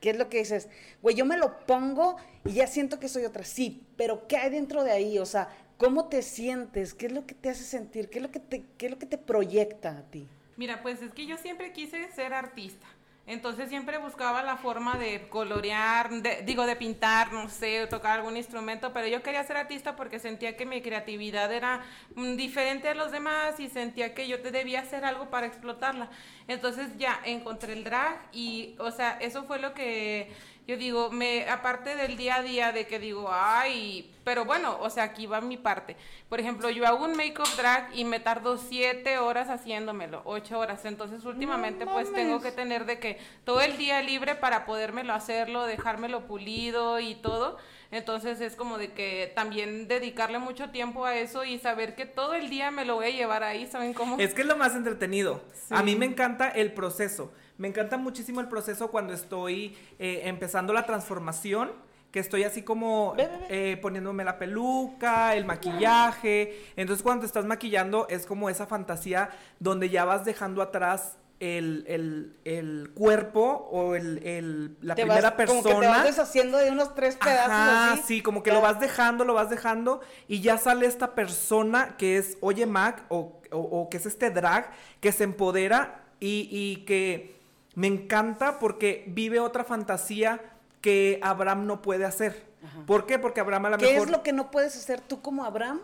¿Qué 0.00 0.10
es 0.10 0.18
lo 0.18 0.28
que 0.28 0.40
dices? 0.40 0.68
Güey, 1.00 1.16
yo 1.16 1.24
me 1.24 1.38
lo 1.38 1.58
pongo 1.60 2.16
y 2.44 2.52
ya 2.52 2.66
siento 2.66 3.00
que 3.00 3.08
soy 3.08 3.24
otra. 3.24 3.44
Sí, 3.44 3.86
pero 3.96 4.28
¿qué 4.28 4.36
hay 4.36 4.50
dentro 4.50 4.84
de 4.84 4.92
ahí? 4.92 5.18
O 5.18 5.24
sea, 5.24 5.48
¿cómo 5.78 6.08
te 6.08 6.20
sientes? 6.22 6.92
¿Qué 6.92 7.06
es 7.06 7.12
lo 7.12 7.24
que 7.24 7.34
te 7.34 7.48
hace 7.48 7.64
sentir? 7.64 8.10
¿Qué 8.10 8.18
es 8.18 8.22
lo 8.22 8.30
que 8.30 8.40
te, 8.40 8.64
qué 8.76 8.86
es 8.86 8.92
lo 8.92 8.98
que 8.98 9.06
te 9.06 9.16
proyecta 9.16 9.96
a 9.96 10.02
ti? 10.02 10.28
Mira, 10.56 10.82
pues 10.82 11.00
es 11.00 11.14
que 11.14 11.24
yo 11.24 11.38
siempre 11.38 11.72
quise 11.72 12.10
ser 12.12 12.34
artista. 12.34 12.86
Entonces 13.28 13.68
siempre 13.68 13.98
buscaba 13.98 14.42
la 14.42 14.56
forma 14.56 14.96
de 14.96 15.28
colorear, 15.28 16.08
digo, 16.46 16.64
de 16.64 16.76
pintar, 16.76 17.30
no 17.30 17.50
sé, 17.50 17.86
tocar 17.86 18.18
algún 18.18 18.38
instrumento, 18.38 18.94
pero 18.94 19.06
yo 19.06 19.22
quería 19.22 19.44
ser 19.44 19.58
artista 19.58 19.96
porque 19.96 20.18
sentía 20.18 20.56
que 20.56 20.64
mi 20.64 20.80
creatividad 20.80 21.52
era 21.52 21.84
mm, 22.14 22.36
diferente 22.36 22.88
a 22.88 22.94
los 22.94 23.12
demás 23.12 23.60
y 23.60 23.68
sentía 23.68 24.14
que 24.14 24.26
yo 24.28 24.40
te 24.40 24.50
debía 24.50 24.80
hacer 24.80 25.04
algo 25.04 25.28
para 25.28 25.46
explotarla. 25.46 26.08
Entonces 26.48 26.88
ya 26.96 27.20
encontré 27.22 27.74
el 27.74 27.84
drag 27.84 28.18
y, 28.32 28.74
o 28.78 28.90
sea, 28.90 29.18
eso 29.20 29.44
fue 29.44 29.58
lo 29.58 29.74
que 29.74 30.32
yo 30.68 30.76
digo, 30.76 31.10
me 31.10 31.48
aparte 31.48 31.96
del 31.96 32.18
día 32.18 32.36
a 32.36 32.42
día 32.42 32.72
de 32.72 32.86
que 32.86 32.98
digo, 32.98 33.30
ay, 33.32 34.14
pero 34.22 34.44
bueno, 34.44 34.76
o 34.82 34.90
sea, 34.90 35.04
aquí 35.04 35.24
va 35.24 35.40
mi 35.40 35.56
parte. 35.56 35.96
Por 36.28 36.40
ejemplo, 36.40 36.68
yo 36.68 36.86
hago 36.86 37.06
un 37.06 37.16
make-up 37.16 37.48
drag 37.56 37.88
y 37.94 38.04
me 38.04 38.20
tardo 38.20 38.58
siete 38.58 39.16
horas 39.16 39.48
haciéndomelo, 39.48 40.20
ocho 40.26 40.58
horas. 40.58 40.84
Entonces, 40.84 41.24
últimamente, 41.24 41.86
pues 41.86 42.12
tengo 42.12 42.42
que 42.42 42.52
tener 42.52 42.84
de 42.84 42.98
que 42.98 43.18
todo 43.44 43.62
el 43.62 43.78
día 43.78 44.02
libre 44.02 44.34
para 44.34 44.66
podérmelo 44.66 45.14
hacerlo, 45.14 45.64
dejármelo 45.64 46.26
pulido 46.26 47.00
y 47.00 47.14
todo. 47.14 47.56
Entonces, 47.90 48.38
es 48.42 48.54
como 48.54 48.76
de 48.76 48.92
que 48.92 49.32
también 49.34 49.88
dedicarle 49.88 50.38
mucho 50.38 50.68
tiempo 50.68 51.06
a 51.06 51.16
eso 51.16 51.46
y 51.46 51.58
saber 51.58 51.94
que 51.94 52.04
todo 52.04 52.34
el 52.34 52.50
día 52.50 52.70
me 52.70 52.84
lo 52.84 52.96
voy 52.96 53.06
a 53.06 53.10
llevar 53.10 53.42
ahí, 53.42 53.66
¿saben 53.66 53.94
cómo? 53.94 54.18
Es 54.18 54.34
que 54.34 54.42
es 54.42 54.46
lo 54.46 54.58
más 54.58 54.74
entretenido. 54.74 55.40
Sí. 55.54 55.74
A 55.74 55.82
mí 55.82 55.96
me 55.96 56.04
encanta 56.04 56.50
el 56.50 56.74
proceso. 56.74 57.32
Me 57.58 57.68
encanta 57.68 57.96
muchísimo 57.98 58.40
el 58.40 58.48
proceso 58.48 58.88
cuando 58.90 59.12
estoy 59.12 59.76
eh, 59.98 60.22
empezando 60.24 60.72
la 60.72 60.86
transformación. 60.86 61.70
Que 62.10 62.20
estoy 62.20 62.42
así 62.44 62.62
como 62.62 63.12
Ve, 63.16 63.26
ve, 63.26 63.36
ve. 63.36 63.72
eh, 63.72 63.76
poniéndome 63.76 64.24
la 64.24 64.38
peluca, 64.38 65.34
el 65.34 65.44
maquillaje. 65.44 66.58
Entonces, 66.76 67.02
cuando 67.02 67.20
te 67.20 67.26
estás 67.26 67.44
maquillando, 67.44 68.06
es 68.08 68.24
como 68.24 68.48
esa 68.48 68.66
fantasía 68.66 69.28
donde 69.60 69.90
ya 69.90 70.06
vas 70.06 70.24
dejando 70.24 70.62
atrás 70.62 71.18
el, 71.38 71.84
el, 71.86 72.38
el 72.46 72.90
cuerpo 72.94 73.68
o 73.70 73.94
el, 73.94 74.26
el- 74.26 74.76
la 74.80 74.94
Te 74.94 75.02
primera 75.02 75.20
vas- 75.28 75.32
persona. 75.36 75.62
Como 75.62 75.74
que 75.80 75.86
te 75.86 75.92
vas 75.92 76.04
deshaciendo 76.04 76.56
de 76.56 76.70
unos 76.70 76.94
tres 76.94 77.16
pedazos 77.16 77.50
Ajá, 77.52 77.92
así. 77.92 78.02
sí, 78.06 78.22
como 78.22 78.42
que 78.42 78.52
lo 78.52 78.62
vas 78.62 78.80
dejando, 78.80 79.26
lo 79.26 79.34
vas 79.34 79.50
dejando 79.50 80.00
y 80.28 80.40
ya 80.40 80.56
sale 80.56 80.86
esta 80.86 81.14
persona 81.14 81.96
que 81.98 82.16
es 82.16 82.38
Oye 82.40 82.64
Mac 82.64 83.04
o, 83.10 83.38
o- 83.52 83.58
o 83.58 83.90
que 83.90 83.98
es 83.98 84.06
este 84.06 84.30
drag 84.30 84.70
que 85.00 85.12
se 85.12 85.24
empodera 85.24 86.04
y, 86.20 86.48
y 86.50 86.84
que 86.86 87.37
me 87.78 87.86
encanta 87.86 88.58
porque 88.58 89.04
vive 89.06 89.38
otra 89.38 89.62
fantasía 89.62 90.40
que 90.80 91.20
Abraham 91.22 91.64
no 91.68 91.80
puede 91.80 92.04
hacer. 92.04 92.44
¿Por 92.88 93.06
qué? 93.06 93.20
Porque 93.20 93.38
Abraham 93.38 93.66
a 93.66 93.78
¿Qué 93.78 93.92
mejor... 93.92 94.08
es 94.08 94.10
lo 94.10 94.24
que 94.24 94.32
no 94.32 94.50
puedes 94.50 94.74
hacer 94.74 95.00
tú 95.00 95.22
como 95.22 95.44
Abraham 95.44 95.78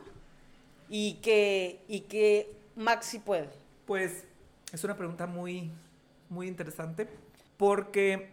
y 0.88 1.20
que, 1.22 1.84
y 1.86 2.00
que 2.00 2.52
Max 2.74 3.06
sí 3.06 3.20
puede? 3.20 3.48
Pues 3.86 4.24
es 4.72 4.82
una 4.82 4.96
pregunta 4.96 5.28
muy, 5.28 5.70
muy 6.30 6.48
interesante. 6.48 7.08
Porque, 7.56 8.32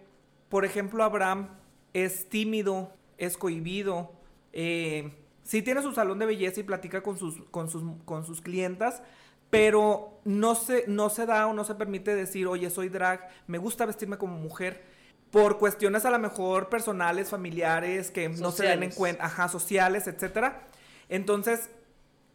por 0.50 0.66
ejemplo, 0.66 1.04
Abraham 1.04 1.50
es 1.94 2.30
tímido, 2.30 2.92
es 3.20 3.38
cohibido. 3.38 4.12
eh, 4.54 5.12
sí 5.44 5.62
tiene 5.62 5.84
su 5.84 5.94
salón 5.94 6.18
de 6.18 6.26
belleza 6.26 6.62
y 6.62 6.64
platica 6.64 7.04
con 7.04 7.16
sus, 7.20 7.44
con 7.52 7.70
sus, 7.70 7.84
con 8.06 8.26
sus 8.26 8.42
clientas. 8.42 9.04
Pero 9.52 10.11
no 10.26 10.56
se, 10.56 10.86
no 10.88 11.10
se 11.10 11.26
da 11.26 11.48
o 11.48 11.54
no 11.54 11.64
se 11.64 11.76
permite 11.76 12.16
decir, 12.16 12.48
oye, 12.48 12.70
soy 12.70 12.90
drag, 12.90 13.28
me 13.48 13.58
gusta 13.58 13.86
vestirme 13.86 14.18
como 14.18 14.38
mujer. 14.38 14.84
Por 15.32 15.58
cuestiones 15.58 16.04
a 16.06 16.12
lo 16.12 16.20
mejor 16.20 16.68
personales, 16.70 17.30
familiares, 17.30 18.12
que 18.12 18.28
no 18.30 18.52
se 18.52 18.64
den 18.64 18.84
en 18.84 18.90
cuenta, 18.98 19.26
ajá, 19.26 19.48
sociales, 19.48 20.08
etcétera. 20.08 20.64
Entonces, 21.08 21.70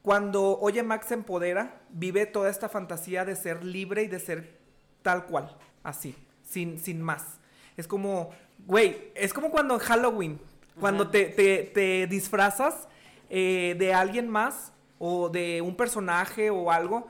cuando 0.03 0.59
Oye 0.61 0.83
Max 0.83 1.09
se 1.09 1.15
empodera, 1.15 1.81
vive 1.91 2.27
toda 2.27 2.49
esta 2.49 2.69
fantasía 2.69 3.25
de 3.25 3.37
ser 3.37 3.65
libre 3.65 4.03
y 4.05 4.07
de 4.07 4.21
ser 4.21 4.59
tal 5.03 5.27
cual, 5.27 5.57
así, 5.83 6.15
sin, 6.43 6.79
sin 6.79 7.03
más. 7.03 7.39
Es 7.77 7.87
como, 7.87 8.31
güey, 8.67 9.11
es 9.15 9.33
como 9.35 9.51
cuando 9.51 9.75
en 9.75 9.81
Halloween, 9.81 10.41
cuando 10.81 11.09
te, 11.11 11.27
te- 11.27 11.65
te 11.75 12.07
disfrazas 12.07 12.89
eh, 13.29 13.75
de 13.79 13.93
alguien 13.95 14.29
más 14.29 14.73
o 14.99 15.29
de 15.29 15.61
un 15.61 15.77
personaje 15.77 16.51
o 16.51 16.71
algo. 16.71 17.09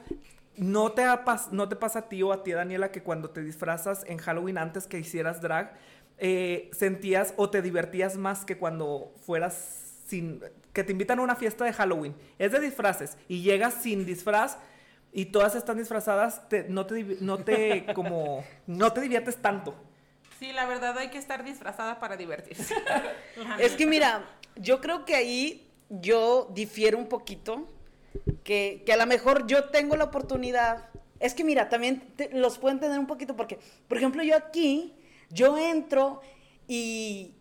No 0.56 0.92
te, 0.92 1.02
ha 1.04 1.24
pas- 1.24 1.50
no 1.50 1.68
te 1.68 1.76
pasa 1.76 2.00
a 2.00 2.08
ti 2.08 2.22
o 2.22 2.32
a 2.32 2.42
ti, 2.42 2.52
Daniela, 2.52 2.90
que 2.90 3.02
cuando 3.02 3.30
te 3.30 3.42
disfrazas 3.42 4.04
en 4.06 4.18
Halloween 4.18 4.58
antes 4.58 4.86
que 4.86 4.98
hicieras 4.98 5.40
drag, 5.42 5.74
eh, 6.18 6.70
sentías 6.72 7.34
o 7.36 7.50
te 7.50 7.60
divertías 7.62 8.16
más 8.16 8.44
que 8.44 8.56
cuando 8.56 9.12
fueras 9.26 9.82
sin... 10.06 10.40
que 10.72 10.82
te 10.84 10.92
invitan 10.92 11.18
a 11.18 11.22
una 11.22 11.36
fiesta 11.36 11.64
de 11.64 11.72
Halloween. 11.72 12.14
Es 12.38 12.52
de 12.52 12.60
disfraces 12.60 13.18
y 13.28 13.42
llegas 13.42 13.74
sin 13.74 14.06
disfraz 14.06 14.56
y 15.12 15.26
todas 15.26 15.54
están 15.54 15.76
disfrazadas, 15.78 16.48
te- 16.48 16.64
no 16.68 16.86
te, 16.86 17.02
no 17.20 17.38
te, 17.38 17.86
como, 17.94 18.44
no 18.66 18.92
te 18.92 19.00
diviertes 19.02 19.36
tanto. 19.36 19.74
Sí, 20.38 20.52
la 20.52 20.66
verdad 20.66 20.96
hay 20.98 21.08
que 21.10 21.18
estar 21.18 21.44
disfrazada 21.44 21.98
para 22.00 22.16
divertirse. 22.16 22.74
Es 23.58 23.72
que 23.72 23.86
mira, 23.86 24.24
yo 24.56 24.80
creo 24.80 25.04
que 25.04 25.14
ahí 25.14 25.70
yo 25.90 26.48
difiero 26.54 26.96
un 26.98 27.08
poquito, 27.08 27.66
que, 28.44 28.82
que 28.86 28.92
a 28.92 28.96
lo 28.96 29.06
mejor 29.06 29.46
yo 29.46 29.64
tengo 29.70 29.96
la 29.96 30.04
oportunidad. 30.04 30.88
Es 31.20 31.34
que 31.34 31.44
mira, 31.44 31.68
también 31.68 32.00
te- 32.16 32.30
los 32.32 32.58
puedo 32.58 32.72
entender 32.74 32.98
un 32.98 33.06
poquito 33.06 33.36
porque, 33.36 33.58
por 33.88 33.96
ejemplo, 33.96 34.22
yo 34.22 34.36
aquí, 34.36 34.94
yo 35.30 35.56
entro 35.56 36.20
y, 36.68 37.34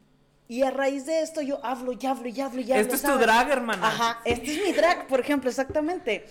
y 0.47 0.63
a 0.63 0.71
raíz 0.71 1.05
de 1.05 1.21
esto 1.21 1.41
yo 1.41 1.59
hablo 1.63 1.91
y 1.91 2.05
hablo 2.05 2.27
y 2.27 2.39
hablo 2.41 2.61
y 2.61 2.71
hablo. 2.71 2.81
Este 2.81 2.95
es 2.95 3.01
tu 3.01 3.17
drag, 3.17 3.49
hermana. 3.51 3.87
Ajá, 3.87 4.21
este 4.25 4.53
es 4.53 4.63
mi 4.65 4.71
drag, 4.71 5.07
por 5.07 5.19
ejemplo, 5.19 5.49
exactamente. 5.49 6.25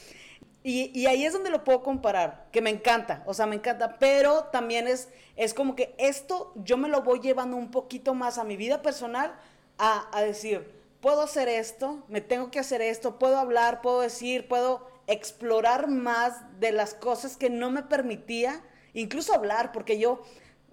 Y, 0.63 0.91
y 0.99 1.05
ahí 1.07 1.27
es 1.27 1.35
donde 1.35 1.51
lo 1.51 1.63
puedo 1.63 1.83
comparar, 1.83 2.47
que 2.51 2.63
me 2.63 2.71
encanta, 2.71 3.23
o 3.27 3.35
sea, 3.35 3.45
me 3.45 3.57
encanta, 3.57 3.99
pero 3.99 4.45
también 4.45 4.89
es, 4.89 5.11
es 5.37 5.53
como 5.53 5.77
que 5.77 5.95
esto 5.99 6.55
yo 6.57 6.79
me 6.79 6.89
lo 6.89 7.03
voy 7.03 7.21
llevando 7.21 7.55
un 7.59 7.71
poquito 7.71 8.15
más 8.15 8.39
a 8.39 8.45
mi 8.45 8.57
vida 8.57 8.81
personal, 8.81 9.35
a, 9.77 10.09
a 10.17 10.23
decir, 10.23 10.74
puedo 11.05 11.21
hacer 11.21 11.51
esto, 11.51 12.03
me 12.09 12.23
tengo 12.23 12.51
que 12.51 12.59
hacer 12.59 12.81
esto, 12.81 13.19
puedo 13.19 13.37
hablar, 13.37 13.83
puedo 13.83 14.01
decir, 14.01 14.49
puedo 14.49 14.89
explorar 15.07 15.87
más 15.87 16.33
de 16.61 16.73
las 16.73 16.95
cosas 16.95 17.37
que 17.37 17.51
no 17.51 17.71
me 17.71 17.83
permitía, 17.83 18.63
incluso 18.95 19.35
hablar, 19.35 19.71
porque 19.71 19.99
yo, 19.99 20.23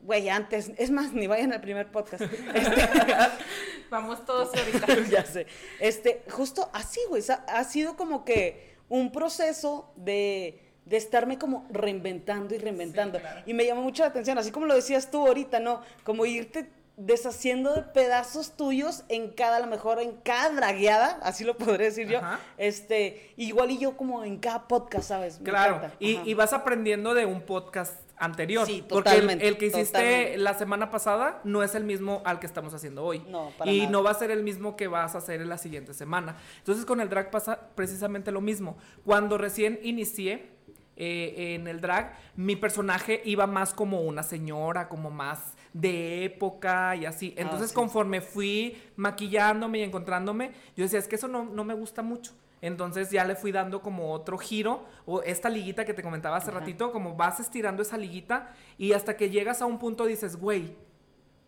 güey, 0.04 0.30
antes, 0.30 0.72
es 0.78 0.89
más, 0.89 1.12
ni 1.12 1.28
vayan 1.28 1.52
al 1.52 1.60
primer 1.60 1.91
podcast. 1.91 2.22
Este, 2.56 2.89
Vamos 3.89 4.26
todos 4.26 4.56
ahorita. 4.56 5.10
ya 5.10 5.26
sé. 5.26 5.48
Este, 5.82 6.24
justo 6.30 6.70
así, 6.72 7.02
güey. 7.10 7.22
Ha 7.48 7.63
sido 7.65 7.98
como 7.98 8.24
que 8.24 8.78
un 8.88 9.12
proceso 9.12 9.91
de, 9.98 10.62
de 10.86 10.96
estarme 10.96 11.38
como 11.38 11.67
reinventando 11.72 12.56
y 12.56 12.58
reinventando. 12.58 13.17
Sí, 13.17 13.22
claro. 13.22 13.41
Y 13.46 13.54
me 13.54 13.65
llamó 13.65 13.82
mucho 13.82 14.04
la 14.04 14.10
atención, 14.10 14.38
así 14.38 14.50
como 14.50 14.65
lo 14.65 14.76
decías 14.76 15.12
tú 15.12 15.28
ahorita, 15.28 15.60
¿no? 15.60 15.82
Como 16.06 16.26
irte 16.26 16.70
deshaciendo 17.06 17.74
de 17.74 17.82
pedazos 17.84 18.56
tuyos 18.56 19.04
en 19.10 19.30
cada, 19.30 19.58
a 19.58 19.60
lo 19.60 19.68
mejor 19.68 20.00
en 20.00 20.12
cada 20.24 20.50
dragueada, 20.52 21.20
así 21.24 21.44
lo 21.44 21.58
podré 21.58 21.86
decir 21.86 22.08
yo. 22.08 22.20
Ajá. 22.20 22.40
Este, 22.58 23.34
igual 23.38 23.72
y 23.72 23.78
yo 23.78 23.98
como 23.98 24.24
en 24.24 24.38
cada 24.38 24.68
podcast, 24.68 25.08
¿sabes? 25.10 25.40
Me 25.40 25.50
Claro, 25.50 25.82
y, 26.00 26.18
y 26.30 26.34
vas 26.34 26.54
aprendiendo 26.54 27.14
de 27.14 27.26
un 27.26 27.42
podcast 27.42 27.96
anterior. 28.18 28.68
Sí, 28.68 28.84
porque 28.88 29.10
el- 29.10 29.16
totalmente, 29.16 29.48
el, 29.48 29.58
que 29.58 29.66
hiciste 29.66 29.86
totalmente. 29.98 30.38
la 30.38 30.54
semana 30.54 30.92
pasada 30.92 31.42
no 31.44 31.64
es 31.64 31.74
el 31.74 31.84
mismo 31.84 32.22
al 32.24 32.40
que 32.40 32.46
estamos 32.46 32.72
haciendo 32.74 33.04
hoy. 33.04 33.20
No, 33.28 33.52
para 33.58 33.72
y 33.72 33.80
nada. 33.80 33.92
no 33.92 34.04
va 34.04 34.12
a 34.12 34.14
ser 34.14 34.30
el 34.30 34.44
mismo 34.44 34.76
que 34.76 34.88
vas 34.88 35.16
a 35.16 35.18
hacer 35.18 35.42
en 35.42 35.50
la 35.50 35.58
siguiente 35.58 35.94
semana. 35.96 36.36
Entonces 36.60 36.86
con 36.86 37.02
el 37.02 37.10
drag 37.10 37.32
pasa 37.32 37.60
precisamente 37.74 38.32
lo 38.32 38.40
mismo. 38.42 38.78
Cuando 39.06 39.40
recién 39.40 39.80
inicié 39.82 40.52
eh, 41.04 41.56
en 41.56 41.68
el 41.68 41.82
drag, 41.82 42.16
mi 42.36 42.56
personaje 42.56 43.24
iba 43.26 43.48
más 43.48 43.74
como 43.74 44.02
una 44.02 44.22
señora, 44.22 44.88
como 44.88 45.10
más 45.10 45.56
de 45.74 46.26
época 46.26 46.96
y 46.96 47.06
así. 47.06 47.34
Entonces 47.38 47.70
sí. 47.70 47.76
conforme 47.76 48.22
fui 48.22 48.80
maquillándome 48.98 49.80
y 49.80 49.82
encontrándome, 49.82 50.52
yo 50.78 50.84
decía, 50.84 51.00
es 51.00 51.08
que 51.08 51.16
eso 51.16 51.28
no, 51.28 51.44
no 51.44 51.64
me 51.64 51.74
gusta 51.74 52.04
mucho. 52.04 52.34
Entonces 52.62 53.10
ya 53.10 53.26
le 53.26 53.36
fui 53.36 53.52
dando 53.52 53.82
como 53.82 54.14
otro 54.14 54.38
giro, 54.38 54.86
o 55.08 55.24
esta 55.24 55.50
liguita 55.50 55.86
que 55.86 55.96
te 55.96 56.04
comentaba 56.04 56.38
hace 56.38 56.52
Ajá. 56.52 56.60
ratito, 56.60 56.92
como 56.92 57.16
vas 57.16 57.40
estirando 57.40 57.82
esa 57.82 57.98
liguita 57.98 58.54
y 58.78 58.94
hasta 58.94 59.18
que 59.18 59.32
llegas 59.32 59.64
a 59.64 59.66
un 59.66 59.80
punto 59.80 60.06
dices, 60.06 60.36
güey, 60.36 60.76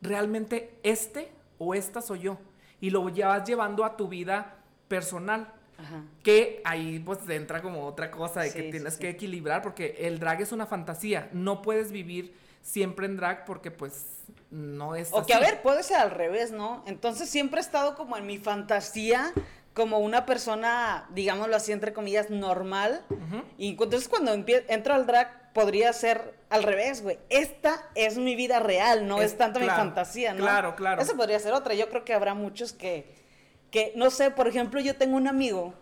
realmente 0.01 0.79
este 0.81 1.31
o 1.59 1.75
esta 1.75 2.01
soy 2.01 2.21
yo. 2.21 2.39
Y 2.81 2.89
lo 2.89 3.07
ya 3.09 3.27
vas 3.27 3.47
llevando 3.47 3.85
a 3.85 3.97
tu 3.97 4.07
vida 4.07 4.55
personal. 4.87 5.53
Ajá. 5.83 6.03
Que 6.23 6.61
ahí 6.65 6.99
pues 6.99 7.19
entra 7.29 7.61
como 7.61 7.85
otra 7.85 8.09
cosa 8.11 8.41
de 8.41 8.49
Sí, 8.49 8.55
que 8.61 8.71
tienes 8.71 8.93
sí. 8.95 8.99
que 9.01 9.09
equilibrar 9.09 9.61
porque 9.61 9.95
el 9.99 10.19
drag 10.19 10.41
es 10.41 10.51
una 10.51 10.65
fantasía. 10.65 11.29
No 11.33 11.61
puedes 11.61 11.91
vivir 11.91 12.35
siempre 12.61 13.05
en 13.05 13.17
drag 13.17 13.45
porque 13.45 13.71
pues 13.71 14.05
no 14.51 14.95
es 14.95 15.09
O 15.11 15.25
que, 15.25 15.33
a 15.33 15.39
ver, 15.39 15.61
puede 15.61 15.83
ser 15.83 15.97
al 15.97 16.11
revés, 16.11 16.51
¿no? 16.51 16.83
Entonces 16.87 17.29
siempre 17.29 17.59
he 17.59 17.63
estado 17.63 17.95
como 17.95 18.17
en 18.17 18.25
mi 18.27 18.37
fantasía, 18.37 19.33
como 19.73 19.97
una 19.99 20.25
persona, 20.25 21.07
digámoslo 21.13 21.55
así, 21.55 21.71
entre 21.71 21.93
comillas, 21.93 22.29
normal. 22.29 23.03
Y 23.57 23.69
entonces 23.71 24.07
cuando 24.07 24.31
entro 24.33 24.93
al 24.93 25.05
drag, 25.07 25.51
podría 25.53 25.91
ser 25.93 26.35
al 26.49 26.63
revés, 26.63 27.01
güey. 27.01 27.17
Esta 27.29 27.83
es 27.95 28.17
mi 28.17 28.35
vida 28.35 28.59
real, 28.59 29.07
no 29.07 29.21
es, 29.21 29.31
Es- 29.31 29.37
tanto 29.37 29.59
mi 29.59 29.65
fantasía, 29.67 30.33
¿no? 30.33 30.41
claro, 30.43 30.75
claro. 30.75 31.01
Esa 31.01 31.15
podría 31.15 31.39
ser 31.39 31.53
otra. 31.53 31.73
Yo 31.73 31.89
creo 31.89 32.05
que 32.05 32.13
habrá 32.13 32.33
muchos 32.35 32.73
que, 32.73 33.22
que 33.73 33.91
no 33.95 34.11
sé, 34.11 34.29
por 34.29 34.47
ejemplo, 34.47 34.79
yo 34.79 34.95
tengo 34.95 35.17
un 35.17 35.27
amigo 35.27 35.73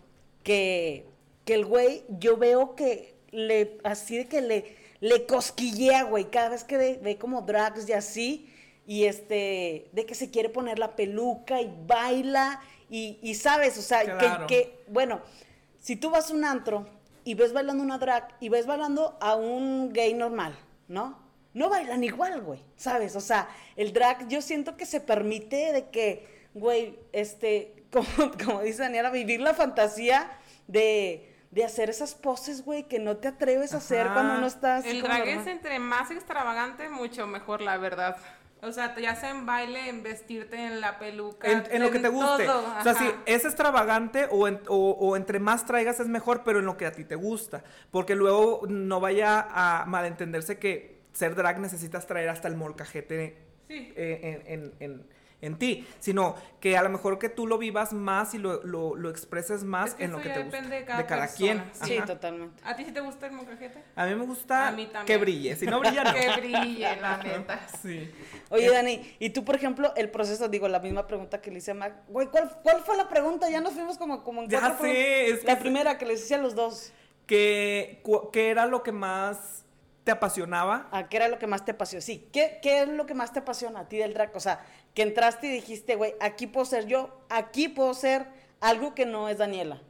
que, 0.43 1.05
que 1.43 1.55
el 1.55 1.65
güey, 1.65 2.05
yo 2.07 2.37
veo 2.37 2.73
que 2.73 3.15
le, 3.31 3.79
así 3.83 4.17
de 4.17 4.27
que 4.29 4.39
le, 4.41 4.77
le 5.01 5.25
cosquillea, 5.25 6.03
güey, 6.03 6.31
cada 6.31 6.47
vez 6.47 6.63
que 6.63 6.77
ve, 6.77 6.99
ve 7.03 7.17
como 7.17 7.41
drags 7.41 7.89
y 7.89 7.91
así, 7.91 8.49
y 8.87 9.03
este, 9.05 9.89
de 9.91 10.05
que 10.05 10.15
se 10.15 10.31
quiere 10.31 10.47
poner 10.47 10.79
la 10.79 10.95
peluca 10.95 11.61
y 11.61 11.69
baila, 11.85 12.61
y, 12.89 13.19
y 13.21 13.35
sabes, 13.35 13.77
o 13.77 13.81
sea, 13.81 14.03
Claro. 14.05 14.47
que, 14.47 14.55
que, 14.55 14.83
bueno, 14.87 15.19
si 15.81 15.97
tú 15.97 16.11
vas 16.11 16.31
a 16.31 16.33
un 16.33 16.45
antro 16.45 16.87
y 17.25 17.33
ves 17.33 17.51
bailando 17.51 17.83
una 17.83 17.97
drag 17.97 18.37
y 18.39 18.47
ves 18.47 18.65
bailando 18.67 19.17
a 19.19 19.35
un 19.35 19.91
gay 19.91 20.13
normal, 20.13 20.57
¿no? 20.87 21.19
No 21.53 21.69
bailan 21.69 22.05
igual, 22.05 22.41
güey, 22.41 22.61
¿sabes? 22.77 23.17
O 23.17 23.21
sea, 23.21 23.49
el 23.75 23.91
drag 23.91 24.29
yo 24.29 24.41
siento 24.41 24.77
que 24.77 24.85
se 24.85 25.01
permite 25.01 25.73
de 25.73 25.89
que, 25.89 26.25
güey, 26.53 26.97
este, 27.11 27.80
como, 27.91 28.07
como 28.45 28.61
dice 28.61 28.83
Daniela, 28.83 29.09
vivir 29.11 29.41
la 29.41 29.53
fantasía 29.53 30.29
de, 30.67 31.33
de 31.51 31.63
hacer 31.65 31.89
esas 31.89 32.15
poses, 32.15 32.63
güey, 32.63 32.87
que 32.87 32.99
no 32.99 33.17
te 33.17 33.27
atreves 33.27 33.73
a 33.73 33.77
hacer 33.77 34.07
cuando 34.13 34.37
no 34.37 34.47
estás... 34.47 34.85
El 34.85 35.01
drag 35.01 35.27
es 35.27 35.47
entre 35.47 35.79
más 35.79 36.11
extravagante, 36.11 36.89
mucho 36.89 37.27
mejor, 37.27 37.61
la 37.61 37.77
verdad. 37.77 38.17
O 38.63 38.71
sea, 38.71 38.95
ya 38.95 39.15
sea 39.15 39.31
en 39.31 39.47
baile, 39.47 39.89
en 39.89 40.03
vestirte 40.03 40.55
en 40.55 40.81
la 40.81 40.99
peluca. 40.99 41.49
En, 41.51 41.63
en 41.71 41.81
lo 41.81 41.89
que 41.89 41.97
te 41.97 42.09
guste. 42.09 42.45
todo, 42.45 42.63
o 42.79 42.83
sea, 42.83 42.93
si 42.93 43.09
es 43.25 43.43
extravagante 43.43 44.27
o, 44.29 44.47
en- 44.47 44.61
o- 44.67 44.91
o 44.91 45.15
entre 45.17 45.39
más 45.39 45.65
traigas 45.65 45.99
es 45.99 46.07
mejor, 46.07 46.43
pero 46.43 46.59
en 46.59 46.65
lo 46.65 46.77
que 46.77 46.85
a 46.85 46.91
ti 46.91 47.03
te 47.03 47.15
gusta. 47.15 47.63
Porque 47.89 48.13
luego 48.13 48.61
no 48.69 48.99
vaya 48.99 49.47
a 49.49 49.85
malentenderse 49.87 50.59
que 50.59 51.01
ser 51.11 51.33
drag 51.33 51.59
necesitas 51.59 52.05
traer 52.05 52.29
hasta 52.29 52.47
el 52.47 52.55
molcajete 52.55 53.35
Sí. 53.67 53.93
eh, 53.95 54.43
en, 54.45 54.73
en- 54.79 55.07
en- 55.41 55.57
ti, 55.57 55.87
sino 55.99 56.35
que 56.59 56.77
a 56.77 56.83
lo 56.83 56.89
mejor 56.89 57.17
que 57.19 57.29
tú 57.29 57.47
lo 57.47 57.57
vivas 57.57 57.93
más 57.93 58.33
y 58.33 58.37
lo, 58.37 58.63
lo, 58.63 58.95
lo 58.95 59.09
expreses 59.09 59.63
más 59.63 59.89
Es 59.89 59.95
que 59.95 60.03
en 60.05 60.11
lo 60.11 60.21
que 60.21 60.29
ya 60.29 60.33
te 60.35 60.43
gusta. 60.43 60.57
depende 60.57 60.75
de 60.75 60.81
De 60.81 60.87
cada 60.87 61.07
cada, 61.07 61.21
persona, 61.21 61.37
quien. 61.37 61.87
Sí, 61.89 61.97
Ajá. 61.97 62.05
totalmente. 62.05 62.61
¿A 62.63 62.75
ti 62.75 62.85
sí 62.85 62.91
te 62.91 62.99
gusta 63.01 63.25
el 63.27 63.31
molcajete? 63.33 63.83
A 63.95 64.05
mí 64.05 64.15
me 64.15 64.25
gusta 64.25 64.67
A 64.67 64.71
mí 64.71 64.85
también. 64.85 65.05
que 65.05 65.17
brille. 65.17 65.55
Si 65.55 65.65
no 65.65 65.79
brilla, 65.79 66.03
no. 66.03 66.13
Que 66.13 66.29
brille, 66.39 66.95
la 67.01 67.17
neta. 67.17 67.59
Sí. 67.81 68.11
Oye, 68.49 68.69
Dani, 68.69 69.15
y 69.19 69.31
tú, 69.31 69.43
por 69.43 69.55
ejemplo, 69.55 69.93
el 69.95 70.09
proceso, 70.11 70.47
digo, 70.47 70.67
la 70.67 70.79
misma 70.79 71.07
pregunta 71.07 71.41
que 71.41 71.49
le 71.51 71.57
hice 71.57 71.71
a 71.71 71.73
Mac. 71.73 71.93
Güey, 72.07 72.27
¿cuál, 72.27 72.49
¿cuál 72.63 72.81
fue 72.83 72.95
la 72.97 73.09
pregunta? 73.09 73.49
Ya 73.49 73.61
nos 73.61 73.73
fuimos 73.73 73.97
como, 73.97 74.23
como 74.23 74.43
en 74.43 74.49
Ya 74.49 74.59
cuatro 74.59 74.85
sé, 74.85 74.91
preguntas. 74.91 75.39
es 75.39 75.43
La 75.45 75.55
que- 75.55 75.61
primera 75.61 75.97
que 75.97 76.05
les 76.05 76.21
hice 76.23 76.35
a 76.35 76.37
los 76.37 76.53
dos. 76.55 76.93
Que, 77.25 78.03
¿Qué 78.33 78.49
era 78.49 78.65
lo 78.65 78.83
que 78.83 78.91
más 78.91 79.63
te 80.03 80.11
apasionaba? 80.11 80.89
¿A 80.91 81.07
qué 81.09 81.17
era 81.17 81.27
lo 81.27 81.37
que 81.37 81.47
más 81.47 81.63
te 81.65 81.71
apasionó? 81.71 82.01
Sí, 82.01 82.27
¿qué, 82.33 82.59
¿qué 82.61 82.81
es 82.81 82.87
lo 82.89 83.05
que 83.05 83.13
más 83.13 83.33
te 83.33 83.39
apasiona 83.39 83.81
a 83.81 83.87
ti 83.89 83.97
del 83.97 84.13
drag? 84.13 84.35
O 84.35 84.39
sea, 84.39 84.65
que 84.93 85.03
entraste 85.03 85.47
y 85.47 85.51
dijiste, 85.51 85.95
güey, 85.95 86.15
aquí 86.19 86.47
puedo 86.47 86.65
ser 86.65 86.87
yo, 86.87 87.21
aquí 87.29 87.67
puedo 87.69 87.93
ser 87.93 88.25
algo 88.59 88.95
que 88.95 89.05
no 89.05 89.29
es 89.29 89.37
Daniela. 89.37 89.81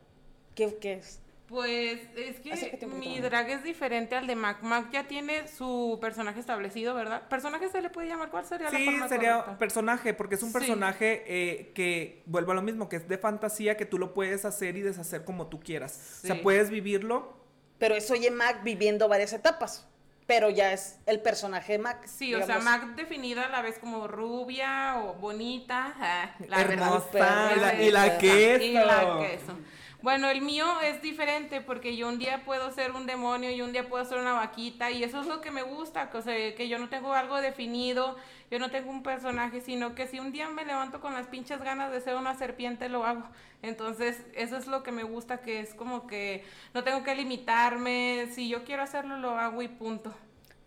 ¿Qué, 0.56 0.76
qué 0.78 0.94
es? 0.94 1.20
Pues 1.48 2.00
es 2.16 2.40
que 2.40 2.88
mi 2.88 3.20
drag 3.20 3.50
es 3.50 3.64
diferente 3.64 4.16
al 4.16 4.26
de 4.26 4.36
Mac. 4.38 4.62
Mac 4.64 4.90
ya 4.92 5.06
tiene 5.08 5.50
su 5.50 5.98
personaje 6.00 6.40
establecido, 6.40 6.96
¿verdad? 6.96 7.28
¿Personaje 7.28 7.68
se 7.68 7.82
le 7.82 7.90
puede 7.90 8.08
llamar? 8.08 8.30
¿Cuál 8.32 8.46
sería 8.46 8.72
la 8.72 8.78
Sí, 8.78 8.86
forma 8.86 9.10
sería 9.10 9.34
correcta? 9.40 9.58
personaje, 9.58 10.14
porque 10.14 10.36
es 10.36 10.44
un 10.44 10.50
Sí. 10.50 10.54
personaje 10.60 11.24
eh, 11.28 11.72
que, 11.76 12.24
vuelvo 12.26 12.54
a 12.54 12.56
lo 12.56 12.62
mismo, 12.62 12.88
que 12.88 12.96
es 12.96 13.08
de 13.10 13.18
fantasía, 13.18 13.76
que 13.76 13.86
tú 13.86 13.98
lo 13.98 14.14
puedes 14.14 14.46
hacer 14.46 14.78
y 14.78 14.82
deshacer 14.82 15.26
como 15.26 15.48
tú 15.48 15.60
quieras. 15.60 15.94
O 15.94 16.22
Sí. 16.22 16.28
sea, 16.28 16.42
puedes 16.42 16.70
vivirlo. 16.70 17.34
Pero 17.80 17.96
es 17.96 18.10
Oye 18.12 18.32
Mac 18.32 18.64
viviendo 18.64 19.10
varias 19.10 19.34
etapas. 19.34 19.90
Pero 20.34 20.50
ya 20.50 20.72
es 20.72 20.98
el 21.08 21.20
personaje 21.20 21.78
Mac. 21.78 22.06
Sí, 22.08 22.34
o 22.34 22.46
sea. 22.46 22.60
Mac 22.60 22.96
definida 22.96 23.48
a 23.48 23.50
la 23.50 23.62
vez 23.62 23.78
como 23.80 24.08
rubia 24.08 24.96
o 25.00 25.16
bonita. 25.16 25.94
ah, 26.00 26.30
la 26.48 26.62
Hermosa, 26.62 27.06
verdad. 27.12 27.52
y 27.54 27.60
la- 27.60 27.74
y 27.84 27.92
la 27.92 28.18
queso. 28.18 28.64
y 28.64 28.72
la 28.76 29.18
queso. 29.20 29.58
Bueno, 30.02 30.32
el 30.32 30.42
mío 30.42 30.66
es 30.82 31.00
diferente 31.04 31.62
porque 31.62 31.96
yo 31.96 32.08
un 32.08 32.18
día 32.18 32.44
puedo 32.44 32.72
ser 32.72 32.92
un 32.92 33.06
demonio 33.06 33.52
y 33.52 33.62
un 33.62 33.72
día 33.72 33.88
puedo 33.88 34.04
ser 34.04 34.18
una 34.18 34.34
vaquita 34.34 34.90
y 34.90 35.04
eso 35.04 35.22
es 35.22 35.28
lo 35.28 35.42
que 35.42 35.52
me 35.52 35.62
gusta, 35.62 36.10
que, 36.10 36.18
o 36.18 36.22
sea, 36.24 36.56
que 36.56 36.68
yo 36.68 36.80
no 36.80 36.90
tengo 36.90 37.14
algo 37.14 37.40
definido, 37.40 38.18
yo 38.50 38.58
no 38.58 38.72
tengo 38.72 38.90
un 38.90 39.04
personaje, 39.04 39.62
sino 39.62 39.94
que 39.94 40.08
si 40.08 40.20
un 40.20 40.32
día 40.32 40.50
me 40.50 40.66
levanto 40.66 41.02
con 41.02 41.14
las 41.14 41.28
pinches 41.28 41.62
ganas 41.62 41.92
de 41.92 42.02
ser 42.02 42.16
una 42.16 42.34
serpiente, 42.34 42.90
lo 42.90 43.06
hago. 43.06 43.30
Entonces, 43.62 44.26
eso 44.34 44.58
es 44.58 44.66
lo 44.66 44.82
que 44.82 44.92
me 44.92 45.04
gusta, 45.04 45.42
que 45.42 45.60
es 45.60 45.76
como 45.76 46.08
que 46.08 46.44
no 46.74 46.84
tengo 46.84 47.04
que 47.04 47.14
limitarme, 47.14 48.28
si 48.34 48.50
yo 48.50 48.64
quiero 48.64 48.82
hacerlo, 48.82 49.18
lo 49.18 49.38
hago 49.38 49.62
y 49.62 49.68
punto. 49.68 50.12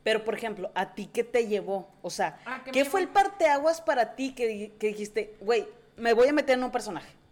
Pero, 0.04 0.22
por 0.24 0.34
ejemplo, 0.34 0.70
¿a 0.76 0.94
ti 0.94 1.10
qué 1.12 1.24
te 1.24 1.48
llevó? 1.48 1.88
O 2.02 2.10
sea, 2.10 2.38
¿qué 2.64 2.70
¿qué 2.70 2.84
me 2.84 2.90
fue 2.90 3.00
el 3.00 3.08
parteaguas 3.08 3.80
para 3.80 4.14
ti 4.14 4.32
que, 4.32 4.74
que 4.78 4.88
dijiste, 4.88 5.34
güey, 5.40 5.66
me 5.96 6.12
voy 6.12 6.28
a 6.28 6.32
meter 6.32 6.56
en 6.56 6.62
un 6.62 6.70
personaje? 6.70 7.23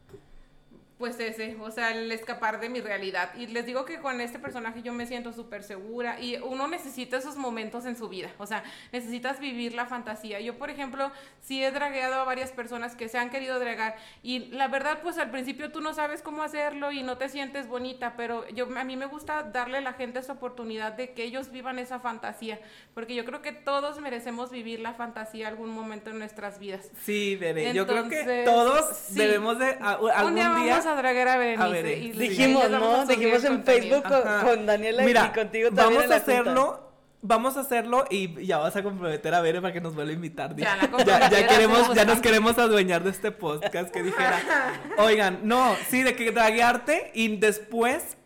Pues 1.02 1.18
ese, 1.18 1.56
o 1.60 1.68
sea, 1.72 1.90
el 1.90 2.12
escapar 2.12 2.60
de 2.60 2.68
mi 2.68 2.80
realidad. 2.80 3.30
Y 3.34 3.48
les 3.48 3.66
digo 3.66 3.84
que 3.84 3.98
con 3.98 4.20
este 4.20 4.38
personaje 4.38 4.82
yo 4.82 4.92
me 4.92 5.04
siento 5.04 5.32
súper 5.32 5.64
segura 5.64 6.20
y 6.20 6.36
uno 6.36 6.68
necesita 6.68 7.16
esos 7.16 7.34
momentos 7.36 7.86
en 7.86 7.96
su 7.96 8.08
vida, 8.08 8.30
o 8.38 8.46
sea, 8.46 8.62
necesitas 8.92 9.40
vivir 9.40 9.74
la 9.74 9.86
fantasía. 9.86 10.38
Yo, 10.38 10.56
por 10.58 10.70
ejemplo, 10.70 11.10
sí 11.40 11.60
he 11.64 11.72
dragueado 11.72 12.20
a 12.20 12.24
varias 12.24 12.52
personas 12.52 12.94
que 12.94 13.08
se 13.08 13.18
han 13.18 13.30
querido 13.30 13.58
dragar 13.58 13.96
y 14.22 14.46
la 14.50 14.68
verdad, 14.68 15.00
pues 15.02 15.18
al 15.18 15.32
principio 15.32 15.72
tú 15.72 15.80
no 15.80 15.92
sabes 15.92 16.22
cómo 16.22 16.44
hacerlo 16.44 16.92
y 16.92 17.02
no 17.02 17.18
te 17.18 17.28
sientes 17.28 17.66
bonita, 17.66 18.14
pero 18.16 18.48
yo 18.50 18.68
a 18.78 18.84
mí 18.84 18.96
me 18.96 19.06
gusta 19.06 19.42
darle 19.42 19.78
a 19.78 19.80
la 19.80 19.94
gente 19.94 20.20
esa 20.20 20.34
oportunidad 20.34 20.92
de 20.92 21.14
que 21.14 21.24
ellos 21.24 21.50
vivan 21.50 21.80
esa 21.80 21.98
fantasía, 21.98 22.60
porque 22.94 23.16
yo 23.16 23.24
creo 23.24 23.42
que 23.42 23.50
todos 23.50 24.00
merecemos 24.00 24.52
vivir 24.52 24.78
la 24.78 24.94
fantasía 24.94 25.48
algún 25.48 25.70
momento 25.70 26.10
en 26.10 26.20
nuestras 26.20 26.60
vidas. 26.60 26.92
Sí, 27.02 27.34
Bere. 27.34 27.74
Yo 27.74 27.88
creo 27.88 28.08
que 28.08 28.20
Entonces, 28.20 28.44
todos 28.44 28.96
sí. 28.96 29.14
debemos 29.18 29.58
de 29.58 29.76
a- 29.80 29.98
algún 30.14 30.36
día 30.36 30.48
a 30.92 30.96
dragar 30.96 31.28
a 31.28 31.36
Berenice. 31.36 31.62
A 31.62 31.68
Berenice. 31.68 32.24
y 32.24 32.28
Dijimos, 32.28 32.70
¿no? 32.70 33.06
Dijimos 33.06 33.44
en. 33.44 33.64
Facebook 33.64 34.04
con, 34.44 34.66
Daniela 34.66 35.02
Mira, 35.04 35.30
y 35.32 35.38
contigo 35.38 35.68
también. 35.70 35.86
Vamos 35.86 36.02
a 36.02 36.02
junta. 36.02 36.16
hacerlo. 36.16 36.92
Vamos 37.24 37.56
a 37.56 37.60
hacerlo 37.60 38.04
y 38.10 38.44
ya 38.46 38.58
vas 38.58 38.74
a 38.74 38.82
comprometer 38.82 39.32
a 39.32 39.40
Bere 39.40 39.60
para 39.60 39.72
que 39.72 39.80
nos 39.80 39.94
vuelva 39.94 40.10
a 40.10 40.14
invitar. 40.14 40.56
Ya, 40.56 40.76
la 40.76 41.30
ya, 41.30 41.46
queremos, 41.46 41.94
ya 41.94 42.04
nos 42.04 42.20
queremos 42.20 42.58
adueñar 42.58 43.04
de 43.04 43.10
este 43.10 43.30
podcast 43.30 43.90
que 43.90 44.02
dijera. 44.02 44.40
Oigan, 44.98 45.38
no, 45.44 45.76
sí, 45.88 46.02
de 46.02 46.16
que 46.16 46.32
draguearte 46.32 47.12
y 47.14 47.36
después 47.36 48.16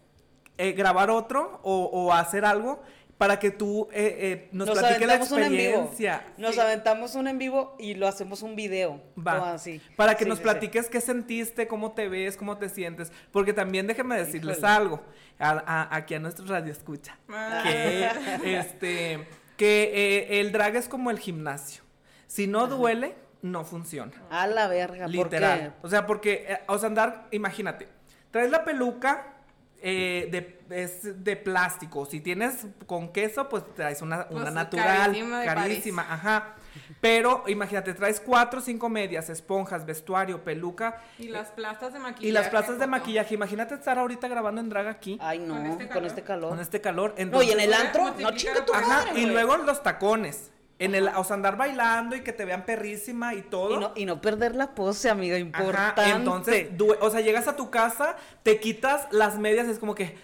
eh, 0.56 0.72
grabar 0.72 1.10
otro 1.10 1.60
o, 1.62 1.84
o 1.92 2.14
hacer 2.14 2.46
algo 2.46 2.82
para 3.18 3.38
que 3.38 3.50
tú 3.50 3.88
eh, 3.92 4.16
eh, 4.20 4.48
nos, 4.52 4.68
Nos 4.68 4.78
platique 4.78 5.06
la 5.06 5.14
aventamos 5.14 5.38
un 5.38 5.42
en 5.44 5.50
vivo. 5.52 5.62
experiencia. 5.82 6.26
Nos 6.36 6.54
Sí. 6.54 6.60
aventamos 6.60 7.14
un 7.14 7.28
en 7.28 7.38
vivo 7.38 7.74
y 7.78 7.94
lo 7.94 8.06
hacemos 8.08 8.42
un 8.42 8.56
video. 8.56 9.00
Va. 9.16 9.54
así. 9.54 9.80
Para 9.96 10.16
que 10.16 10.24
Sí, 10.24 10.28
nos 10.28 10.38
sí, 10.38 10.44
platiques 10.44 10.88
qué 10.90 11.00
sentiste, 11.00 11.66
cómo 11.66 11.92
te 11.92 12.08
ves, 12.08 12.36
cómo 12.36 12.58
te 12.58 12.68
sientes. 12.68 13.10
Porque 13.32 13.52
también 13.52 13.86
déjenme 13.86 14.16
decirles 14.16 14.58
Híjole. 14.58 14.72
algo. 14.72 15.02
a- 15.38 15.50
a- 15.90 15.94
aquí 15.96 16.14
a 16.14 16.18
nuestro 16.18 16.46
radio 16.46 16.72
escucha. 16.72 17.18
Ah. 17.28 17.62
Que, 17.62 18.58
este, 18.58 19.28
que 19.58 19.82
eh, 19.94 20.40
el 20.40 20.50
drag 20.52 20.76
es 20.76 20.88
como 20.88 21.10
el 21.10 21.18
gimnasio. 21.18 21.82
Si 22.26 22.46
no 22.46 22.66
duele, 22.66 23.14
no 23.42 23.64
funciona. 23.64 24.12
A 24.30 24.46
la 24.46 24.66
verga. 24.66 25.04
¿por 25.04 25.10
Literal. 25.10 25.58
qué? 25.60 25.72
O 25.86 25.88
sea, 25.90 26.06
porque, 26.06 26.46
eh, 26.48 26.58
o 26.68 26.78
sea, 26.78 26.88
andar, 26.88 27.26
imagínate, 27.32 27.86
traes 28.30 28.50
la 28.50 28.64
peluca 28.64 29.35
eh, 29.82 30.28
de, 30.30 30.82
es 30.82 31.22
de 31.24 31.36
plástico. 31.36 32.06
Si 32.06 32.20
tienes 32.20 32.66
con 32.86 33.12
queso, 33.12 33.48
pues 33.48 33.62
traes 33.74 34.02
una, 34.02 34.26
una 34.30 34.42
Pues, 34.42 34.52
natural, 34.54 34.96
carísima 35.12 35.40
de 35.40 35.46
carísima, 35.46 36.02
ajá. 36.12 36.54
Pero 37.00 37.42
imagínate, 37.46 37.94
traes 37.94 38.20
cuatro 38.20 38.60
o 38.60 38.62
cinco 38.62 38.88
medias, 38.90 39.30
esponjas, 39.30 39.86
vestuario, 39.86 40.44
peluca 40.44 41.02
Y 41.18 41.28
las 41.28 41.48
plastas 41.48 41.92
de 41.94 41.98
maquillaje. 41.98 42.26
y 42.28 42.32
las 42.32 42.48
plazas 42.48 42.78
de 42.78 42.86
maquillaje. 42.86 43.34
Imagínate 43.34 43.74
estar 43.74 43.98
ahorita 43.98 44.28
grabando 44.28 44.60
en 44.60 44.68
drag 44.68 44.86
aquí 44.88 45.18
Ay, 45.22 45.38
no, 45.38 45.54
Con 45.54 45.62
con 45.62 45.70
este 45.72 46.06
este, 46.06 46.22
calor. 46.22 46.48
con 46.50 46.60
este 46.60 46.80
calor. 46.82 47.14
No, 47.30 47.42
y 47.42 47.50
en 47.50 47.60
el 47.60 47.72
antro, 47.72 48.14
no 48.18 48.30
chinga 48.32 48.64
tu 48.64 48.72
por- 48.72 48.76
Ajá, 48.82 48.88
madre, 49.06 49.20
y 49.20 49.26
luego 49.26 49.56
los 49.58 49.82
tacones. 49.82 50.50
En 50.78 50.94
el, 50.94 51.08
o 51.08 51.24
sea, 51.24 51.34
andar 51.36 51.56
bailando 51.56 52.16
y 52.16 52.20
que 52.20 52.32
te 52.34 52.44
vean 52.44 52.66
perrísima 52.66 53.32
y 53.34 53.40
todo. 53.42 53.76
Y 53.76 53.80
no, 53.80 53.92
y 53.96 54.04
no 54.04 54.20
perder 54.20 54.54
la 54.54 54.74
pose, 54.74 55.08
amiga, 55.08 55.38
importante. 55.38 56.02
Ajá, 56.02 56.16
entonces, 56.16 56.68
o 57.00 57.10
sea, 57.10 57.20
llegas 57.22 57.48
a 57.48 57.56
tu 57.56 57.70
casa, 57.70 58.16
te 58.42 58.60
quitas 58.60 59.08
las 59.10 59.38
medias, 59.38 59.66
es 59.68 59.78
como 59.78 59.94
que. 59.94 60.16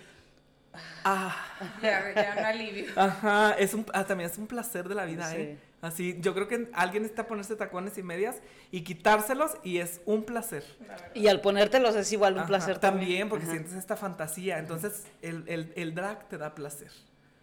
Ah, 1.04 1.34
Ya, 1.82 2.12
ya 2.14 2.34
un 2.38 2.44
alivio. 2.44 2.86
ajá, 2.96 3.52
es 3.58 3.74
un, 3.74 3.86
ah, 3.92 4.04
también 4.04 4.30
es 4.30 4.38
un 4.38 4.46
placer 4.46 4.88
de 4.88 4.94
la 4.94 5.04
vida, 5.04 5.28
Sí. 5.30 5.36
¿eh? 5.36 5.58
Así, 5.80 6.16
yo 6.20 6.32
creo 6.32 6.46
que 6.46 6.68
alguien 6.74 7.04
está 7.04 7.26
ponerse 7.26 7.56
tacones 7.56 7.98
y 7.98 8.04
medias 8.04 8.36
y 8.70 8.82
quitárselos 8.82 9.56
y 9.64 9.78
es 9.78 10.00
un 10.06 10.22
placer. 10.22 10.64
Y 11.12 11.26
al 11.26 11.40
ponértelos 11.40 11.96
es 11.96 12.12
igual 12.12 12.34
un 12.34 12.40
Ajá, 12.40 12.46
placer 12.48 12.78
también. 12.78 13.00
también. 13.00 13.28
porque 13.28 13.44
Ajá. 13.46 13.52
sientes 13.54 13.72
esta 13.72 13.96
fantasía. 13.96 14.58
Entonces, 14.60 15.06
el, 15.22 15.42
el, 15.48 15.72
el 15.74 15.92
drag 15.96 16.28
te 16.28 16.38
da 16.38 16.54
placer. 16.54 16.92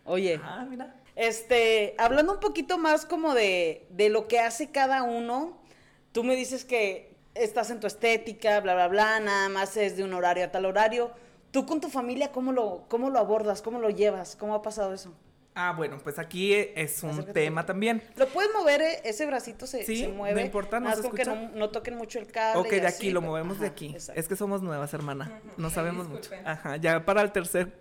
Oye, 0.05 0.39
Ah, 0.41 0.65
mira. 0.69 0.95
Este, 1.27 1.95
hablando 1.97 2.33
un 2.33 2.39
poquito 2.39 2.77
más 2.77 3.05
como 3.05 3.33
de, 3.33 3.85
de 3.89 4.09
lo 4.09 4.27
que 4.27 4.39
hace 4.39 4.71
cada 4.71 5.03
uno, 5.03 5.61
tú 6.11 6.23
me 6.23 6.35
dices 6.35 6.63
que 6.65 7.15
estás 7.35 7.69
en 7.69 7.79
tu 7.79 7.87
estética, 7.87 8.59
bla, 8.61 8.73
bla, 8.73 8.87
bla, 8.87 9.19
nada 9.19 9.49
más 9.49 9.75
es 9.77 9.97
de 9.97 10.03
un 10.03 10.13
horario 10.13 10.45
a 10.45 10.51
tal 10.51 10.65
horario. 10.65 11.11
¿Tú 11.51 11.65
con 11.65 11.81
tu 11.81 11.89
familia 11.89 12.31
cómo 12.31 12.51
lo, 12.51 12.85
cómo 12.87 13.09
lo 13.09 13.19
abordas? 13.19 13.61
¿Cómo 13.61 13.79
lo 13.79 13.89
llevas? 13.89 14.35
¿Cómo 14.35 14.53
ha 14.55 14.61
pasado 14.61 14.93
eso? 14.93 15.13
Ah, 15.55 15.73
bueno, 15.75 15.97
pues 16.01 16.19
aquí 16.19 16.53
e- 16.53 16.73
es 16.75 17.03
un 17.03 17.09
Acércate 17.09 17.33
tema 17.33 17.65
también. 17.65 18.01
¿Lo 18.15 18.27
puedes 18.29 18.51
mover? 18.53 18.81
eh? 18.81 19.01
Ese 19.03 19.25
bracito 19.25 19.67
se, 19.67 19.83
Sí, 19.83 19.97
se 19.97 20.07
no 20.07 20.13
mueve. 20.13 20.41
importa, 20.43 20.79
no 20.79 20.89
se 20.91 20.95
más 20.97 21.01
con 21.05 21.15
que 21.15 21.23
escucha. 21.23 21.41
no, 21.41 21.49
no 21.57 21.69
toquen 21.69 21.95
mucho 21.97 22.19
el 22.19 22.27
cable. 22.27 22.61
Ok, 22.61 22.69
de 22.69 22.87
así, 22.87 22.95
aquí, 22.97 23.09
lo 23.11 23.19
pero- 23.19 23.31
movemos 23.31 23.59
de 23.59 23.67
aquí. 23.67 23.93
Es 24.15 24.27
que 24.27 24.35
somos 24.37 24.61
nuevas, 24.61 24.93
hermana. 24.93 25.41
No 25.57 25.69
sabemos 25.69 26.07
mucho. 26.07 26.29
Ajá, 26.45 26.77
ya 26.77 27.03
para 27.03 27.21
el 27.23 27.31
tercer 27.31 27.73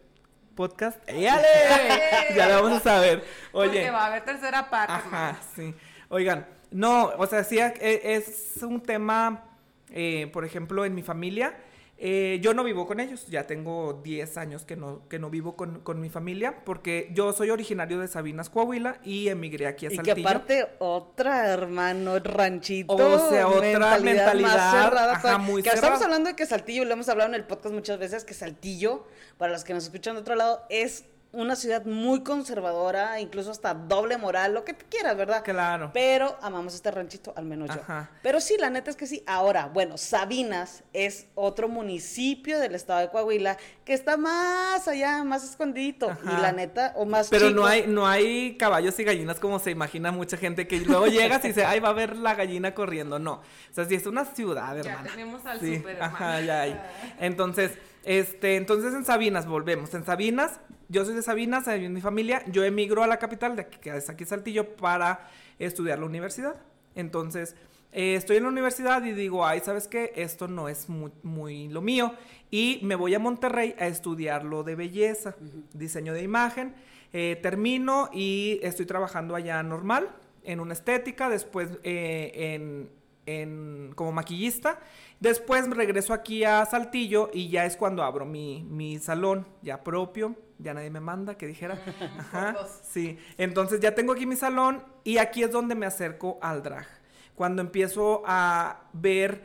podcast. 0.58 0.98
¡Éale! 1.08 1.46
ya 2.36 2.48
le 2.48 2.54
vamos 2.54 2.72
a 2.72 2.80
saber. 2.80 3.24
Porque 3.52 3.78
Oye. 3.78 3.90
va 3.92 4.02
a 4.02 4.06
haber 4.06 4.24
tercera 4.24 4.68
parte. 4.68 4.92
Ajá, 4.92 5.38
sí. 5.54 5.72
Oigan, 6.08 6.48
no, 6.72 7.12
o 7.16 7.26
sea, 7.28 7.44
sí 7.44 7.60
es 7.60 8.58
un 8.62 8.80
tema, 8.80 9.44
eh, 9.92 10.28
por 10.32 10.44
ejemplo, 10.44 10.84
en 10.84 10.96
mi 10.96 11.02
familia. 11.02 11.54
Eh, 12.00 12.38
yo 12.40 12.54
no 12.54 12.62
vivo 12.62 12.86
con 12.86 13.00
ellos, 13.00 13.26
ya 13.26 13.48
tengo 13.48 14.00
10 14.04 14.36
años 14.36 14.64
que 14.64 14.76
no, 14.76 15.08
que 15.08 15.18
no 15.18 15.30
vivo 15.30 15.56
con, 15.56 15.80
con 15.80 16.00
mi 16.00 16.08
familia, 16.08 16.64
porque 16.64 17.10
yo 17.12 17.32
soy 17.32 17.50
originario 17.50 17.98
de 17.98 18.06
Sabinas, 18.06 18.50
Coahuila, 18.50 19.00
y 19.02 19.28
emigré 19.28 19.66
aquí 19.66 19.86
a 19.86 19.88
Y 19.88 19.98
que 19.98 20.04
Saltillo. 20.04 20.28
aparte, 20.28 20.68
otra, 20.78 21.52
hermano, 21.52 22.20
ranchito. 22.20 22.94
O 22.94 23.28
sea, 23.28 23.48
otra 23.48 23.98
mentalidad, 23.98 24.34
más 24.34 24.84
cerrada. 24.84 25.12
ajá, 25.14 25.22
todavía. 25.22 25.46
muy 25.46 25.62
que 25.62 25.70
estamos 25.70 26.00
hablando 26.00 26.30
de 26.30 26.36
que 26.36 26.46
Saltillo, 26.46 26.84
lo 26.84 26.92
hemos 26.92 27.08
hablado 27.08 27.30
en 27.30 27.34
el 27.34 27.44
podcast 27.44 27.74
muchas 27.74 27.98
veces, 27.98 28.24
que 28.24 28.32
Saltillo, 28.34 29.04
para 29.36 29.52
los 29.52 29.64
que 29.64 29.74
nos 29.74 29.82
escuchan 29.82 30.14
de 30.14 30.20
otro 30.20 30.36
lado, 30.36 30.62
es 30.70 31.04
una 31.30 31.56
ciudad 31.56 31.84
muy 31.84 32.22
conservadora, 32.22 33.20
incluso 33.20 33.50
hasta 33.50 33.74
doble 33.74 34.16
moral, 34.16 34.54
lo 34.54 34.64
que 34.64 34.72
te 34.72 34.86
quieras, 34.86 35.14
¿verdad? 35.16 35.44
Claro. 35.44 35.90
Pero 35.92 36.36
amamos 36.40 36.74
este 36.74 36.90
ranchito, 36.90 37.34
al 37.36 37.44
menos 37.44 37.68
yo. 37.68 37.80
Ajá. 37.82 38.10
Pero 38.22 38.40
sí, 38.40 38.56
la 38.58 38.70
neta 38.70 38.90
es 38.90 38.96
que 38.96 39.06
sí. 39.06 39.22
Ahora, 39.26 39.66
bueno, 39.66 39.98
Sabinas 39.98 40.84
es 40.94 41.26
otro 41.34 41.68
municipio 41.68 42.58
del 42.58 42.74
estado 42.74 43.00
de 43.00 43.10
Coahuila 43.10 43.58
que 43.84 43.92
está 43.92 44.16
más 44.16 44.88
allá, 44.88 45.22
más 45.24 45.44
escondidito. 45.44 46.10
Ajá. 46.10 46.20
Y 46.38 46.40
la 46.42 46.52
neta, 46.52 46.92
o 46.96 47.04
más 47.04 47.28
Pero 47.28 47.48
chico. 47.48 47.60
no 47.60 47.66
hay, 47.66 47.86
no 47.86 48.06
hay 48.06 48.56
caballos 48.56 48.98
y 48.98 49.04
gallinas 49.04 49.38
como 49.38 49.58
se 49.58 49.70
imagina 49.70 50.10
mucha 50.12 50.38
gente 50.38 50.66
que 50.66 50.78
luego 50.80 51.06
llegas 51.08 51.44
y 51.44 51.48
dice, 51.48 51.64
ay, 51.66 51.80
va 51.80 51.90
a 51.90 51.92
ver 51.94 52.16
la 52.16 52.34
gallina 52.34 52.74
corriendo. 52.74 53.18
No. 53.18 53.32
O 53.34 53.42
sea, 53.74 53.84
si 53.84 53.94
es 53.96 54.06
una 54.06 54.24
ciudad, 54.24 54.74
Ya 54.76 54.80
hermana. 54.92 55.10
tenemos 55.10 55.44
al 55.44 55.60
Sí, 55.60 55.76
súper, 55.76 56.02
Ajá, 56.02 56.38
hermana. 56.38 56.46
ya 56.46 56.60
hay. 56.62 56.80
Entonces, 57.20 57.72
este, 58.04 58.56
entonces 58.56 58.94
en 58.94 59.04
Sabinas 59.04 59.46
volvemos. 59.46 59.92
En 59.92 60.04
Sabinas, 60.06 60.60
yo 60.88 61.04
soy 61.04 61.14
de 61.14 61.22
Sabinas, 61.22 61.66
en 61.68 61.92
mi 61.92 62.00
familia. 62.00 62.42
Yo 62.50 62.64
emigro 62.64 63.02
a 63.02 63.06
la 63.06 63.18
capital, 63.18 63.56
de 63.56 63.62
aquí, 63.62 63.78
que 63.78 63.96
es 63.96 64.08
aquí 64.08 64.24
Saltillo, 64.24 64.76
para 64.76 65.28
estudiar 65.58 65.98
la 65.98 66.06
universidad. 66.06 66.56
Entonces, 66.94 67.54
eh, 67.92 68.14
estoy 68.14 68.36
en 68.38 68.44
la 68.44 68.48
universidad 68.50 69.04
y 69.04 69.12
digo, 69.12 69.46
ay, 69.46 69.60
¿sabes 69.60 69.88
qué? 69.88 70.12
Esto 70.16 70.48
no 70.48 70.68
es 70.68 70.88
muy, 70.88 71.12
muy 71.22 71.68
lo 71.68 71.80
mío. 71.82 72.12
Y 72.50 72.80
me 72.82 72.94
voy 72.94 73.14
a 73.14 73.18
Monterrey 73.18 73.74
a 73.78 73.86
estudiar 73.86 74.44
lo 74.44 74.62
de 74.62 74.74
belleza, 74.74 75.34
diseño 75.72 76.12
de 76.14 76.22
imagen. 76.22 76.74
Eh, 77.12 77.38
termino 77.42 78.10
y 78.12 78.60
estoy 78.62 78.84
trabajando 78.86 79.34
allá 79.34 79.62
normal, 79.62 80.08
en 80.44 80.60
una 80.60 80.72
estética, 80.74 81.28
después 81.28 81.68
eh, 81.82 82.32
en, 82.54 82.90
en- 83.26 83.92
como 83.94 84.12
maquillista. 84.12 84.80
Después 85.20 85.68
regreso 85.68 86.12
aquí 86.14 86.44
a 86.44 86.64
Saltillo 86.66 87.30
y 87.32 87.48
ya 87.48 87.64
es 87.64 87.76
cuando 87.76 88.02
abro 88.02 88.24
mi, 88.26 88.62
mi 88.64 88.98
salón 88.98 89.46
ya 89.62 89.82
propio. 89.84 90.36
Ya 90.58 90.74
nadie 90.74 90.90
me 90.90 91.00
manda, 91.00 91.36
que 91.36 91.46
dijera. 91.46 91.78
Ajá, 92.18 92.56
sí. 92.82 93.18
Entonces 93.36 93.80
ya 93.80 93.94
tengo 93.94 94.12
aquí 94.12 94.26
mi 94.26 94.36
salón 94.36 94.82
y 95.04 95.18
aquí 95.18 95.42
es 95.42 95.52
donde 95.52 95.74
me 95.74 95.86
acerco 95.86 96.38
al 96.42 96.62
drag. 96.62 96.86
Cuando 97.34 97.62
empiezo 97.62 98.22
a 98.26 98.82
ver 98.92 99.42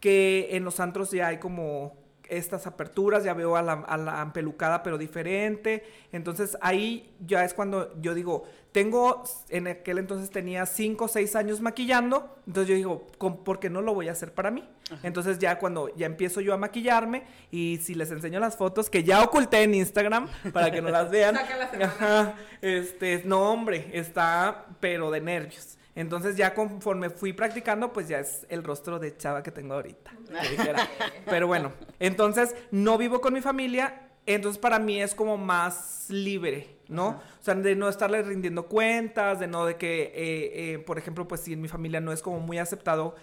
que 0.00 0.48
en 0.52 0.64
los 0.64 0.80
antros 0.80 1.10
ya 1.12 1.28
hay 1.28 1.38
como 1.38 1.96
estas 2.28 2.66
aperturas, 2.66 3.24
ya 3.24 3.34
veo 3.34 3.56
a 3.56 3.62
la, 3.62 3.72
a 3.74 3.96
la 3.96 4.20
ampelucada 4.20 4.82
pero 4.82 4.98
diferente. 4.98 5.84
Entonces 6.12 6.56
ahí 6.60 7.14
ya 7.26 7.44
es 7.44 7.54
cuando 7.54 7.94
yo 8.00 8.14
digo, 8.14 8.44
tengo, 8.72 9.24
en 9.48 9.68
aquel 9.68 9.98
entonces 9.98 10.30
tenía 10.30 10.66
5 10.66 11.04
o 11.04 11.08
6 11.08 11.34
años 11.36 11.60
maquillando, 11.62 12.36
entonces 12.46 12.68
yo 12.68 12.74
digo, 12.74 13.06
¿con- 13.18 13.42
¿por 13.42 13.58
qué 13.58 13.70
no 13.70 13.80
lo 13.80 13.94
voy 13.94 14.08
a 14.08 14.12
hacer 14.12 14.32
para 14.34 14.50
mí? 14.50 14.68
Entonces 15.02 15.38
ya 15.38 15.58
cuando 15.58 15.94
ya 15.96 16.06
empiezo 16.06 16.40
yo 16.40 16.52
a 16.54 16.56
maquillarme 16.58 17.24
y 17.50 17.78
si 17.82 17.94
les 17.94 18.10
enseño 18.10 18.38
las 18.38 18.56
fotos 18.56 18.88
que 18.90 19.02
ya 19.02 19.22
oculté 19.22 19.62
en 19.62 19.74
Instagram 19.74 20.28
para 20.52 20.70
que 20.70 20.80
no 20.82 20.90
las 20.90 21.10
vean. 21.10 21.36
Ajá, 21.82 22.34
este, 22.60 23.22
no 23.24 23.50
hombre, 23.50 23.90
está 23.94 24.66
pero 24.80 25.10
de 25.10 25.20
nervios. 25.20 25.78
Entonces 25.96 26.36
ya 26.36 26.54
conforme 26.54 27.10
fui 27.10 27.32
practicando, 27.32 27.92
pues 27.92 28.06
ya 28.06 28.20
es 28.20 28.46
el 28.50 28.62
rostro 28.62 28.98
de 28.98 29.16
chava 29.16 29.42
que 29.42 29.50
tengo 29.50 29.74
ahorita. 29.74 30.12
que. 30.28 30.74
Pero 31.24 31.46
bueno, 31.46 31.72
entonces 31.98 32.54
no 32.70 32.98
vivo 32.98 33.20
con 33.22 33.32
mi 33.32 33.40
familia, 33.40 34.02
entonces 34.26 34.58
para 34.58 34.78
mí 34.78 35.00
es 35.00 35.14
como 35.14 35.38
más 35.38 36.06
libre, 36.10 36.76
¿no? 36.88 37.08
O 37.08 37.42
sea, 37.42 37.54
de 37.54 37.74
no 37.74 37.88
estarle 37.88 38.22
rindiendo 38.22 38.66
cuentas, 38.66 39.40
de 39.40 39.46
no 39.46 39.64
de 39.64 39.76
que, 39.76 40.02
eh, 40.02 40.72
eh, 40.74 40.78
por 40.80 40.98
ejemplo, 40.98 41.26
pues 41.26 41.40
si 41.40 41.54
en 41.54 41.62
mi 41.62 41.68
familia 41.68 42.00
no 42.00 42.12
es 42.12 42.20
como 42.20 42.40
muy 42.40 42.58
aceptado, 42.58 43.16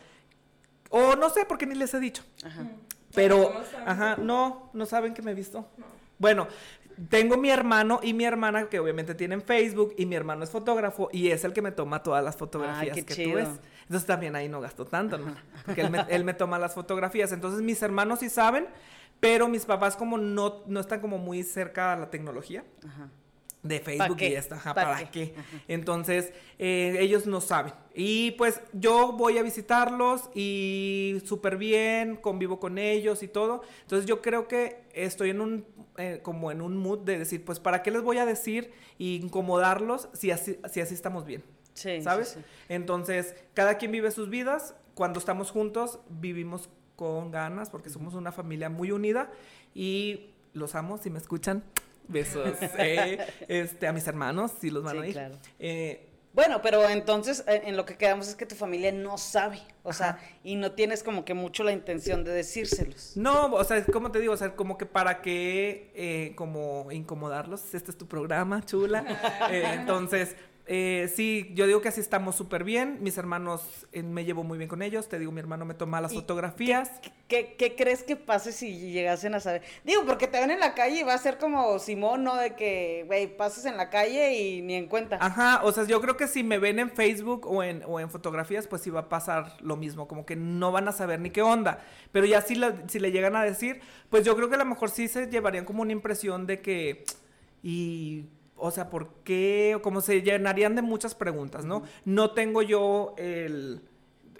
o 0.89 1.15
no 1.15 1.29
sé, 1.29 1.45
porque 1.45 1.67
ni 1.67 1.75
les 1.75 1.93
he 1.93 1.99
dicho. 1.99 2.23
Pero, 3.13 3.37
No, 3.37 3.59
no 3.59 3.91
ajá, 3.91 4.15
no, 4.17 4.69
no 4.73 4.85
saben 4.87 5.13
que 5.13 5.21
me 5.21 5.31
he 5.31 5.35
visto. 5.35 5.67
Bueno, 6.17 6.47
tengo 7.09 7.37
mi 7.37 7.49
hermano 7.49 7.99
y 8.03 8.13
mi 8.13 8.25
hermana 8.25 8.69
que 8.69 8.79
obviamente 8.79 9.15
tienen 9.15 9.41
Facebook 9.41 9.93
y 9.97 10.05
mi 10.05 10.15
hermano 10.15 10.43
es 10.43 10.49
fotógrafo 10.49 11.09
y 11.11 11.29
es 11.29 11.43
el 11.43 11.53
que 11.53 11.61
me 11.61 11.71
toma 11.71 12.03
todas 12.03 12.23
las 12.23 12.35
fotografías 12.35 12.95
que 12.95 13.05
chido. 13.05 13.31
tú 13.31 13.35
ves. 13.37 13.49
Entonces 13.83 14.07
también 14.07 14.35
ahí 14.35 14.49
no 14.49 14.61
gasto 14.61 14.85
tanto, 14.85 15.17
¿no? 15.17 15.35
Porque 15.65 15.81
él 15.81 15.89
me, 15.89 16.05
él 16.09 16.23
me 16.23 16.33
toma 16.33 16.57
las 16.59 16.73
fotografías. 16.73 17.31
Entonces 17.31 17.61
mis 17.61 17.81
hermanos 17.81 18.19
sí 18.19 18.29
saben, 18.29 18.67
pero 19.19 19.47
mis 19.47 19.65
papás 19.65 19.95
como 19.95 20.17
no, 20.17 20.63
no 20.67 20.79
están 20.79 20.99
como 20.99 21.17
muy 21.17 21.43
cerca 21.43 21.93
a 21.93 21.97
la 21.97 22.09
tecnología 22.09 22.63
Ajá. 22.85 23.09
De 23.63 23.79
Facebook 23.79 24.17
y 24.21 24.35
esta, 24.35 24.55
ajá, 24.55 24.73
¿Pa' 24.73 24.83
¿para, 24.83 25.11
qué? 25.11 25.31
qué? 25.31 25.35
Entonces, 25.69 26.33
eh, 26.59 26.97
ellos 26.99 27.25
no 27.25 27.39
saben. 27.39 27.73
Y 27.95 28.31
pues 28.31 28.61
yo 28.73 29.13
voy 29.13 29.37
a 29.37 29.43
visitarlos 29.43 30.29
y 30.35 31.21
súper 31.25 31.57
bien, 31.57 32.17
convivo 32.17 32.59
con 32.59 32.77
ellos 32.77 33.23
y 33.23 33.29
todo. 33.29 33.63
Entonces 33.81 34.05
yo 34.05 34.21
creo 34.21 34.47
que 34.49 34.83
estoy 34.93 35.29
en 35.29 35.39
un, 35.39 35.65
eh, 35.97 36.19
como 36.21 36.51
en 36.51 36.61
un 36.61 36.77
mood 36.77 36.99
de 36.99 37.17
decir, 37.17 37.45
pues, 37.45 37.59
¿para 37.59 37.81
qué 37.83 37.91
les 37.91 38.01
voy 38.01 38.17
a 38.17 38.25
decir 38.25 38.71
y 38.97 39.15
incomodarlos 39.15 40.09
si 40.13 40.31
así, 40.31 40.59
si 40.69 40.81
así 40.81 40.93
estamos 40.93 41.25
bien? 41.25 41.43
Sí, 41.73 42.01
¿Sabes? 42.01 42.29
sí, 42.29 42.39
sí. 42.39 42.45
Entonces, 42.69 43.35
cada 43.53 43.77
quien 43.77 43.91
vive 43.91 44.11
sus 44.11 44.29
vidas. 44.29 44.75
Cuando 44.93 45.17
estamos 45.17 45.49
juntos, 45.49 45.99
vivimos 46.07 46.69
con 46.95 47.31
ganas 47.31 47.71
porque 47.71 47.89
somos 47.89 48.13
una 48.13 48.31
familia 48.31 48.69
muy 48.69 48.91
unida 48.91 49.31
y 49.73 50.29
los 50.53 50.75
amo 50.75 50.99
si 50.99 51.09
me 51.09 51.17
escuchan. 51.17 51.63
Besos. 52.07 52.57
eh, 52.77 53.17
este, 53.47 53.87
a 53.87 53.93
mis 53.93 54.05
hermanos, 54.07 54.51
si 54.59 54.69
los 54.69 54.83
van 54.83 54.95
Sí, 54.97 55.01
a 55.01 55.05
ir. 55.07 55.13
claro. 55.13 55.35
Eh, 55.59 56.09
Bueno, 56.33 56.61
pero 56.63 56.89
entonces 56.89 57.43
eh, 57.47 57.61
en 57.65 57.77
lo 57.77 57.85
que 57.85 57.95
quedamos 57.95 58.27
es 58.27 58.35
que 58.35 58.45
tu 58.47 58.55
familia 58.55 58.91
no 58.91 59.17
sabe, 59.19 59.59
o 59.83 59.93
sea, 59.93 60.17
y 60.43 60.55
no 60.55 60.71
tienes 60.71 61.03
como 61.03 61.23
que 61.25 61.33
mucho 61.35 61.63
la 61.63 61.71
intención 61.71 62.23
de 62.23 62.31
decírselos. 62.31 63.15
no, 63.15 63.53
o 63.53 63.63
sea, 63.63 63.83
como 63.85 64.11
te 64.11 64.19
digo, 64.19 64.33
o 64.33 64.37
sea, 64.37 64.55
como 64.55 64.75
que 64.77 64.87
para 64.87 65.21
qué, 65.21 65.91
eh, 65.95 66.33
como 66.35 66.91
incomodarlos, 66.91 67.73
este 67.75 67.91
es 67.91 67.97
tu 67.97 68.07
programa, 68.07 68.65
chula. 68.65 69.03
Eh, 69.51 69.63
entonces, 69.75 70.35
eh, 70.65 71.11
sí, 71.13 71.51
yo 71.55 71.67
digo 71.67 71.81
que 71.81 71.89
así 71.89 71.99
estamos 71.99 72.35
súper 72.35 72.63
bien. 72.63 72.99
Mis 73.01 73.17
hermanos, 73.17 73.61
eh, 73.91 74.01
me 74.03 74.23
llevo 74.23 74.43
muy 74.43 74.57
bien 74.57 74.69
con 74.69 74.81
ellos. 74.81 75.09
Te 75.09 75.19
digo, 75.19 75.31
mi 75.31 75.39
hermano 75.39 75.65
me 75.65 75.73
toma 75.73 75.99
las 75.99 76.13
¿Y 76.13 76.15
fotografías. 76.15 76.89
¿Qué, 77.27 77.55
qué 77.57 77.75
crees 77.75 78.03
que 78.03 78.15
pase 78.15 78.51
si 78.51 78.91
llegasen 78.91 79.33
a 79.35 79.39
saber? 79.39 79.61
Digo, 79.83 80.03
porque 80.05 80.27
te 80.27 80.39
ven 80.39 80.51
en 80.51 80.59
la 80.59 80.73
calle 80.73 80.99
y 80.99 81.03
va 81.03 81.13
a 81.15 81.17
ser 81.17 81.37
como 81.37 81.79
Simón, 81.79 82.23
¿no? 82.23 82.35
De 82.35 82.55
que, 82.55 83.03
güey, 83.07 83.35
pases 83.35 83.65
en 83.65 83.75
la 83.75 83.89
calle 83.89 84.39
y 84.39 84.61
ni 84.61 84.75
en 84.75 84.87
cuenta. 84.87 85.17
Ajá, 85.19 85.61
o 85.63 85.71
sea, 85.71 85.83
yo 85.85 85.99
creo 85.99 86.15
que 86.15 86.27
si 86.27 86.43
me 86.43 86.59
ven 86.59 86.79
en 86.79 86.91
Facebook 86.91 87.45
o 87.45 87.61
en, 87.63 87.83
o 87.85 87.99
en 87.99 88.09
fotografías, 88.09 88.67
pues 88.67 88.81
sí 88.83 88.89
va 88.89 89.01
a 89.01 89.09
pasar 89.09 89.57
lo 89.61 89.75
mismo, 89.75 90.07
como 90.07 90.25
que 90.25 90.35
no 90.35 90.71
van 90.71 90.87
a 90.87 90.91
saber 90.91 91.19
ni 91.19 91.29
qué 91.31 91.41
onda. 91.41 91.83
Pero 92.11 92.25
ya 92.25 92.41
si, 92.41 92.55
la- 92.55 92.83
si 92.87 92.99
le 92.99 93.11
llegan 93.11 93.35
a 93.35 93.43
decir, 93.43 93.81
pues 94.09 94.23
yo 94.25 94.35
creo 94.35 94.47
que 94.47 94.55
a 94.55 94.59
lo 94.59 94.65
mejor 94.65 94.89
sí 94.91 95.07
se 95.07 95.27
llevarían 95.27 95.65
como 95.65 95.81
una 95.81 95.91
impresión 95.91 96.45
de 96.47 96.61
que, 96.61 97.03
y, 97.63 98.25
o 98.63 98.71
sea, 98.71 98.89
¿por 98.89 99.09
qué? 99.25 99.77
Como 99.83 99.99
se 99.99 100.21
llenarían 100.21 100.73
de 100.73 100.81
muchas 100.81 101.15
preguntas, 101.15 101.65
¿no? 101.65 101.83
No 102.05 102.31
tengo 102.31 102.61
yo 102.61 103.13
el, 103.17 103.81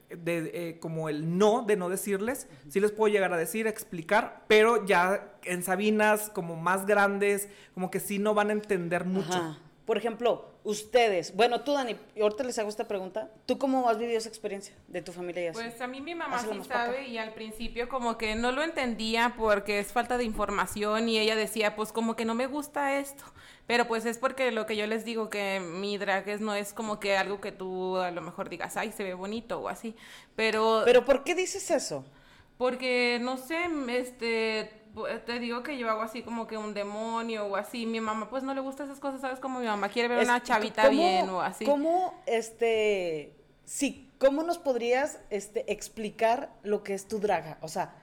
de, 0.09 0.51
eh, 0.53 0.79
como 0.79 1.09
el 1.09 1.37
no 1.37 1.63
de 1.63 1.75
no 1.75 1.89
decirles, 1.89 2.47
sí 2.69 2.79
les 2.79 2.93
puedo 2.93 3.11
llegar 3.11 3.33
a 3.33 3.37
decir, 3.37 3.67
explicar, 3.67 4.45
pero 4.47 4.85
ya 4.85 5.33
en 5.43 5.61
Sabinas 5.61 6.29
como 6.29 6.55
más 6.55 6.85
grandes, 6.85 7.49
como 7.73 7.91
que 7.91 7.99
sí 7.99 8.17
no 8.17 8.33
van 8.33 8.49
a 8.49 8.53
entender 8.53 9.03
mucho. 9.03 9.33
Ajá. 9.33 9.57
Por 9.85 9.97
ejemplo, 9.97 10.45
ustedes, 10.63 11.35
bueno, 11.35 11.61
tú, 11.61 11.73
Dani, 11.73 11.97
ahorita 12.21 12.45
les 12.45 12.57
hago 12.57 12.69
esta 12.69 12.87
pregunta. 12.87 13.29
¿Tú 13.45 13.57
cómo 13.57 13.89
has 13.89 13.97
vivido 13.97 14.17
esa 14.17 14.29
experiencia 14.29 14.73
de 14.87 15.01
tu 15.01 15.11
familia 15.11 15.43
y 15.43 15.47
así? 15.47 15.59
Pues 15.61 15.81
a 15.81 15.87
mí 15.87 15.99
mi 15.99 16.15
mamá 16.15 16.37
Hazla 16.37 16.53
sí 16.53 16.69
sabe 16.69 17.07
y 17.07 17.17
al 17.17 17.33
principio 17.33 17.89
como 17.89 18.17
que 18.17 18.35
no 18.35 18.53
lo 18.53 18.63
entendía 18.63 19.33
porque 19.37 19.79
es 19.79 19.91
falta 19.91 20.17
de 20.17 20.23
información 20.23 21.09
y 21.09 21.19
ella 21.19 21.35
decía 21.35 21.75
pues 21.75 21.91
como 21.91 22.15
que 22.15 22.23
no 22.23 22.33
me 22.33 22.47
gusta 22.47 22.97
esto, 22.97 23.25
pero 23.67 23.85
pues 23.85 24.05
es 24.05 24.17
porque 24.17 24.51
lo 24.51 24.65
que 24.65 24.77
yo 24.77 24.87
les 24.87 25.03
digo 25.03 25.29
que 25.29 25.59
mi 25.59 25.97
drag 25.97 26.29
es, 26.29 26.39
no 26.39 26.55
es 26.55 26.71
como 26.71 27.01
que 27.01 27.17
algo 27.17 27.41
que 27.41 27.51
tú 27.51 27.97
a 27.97 28.11
lo 28.11 28.21
mejor 28.21 28.47
digas, 28.47 28.77
ay, 28.77 28.93
se 28.93 29.03
ve 29.03 29.13
bonito 29.15 29.59
o 29.59 29.67
así, 29.67 29.95
pero, 30.37 30.83
Pero 30.85 31.03
¿por 31.03 31.25
qué 31.25 31.35
dices 31.35 31.69
eso? 31.71 32.05
porque 32.57 33.19
no 33.21 33.37
sé, 33.37 33.65
este, 33.89 34.82
te 35.25 35.39
digo 35.39 35.63
que 35.63 35.77
yo 35.77 35.89
hago 35.89 36.01
así 36.01 36.21
como 36.21 36.47
que 36.47 36.57
un 36.57 36.73
demonio 36.73 37.45
o 37.47 37.55
así, 37.55 37.85
mi 37.85 37.99
mamá 37.99 38.29
pues 38.29 38.43
no 38.43 38.53
le 38.53 38.61
gusta 38.61 38.83
esas 38.83 38.99
cosas, 38.99 39.21
¿sabes? 39.21 39.39
Como 39.39 39.59
mi 39.59 39.65
mamá 39.65 39.89
quiere 39.89 40.07
ver 40.09 40.19
Es- 40.19 40.27
una 40.27 40.41
chavita 40.43 40.83
¿cómo- 40.83 40.97
bien 40.97 41.29
o 41.29 41.41
así. 41.41 41.65
¿Cómo, 41.65 42.13
este, 42.25 43.33
sí, 43.65 44.09
cómo 44.19 44.43
nos 44.43 44.57
podrías, 44.59 45.19
este, 45.29 45.71
explicar 45.71 46.51
lo 46.63 46.83
que 46.83 46.93
es 46.93 47.07
tu 47.07 47.19
draga? 47.19 47.57
O 47.61 47.67
sea, 47.67 47.95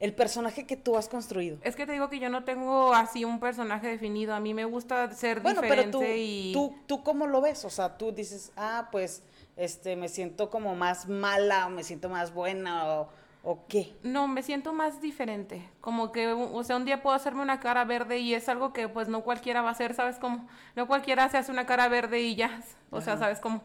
el 0.00 0.12
personaje 0.14 0.66
que 0.66 0.76
tú 0.76 0.96
has 0.96 1.08
construido. 1.08 1.58
Es 1.62 1.76
que 1.76 1.86
te 1.86 1.92
digo 1.92 2.08
que 2.10 2.18
yo 2.18 2.28
no 2.28 2.42
tengo 2.42 2.92
así 2.92 3.24
un 3.24 3.38
personaje 3.38 3.86
definido. 3.86 4.34
A 4.34 4.40
mí 4.40 4.52
me 4.52 4.64
gusta 4.64 5.08
ser 5.12 5.38
Bueno, 5.40 5.60
pero 5.60 5.74
diferente 5.84 6.06
tú, 6.08 6.12
y 6.16 6.50
tú, 6.52 6.74
tú 6.88 7.04
cómo 7.04 7.28
lo 7.28 7.40
ves, 7.40 7.64
o 7.64 7.70
sea, 7.70 7.96
tú 7.96 8.10
dices, 8.10 8.50
ah, 8.56 8.88
pues, 8.90 9.22
este, 9.54 9.94
me 9.94 10.08
siento 10.08 10.50
como 10.50 10.74
más 10.74 11.08
mala, 11.08 11.66
o 11.68 11.70
me 11.70 11.84
siento 11.84 12.08
más 12.08 12.34
buena, 12.34 12.84
o, 12.88 13.10
o 13.42 13.66
qué. 13.68 13.96
no, 14.02 14.28
me 14.28 14.42
siento 14.42 14.72
más 14.72 15.00
diferente. 15.00 15.68
Como 15.80 16.12
que, 16.12 16.28
o 16.28 16.64
sea, 16.64 16.76
un 16.76 16.84
día 16.84 17.02
puedo 17.02 17.16
hacerme 17.16 17.42
una 17.42 17.60
cara 17.60 17.84
verde 17.84 18.18
y 18.18 18.34
es 18.34 18.48
algo 18.48 18.72
que 18.72 18.88
pues 18.88 19.08
no 19.08 19.22
cualquiera 19.22 19.62
va 19.62 19.68
a 19.68 19.72
hacer, 19.72 19.94
¿sabes 19.94 20.18
cómo? 20.18 20.48
No 20.76 20.86
cualquiera 20.86 21.28
se 21.28 21.38
hace 21.38 21.50
una 21.50 21.66
cara 21.66 21.88
verde 21.88 22.20
y 22.20 22.36
ya 22.36 22.62
O 22.90 23.00
sea, 23.00 23.16
¿sabes 23.16 23.40
cómo? 23.40 23.62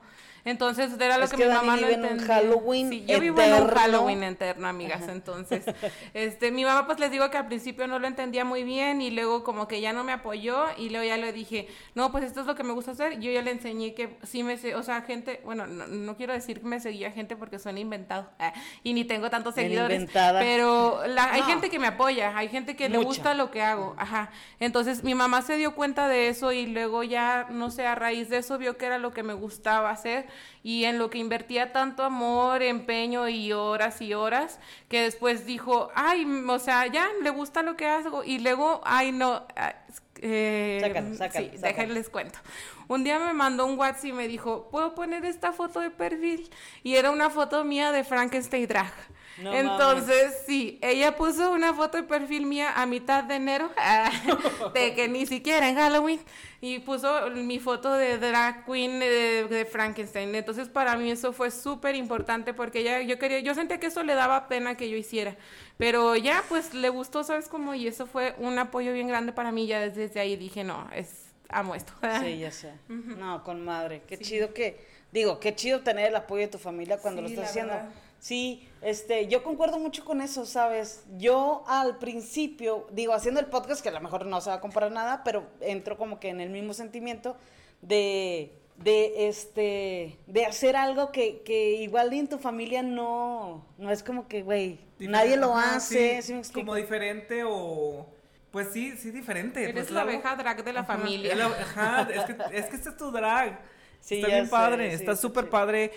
Entonces 0.48 0.92
era 1.00 1.18
lo 1.18 1.26
Es 1.26 1.32
que, 1.32 1.38
que 1.38 1.44
mi 1.46 1.50
Dani 1.50 1.68
mamá 1.68 1.76
no 1.82 1.88
vive 1.88 1.94
en 1.94 2.00
un 2.00 2.06
entendía. 2.06 2.36
Halloween 2.36 2.90
Sí, 2.90 3.06
yo 3.06 3.20
vivo 3.20 3.42
en 3.42 3.54
un. 3.64 3.68
Halloween 3.68 4.24
eterno, 4.24 4.68
amigas. 4.68 5.08
Entonces, 5.10 5.66
este, 6.14 6.52
mi 6.52 6.64
mamá 6.64 6.86
pues 6.86 7.00
les 7.00 7.12
digo 7.12 7.30
que 7.30 7.38
al 7.38 7.48
principio 7.48 7.86
no 7.88 8.00
lo 8.00 8.08
entendía 8.08 8.46
muy 8.46 8.64
bien 8.64 9.02
y 9.02 9.12
luego 9.12 9.44
como 9.44 9.68
que 9.68 9.82
ya 9.82 9.92
no 9.94 10.04
me 10.04 10.14
apoyó 10.14 10.66
y 10.78 10.90
luego 10.90 11.06
ya 11.06 11.18
le 11.18 11.34
dije, 11.34 11.68
no, 11.96 12.12
pues 12.12 12.24
esto 12.24 12.42
es 12.42 12.48
lo 12.48 12.56
que 12.56 12.64
me 12.64 12.72
gusta 12.74 12.92
hacer. 12.92 13.20
Yo 13.20 13.30
ya 13.32 13.42
le 13.42 13.52
enseñé 13.52 13.94
que 13.94 14.18
sí 14.24 14.42
me, 14.44 14.58
se- 14.58 14.76
o 14.76 14.84
sea, 14.84 15.02
gente, 15.02 15.42
bueno, 15.44 15.68
no, 15.68 15.86
no 15.88 16.16
quiero 16.16 16.32
decir 16.34 16.62
que 16.62 16.66
me 16.68 16.80
seguía 16.80 17.12
gente 17.12 17.36
porque 17.36 17.60
suena 17.60 17.80
inventado 17.80 18.30
ah, 18.40 18.54
y 18.84 18.94
ni 18.94 19.04
tengo 19.04 19.30
tantos 19.30 19.54
Bien 19.56 19.68
seguidores, 19.68 20.00
inventada. 20.00 20.40
pero 20.40 21.02
la, 21.08 21.34
hay 21.34 21.42
No. 21.42 21.48
gente 21.48 21.70
que 21.70 21.78
me 21.80 21.88
apoya, 21.88 22.38
hay 22.38 22.48
gente 22.48 22.76
que 22.76 22.88
le 22.90 22.98
gusta 23.00 23.34
lo 23.34 23.52
que 23.52 23.62
hago, 23.62 23.96
ajá. 23.98 24.32
Entonces 24.60 25.04
mi 25.04 25.14
mamá 25.14 25.42
se 25.42 25.58
dio 25.58 25.76
cuenta 25.76 26.08
de 26.08 26.30
eso 26.30 26.52
y 26.54 26.68
luego 26.68 27.04
ya, 27.04 27.48
no 27.50 27.70
sé, 27.70 27.86
a 27.86 27.96
raíz 27.96 28.30
de 28.30 28.38
eso 28.38 28.58
vio 28.58 28.78
que 28.78 28.86
era 28.86 28.98
lo 28.98 29.14
que 29.14 29.24
me 29.24 29.34
gustaba 29.34 29.90
hacer 29.90 30.26
y 30.64 30.86
en 30.86 31.00
lo 31.00 31.10
que 31.10 31.18
invertía 31.18 31.72
tanto 31.72 32.04
amor, 32.04 32.62
empeño 32.62 33.30
y 33.30 33.54
horas 33.54 34.02
y 34.02 34.14
horas, 34.14 34.60
que 34.90 35.02
después 35.02 35.46
dijo, 35.46 35.90
ay, 35.96 36.26
o 36.48 36.60
sea, 36.60 36.88
ya 36.88 37.08
le 37.22 37.30
gusta 37.30 37.64
lo 37.64 37.78
que 37.78 37.86
hago 37.86 38.24
y 38.24 38.40
luego, 38.40 38.82
ay, 38.84 39.12
no. 39.12 39.46
ah, 39.56 39.76
eh, 40.22 40.80
Sácalo, 40.82 41.16
sácalo, 41.16 41.50
sí, 41.52 41.58
déjenles 41.58 42.10
cuento. 42.10 42.40
Un 42.88 43.04
día 43.04 43.20
me 43.20 43.34
mandó 43.34 43.66
un 43.66 43.78
WhatsApp 43.78 44.06
y 44.06 44.14
me 44.14 44.28
dijo, 44.28 44.70
¿puedo 44.72 44.96
poner 44.96 45.26
esta 45.26 45.52
foto 45.52 45.80
de 45.80 45.90
perfil? 45.90 46.50
Y 46.84 46.96
era 46.96 47.12
una 47.12 47.30
foto 47.30 47.64
mía 47.64 47.92
de 47.92 48.04
Frankenstein 48.04 48.68
Drag. 48.68 48.94
No 49.40 49.54
Entonces, 49.54 50.34
sí, 50.48 50.80
ella 50.82 51.16
puso 51.16 51.52
una 51.52 51.74
foto 51.74 51.98
de 51.98 52.04
perfil 52.04 52.46
mía 52.46 52.74
a 52.76 52.86
mitad 52.86 53.24
de 53.24 53.36
enero, 53.36 53.70
de 54.74 54.96
que 54.96 55.08
ni 55.08 55.26
siquiera 55.28 55.70
en 55.70 55.76
Halloween, 55.76 56.20
y 56.60 56.80
puso 56.80 57.30
mi 57.30 57.60
foto 57.60 57.94
de 57.94 58.18
drag 58.18 58.66
queen 58.66 59.00
de, 59.00 59.48
de 59.48 59.66
Frankenstein. 59.66 60.34
Entonces, 60.34 60.70
para 60.70 60.98
mí 60.98 61.12
eso 61.12 61.34
fue 61.34 61.52
súper 61.52 61.96
importante 61.96 62.54
porque 62.54 62.80
ella, 62.80 63.02
yo 63.02 63.20
quería, 63.20 63.40
yo 63.40 63.54
sentía 63.54 63.80
que 63.80 63.88
eso 63.88 64.04
le 64.04 64.16
daba 64.16 64.48
pena 64.48 64.76
que 64.76 64.90
yo 64.90 64.98
hiciera, 64.98 65.36
pero 65.78 66.16
ya, 66.16 66.44
pues, 66.50 66.74
le 66.74 66.90
gustó, 66.90 67.24
¿sabes 67.24 67.48
cómo? 67.48 67.76
Y 67.76 67.88
eso 67.88 68.08
fue 68.08 68.34
un 68.40 68.58
apoyo 68.58 68.92
bien 68.92 69.08
grande 69.08 69.34
para 69.34 69.52
mí, 69.52 69.68
ya 69.68 69.80
desde, 69.80 70.08
desde 70.08 70.20
ahí 70.20 70.36
dije, 70.36 70.64
no, 70.64 70.90
es, 70.96 71.28
amo 71.50 71.76
esto. 71.76 71.94
Sí, 72.24 72.40
ya 72.40 72.52
sé. 72.52 72.74
No, 72.88 73.44
con 73.44 73.64
madre. 73.64 74.02
Qué 74.08 74.18
chido 74.18 74.54
que, 74.54 74.84
digo, 75.12 75.40
qué 75.40 75.54
chido 75.54 75.82
tener 75.82 76.08
el 76.08 76.16
apoyo 76.16 76.42
de 76.42 76.48
tu 76.48 76.58
familia 76.58 76.98
cuando 76.98 77.22
lo 77.22 77.28
estás 77.28 77.50
haciendo. 77.50 77.74
verdad. 77.74 77.92
Sí, 78.20 78.68
este, 78.82 79.28
yo 79.28 79.44
concuerdo 79.44 79.80
mucho 79.80 80.04
con 80.04 80.22
eso, 80.22 80.46
¿sabes? 80.46 81.04
Yo 81.18 81.64
al 81.68 81.98
principio, 81.98 82.88
digo, 82.92 83.14
haciendo 83.14 83.40
el 83.40 83.46
podcast, 83.46 83.82
que 83.82 83.90
a 83.90 83.92
lo 83.92 84.02
mejor 84.02 84.26
no 84.26 84.42
se 84.42 84.50
va 84.50 84.56
a 84.58 84.60
comparar 84.60 84.92
nada, 84.92 85.22
pero 85.24 85.48
entro 85.62 85.98
como 85.98 86.20
que 86.20 86.30
en 86.30 86.42
el 86.42 86.50
mismo 86.50 86.74
sentimiento 86.74 87.38
de, 87.82 88.52
de 88.78 89.28
este, 89.28 90.18
de 90.28 90.46
hacer 90.46 90.76
algo 90.76 91.12
que, 91.12 91.42
que 91.44 91.74
igual 91.76 92.12
en 92.14 92.28
tu 92.28 92.40
familia 92.40 92.82
no, 92.82 93.66
no 93.78 93.92
es 93.92 94.04
como 94.04 94.28
que, 94.28 94.42
güey, 94.42 94.80
nadie 95.00 95.38
lo 95.38 95.56
Ajá, 95.56 95.76
hace, 95.76 96.22
sí, 96.22 96.28
¿sí 96.28 96.34
me 96.34 96.40
explico? 96.40 96.66
Como 96.66 96.76
diferente 96.76 97.44
o... 97.46 98.08
Pues 98.52 98.70
sí, 98.72 98.96
sí, 98.98 99.12
diferente. 99.12 99.62
Eres 99.62 99.74
pues, 99.74 99.92
la 99.92 100.02
abeja 100.02 100.36
drag 100.36 100.64
de 100.64 100.74
la 100.74 100.80
Ajá, 100.80 100.98
familia. 100.98 101.34
Ajá, 101.46 102.08
es 102.12 102.24
que, 102.24 102.32
es 102.58 102.66
que 102.66 102.76
este 102.78 102.90
es 102.90 102.98
tu 102.98 103.12
drag. 103.12 103.60
Sí, 104.08 104.16
está 104.16 104.28
bien 104.28 104.46
sé, 104.46 104.52
padre, 104.52 104.90
sí, 104.90 104.96
está 104.96 105.16
súper 105.18 105.44
sí. 105.46 105.50
padre 105.52 105.92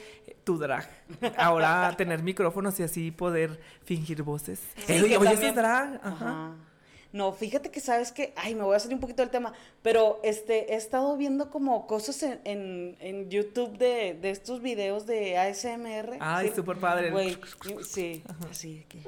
tu 0.45 0.59
drag. 0.59 0.89
Ahora 1.37 1.95
tener 1.97 2.23
micrófonos 2.23 2.79
y 2.81 2.83
así 2.83 3.11
poder 3.13 3.61
fingir 3.85 4.23
voces. 4.23 4.59
Sí, 4.87 4.93
Eh, 4.95 5.03
oye, 5.03 5.15
también- 5.15 5.33
ese 5.35 5.49
es 5.49 5.55
drag. 5.55 5.95
Ajá. 6.03 6.09
Ajá. 6.11 6.57
No, 7.13 7.33
fíjate 7.33 7.71
que 7.73 7.81
sabes 7.81 8.13
que, 8.13 8.33
ay, 8.37 8.55
me 8.55 8.63
voy 8.63 8.77
a 8.77 8.79
salir 8.79 8.95
un 8.95 9.01
poquito 9.01 9.23
del 9.23 9.31
tema, 9.31 9.53
pero 9.83 10.21
este, 10.23 10.73
he 10.73 10.77
estado 10.77 11.17
viendo 11.17 11.51
como 11.51 11.87
cosas 11.89 12.23
en, 12.23 12.41
en, 12.45 12.97
en 13.01 13.29
YouTube 13.31 13.77
de, 13.79 14.15
de 14.15 14.31
estos 14.31 14.63
videos 14.63 15.07
de 15.07 15.37
ASMR. 15.37 16.17
Ay, 16.21 16.49
Sí. 16.49 16.55
súper 16.57 16.77
padre. 16.79 17.11
Güey, 17.11 17.37
sí, 17.85 18.23
así 18.49 18.87
que... 18.89 18.99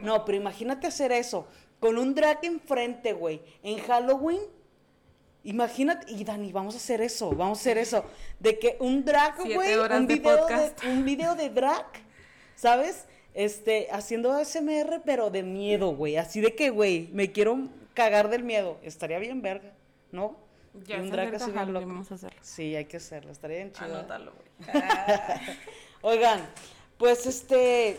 No, 0.00 0.24
pero 0.24 0.36
imagínate 0.38 0.86
hacer 0.86 1.12
eso, 1.12 1.46
con 1.78 1.98
un 1.98 2.14
drag 2.14 2.38
enfrente, 2.42 3.12
güey, 3.12 3.42
en 3.62 3.78
Halloween. 3.80 4.40
Imagínate, 5.44 6.12
y 6.12 6.22
Dani, 6.22 6.52
vamos 6.52 6.74
a 6.74 6.76
hacer 6.76 7.00
eso, 7.00 7.30
vamos 7.30 7.58
a 7.58 7.60
hacer 7.60 7.78
eso, 7.78 8.04
de 8.38 8.58
que 8.58 8.76
un 8.78 9.04
drag, 9.04 9.36
güey, 9.38 9.74
un 9.74 10.06
de 10.06 10.14
video 10.14 10.46
de, 10.46 10.72
un 10.88 11.04
video 11.04 11.34
de 11.34 11.48
drag, 11.48 11.86
¿sabes? 12.56 13.06
Este, 13.32 13.88
haciendo 13.90 14.32
ASMR, 14.32 15.00
pero 15.04 15.30
de 15.30 15.42
miedo, 15.42 15.94
güey, 15.96 16.18
así 16.18 16.42
de 16.42 16.54
que, 16.54 16.68
güey, 16.68 17.08
me 17.12 17.32
quiero 17.32 17.68
cagar 17.94 18.28
del 18.28 18.42
miedo, 18.42 18.78
estaría 18.82 19.18
bien 19.18 19.40
verga, 19.40 19.72
¿no? 20.12 20.36
Ya 20.86 20.98
Y 20.98 21.00
un 21.00 21.10
drag 21.10 21.34
acerca 21.34 21.44
así 21.44 21.52
bien 21.52 21.58
Halloween, 21.58 21.74
loco. 21.74 21.86
vamos 21.86 22.12
a 22.12 22.14
hacerlo. 22.16 22.38
Sí, 22.42 22.76
hay 22.76 22.84
que 22.84 22.98
hacerlo, 22.98 23.32
estaría 23.32 23.56
bien 23.56 23.72
chido. 23.72 23.86
Anótalo, 23.86 24.32
güey. 24.32 24.82
Oigan, 26.02 26.46
pues 26.98 27.26
este, 27.26 27.96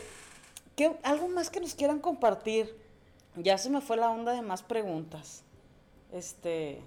¿qué, 0.75 0.95
algo 1.01 1.27
más 1.27 1.49
que 1.49 1.59
nos 1.59 1.73
quieran 1.73 1.99
compartir. 1.99 2.79
Ya 3.35 3.57
se 3.57 3.69
me 3.69 3.81
fue 3.81 3.97
la 3.97 4.09
onda 4.09 4.33
de 4.33 4.41
más 4.41 4.61
preguntas. 4.61 5.43
Este, 6.11 6.81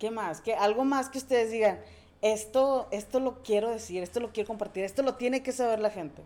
¿qué 0.00 0.10
más? 0.10 0.40
¿Qué, 0.40 0.54
algo 0.54 0.84
más 0.84 1.08
que 1.10 1.18
ustedes 1.18 1.52
digan, 1.52 1.78
esto, 2.22 2.88
esto 2.90 3.20
lo 3.20 3.42
quiero 3.44 3.70
decir, 3.70 4.02
esto 4.02 4.18
lo 4.18 4.32
quiero 4.32 4.48
compartir, 4.48 4.82
esto 4.84 5.02
lo 5.02 5.14
tiene 5.14 5.42
que 5.44 5.52
saber 5.52 5.78
la 5.78 5.90
gente. 5.90 6.22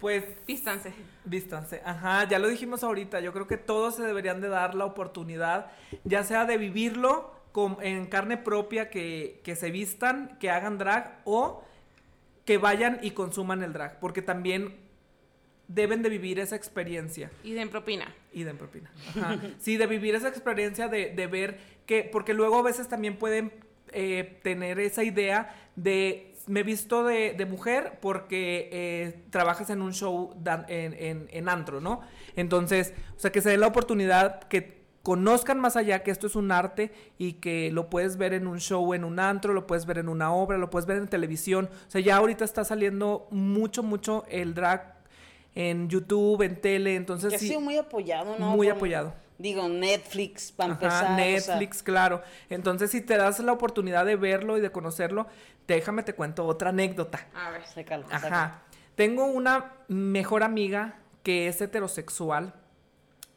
Pues 0.00 0.24
Vístanse. 0.46 0.92
Vístanse, 1.24 1.80
ajá, 1.84 2.28
ya 2.28 2.38
lo 2.38 2.48
dijimos 2.48 2.84
ahorita, 2.84 3.20
yo 3.20 3.32
creo 3.32 3.46
que 3.46 3.56
todos 3.56 3.94
se 3.96 4.02
deberían 4.02 4.40
de 4.42 4.48
dar 4.48 4.74
la 4.74 4.84
oportunidad, 4.84 5.70
ya 6.04 6.22
sea 6.24 6.44
de 6.44 6.58
vivirlo 6.58 7.32
con- 7.52 7.78
en 7.80 8.04
carne 8.06 8.36
propia, 8.36 8.90
que, 8.90 9.40
que 9.44 9.56
se 9.56 9.70
vistan, 9.70 10.36
que 10.38 10.50
hagan 10.50 10.76
drag 10.76 11.20
o 11.24 11.62
que 12.44 12.58
vayan 12.58 12.98
y 13.02 13.12
consuman 13.12 13.62
el 13.62 13.72
drag, 13.72 13.98
porque 14.00 14.20
también 14.20 14.76
deben 15.68 16.02
de 16.02 16.10
vivir 16.10 16.38
esa 16.40 16.56
experiencia 16.56 17.30
Y 17.42 17.54
den 17.54 17.70
propina. 17.70 18.14
y 18.34 18.42
den 18.42 18.58
propina. 18.58 18.90
Ajá. 19.16 19.38
Sí, 19.58 19.78
de 19.78 19.86
vivir 19.86 20.14
esa 20.14 20.28
experiencia 20.28 20.88
de, 20.88 21.10
de 21.14 21.26
ver 21.26 21.58
que, 21.86 22.04
porque 22.04 22.34
luego 22.34 22.58
a 22.58 22.62
veces 22.62 22.88
también 22.88 23.16
pueden 23.18 23.52
eh, 23.92 24.40
tener 24.42 24.78
esa 24.80 25.04
idea 25.04 25.54
de 25.76 26.30
me 26.46 26.60
he 26.60 26.62
visto 26.62 27.04
de, 27.04 27.32
de 27.32 27.46
mujer 27.46 27.98
porque 28.02 28.68
eh, 28.70 29.24
trabajas 29.30 29.70
en 29.70 29.80
un 29.80 29.94
show 29.94 30.34
dan- 30.42 30.66
en, 30.68 30.92
en, 30.92 31.28
en 31.30 31.48
antro, 31.48 31.80
¿no? 31.80 32.02
Entonces, 32.36 32.92
o 33.16 33.18
sea, 33.18 33.32
que 33.32 33.40
se 33.40 33.48
dé 33.50 33.56
la 33.56 33.66
oportunidad 33.66 34.40
que 34.40 34.84
conozcan 35.02 35.58
más 35.60 35.76
allá 35.76 36.02
que 36.02 36.10
esto 36.10 36.26
es 36.26 36.36
un 36.36 36.50
arte 36.52 36.92
y 37.18 37.34
que 37.34 37.70
lo 37.70 37.88
puedes 37.88 38.16
ver 38.18 38.34
en 38.34 38.46
un 38.46 38.58
show, 38.60 38.92
en 38.94 39.04
un 39.04 39.20
antro, 39.20 39.54
lo 39.54 39.66
puedes 39.66 39.86
ver 39.86 39.98
en 39.98 40.08
una 40.08 40.32
obra, 40.34 40.58
lo 40.58 40.68
puedes 40.68 40.86
ver 40.86 40.98
en 40.98 41.08
televisión. 41.08 41.70
O 41.88 41.90
sea, 41.90 42.00
ya 42.02 42.16
ahorita 42.16 42.44
está 42.44 42.62
saliendo 42.64 43.26
mucho, 43.30 43.82
mucho 43.82 44.24
el 44.28 44.52
drag 44.54 44.96
en 45.54 45.88
YouTube, 45.88 46.42
en 46.42 46.60
tele, 46.60 46.94
entonces 46.96 47.30
que 47.30 47.36
ha 47.36 47.38
sí. 47.38 47.48
sido 47.48 47.60
muy 47.60 47.76
apoyado, 47.78 48.36
¿no? 48.38 48.50
Muy 48.56 48.68
apoyado. 48.68 49.14
Digo, 49.38 49.68
Netflix, 49.68 50.52
para 50.52 50.74
Ajá, 50.74 50.84
empezar. 50.84 51.04
o 51.04 51.06
sea, 51.06 51.16
Netflix, 51.16 51.82
claro. 51.82 52.22
Entonces, 52.48 52.90
si 52.90 53.00
te 53.00 53.16
das 53.16 53.40
la 53.40 53.52
oportunidad 53.52 54.06
de 54.06 54.16
verlo 54.16 54.56
y 54.56 54.60
de 54.60 54.70
conocerlo, 54.70 55.26
déjame 55.66 56.02
te 56.02 56.14
cuento 56.14 56.46
otra 56.46 56.70
anécdota. 56.70 57.26
A 57.34 57.50
ver. 57.50 57.66
sácalo, 57.66 58.08
sácalo. 58.08 58.34
Ajá. 58.34 58.62
Tengo 58.94 59.26
una 59.26 59.72
mejor 59.88 60.44
amiga 60.44 60.98
que 61.24 61.48
es 61.48 61.60
heterosexual, 61.60 62.54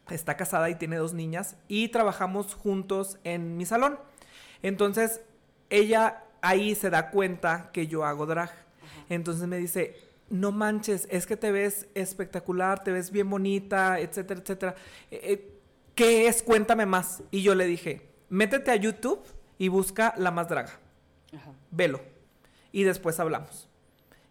está 0.09 0.37
casada 0.37 0.69
y 0.69 0.75
tiene 0.75 0.97
dos 0.97 1.13
niñas 1.13 1.55
y 1.67 1.89
trabajamos 1.89 2.53
juntos 2.53 3.17
en 3.23 3.57
mi 3.57 3.65
salón. 3.65 3.99
Entonces, 4.61 5.21
ella 5.69 6.23
ahí 6.41 6.75
se 6.75 6.89
da 6.89 7.09
cuenta 7.09 7.69
que 7.73 7.87
yo 7.87 8.05
hago 8.05 8.25
drag. 8.25 8.51
Entonces 9.09 9.47
me 9.47 9.57
dice, 9.57 9.95
no 10.29 10.51
manches, 10.51 11.07
es 11.09 11.25
que 11.25 11.37
te 11.37 11.51
ves 11.51 11.87
espectacular, 11.93 12.83
te 12.83 12.91
ves 12.91 13.11
bien 13.11 13.29
bonita, 13.29 13.99
etcétera, 13.99 14.41
etcétera. 14.41 14.75
Eh, 15.11 15.19
eh, 15.23 15.56
¿Qué 15.97 16.27
es? 16.27 16.43
Cuéntame 16.43 16.85
más. 16.85 17.23
Y 17.31 17.41
yo 17.41 17.55
le 17.55 17.65
dije, 17.65 18.07
métete 18.29 18.71
a 18.71 18.75
YouTube 18.75 19.19
y 19.57 19.67
busca 19.67 20.13
La 20.17 20.29
Más 20.31 20.47
Draga 20.47 20.79
Ajá. 21.35 21.51
velo. 21.71 21.99
Y 22.71 22.83
después 22.83 23.19
hablamos. 23.19 23.67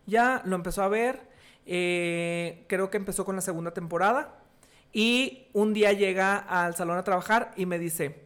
Ya 0.07 0.41
lo 0.45 0.57
empezó 0.57 0.83
a 0.83 0.89
ver. 0.89 1.27
eh, 1.69 2.65
creo 2.69 2.91
que 2.91 2.97
empezó 2.97 3.25
con 3.25 3.35
la 3.35 3.43
segunda 3.43 3.73
temporada. 3.73 4.39
Y 4.93 5.49
un 5.53 5.75
día 5.75 5.93
llega 5.93 6.37
al 6.39 6.77
salón 6.77 6.97
a 6.97 7.03
trabajar 7.03 7.51
y 7.57 7.67
me 7.67 7.79
dice, 7.81 8.25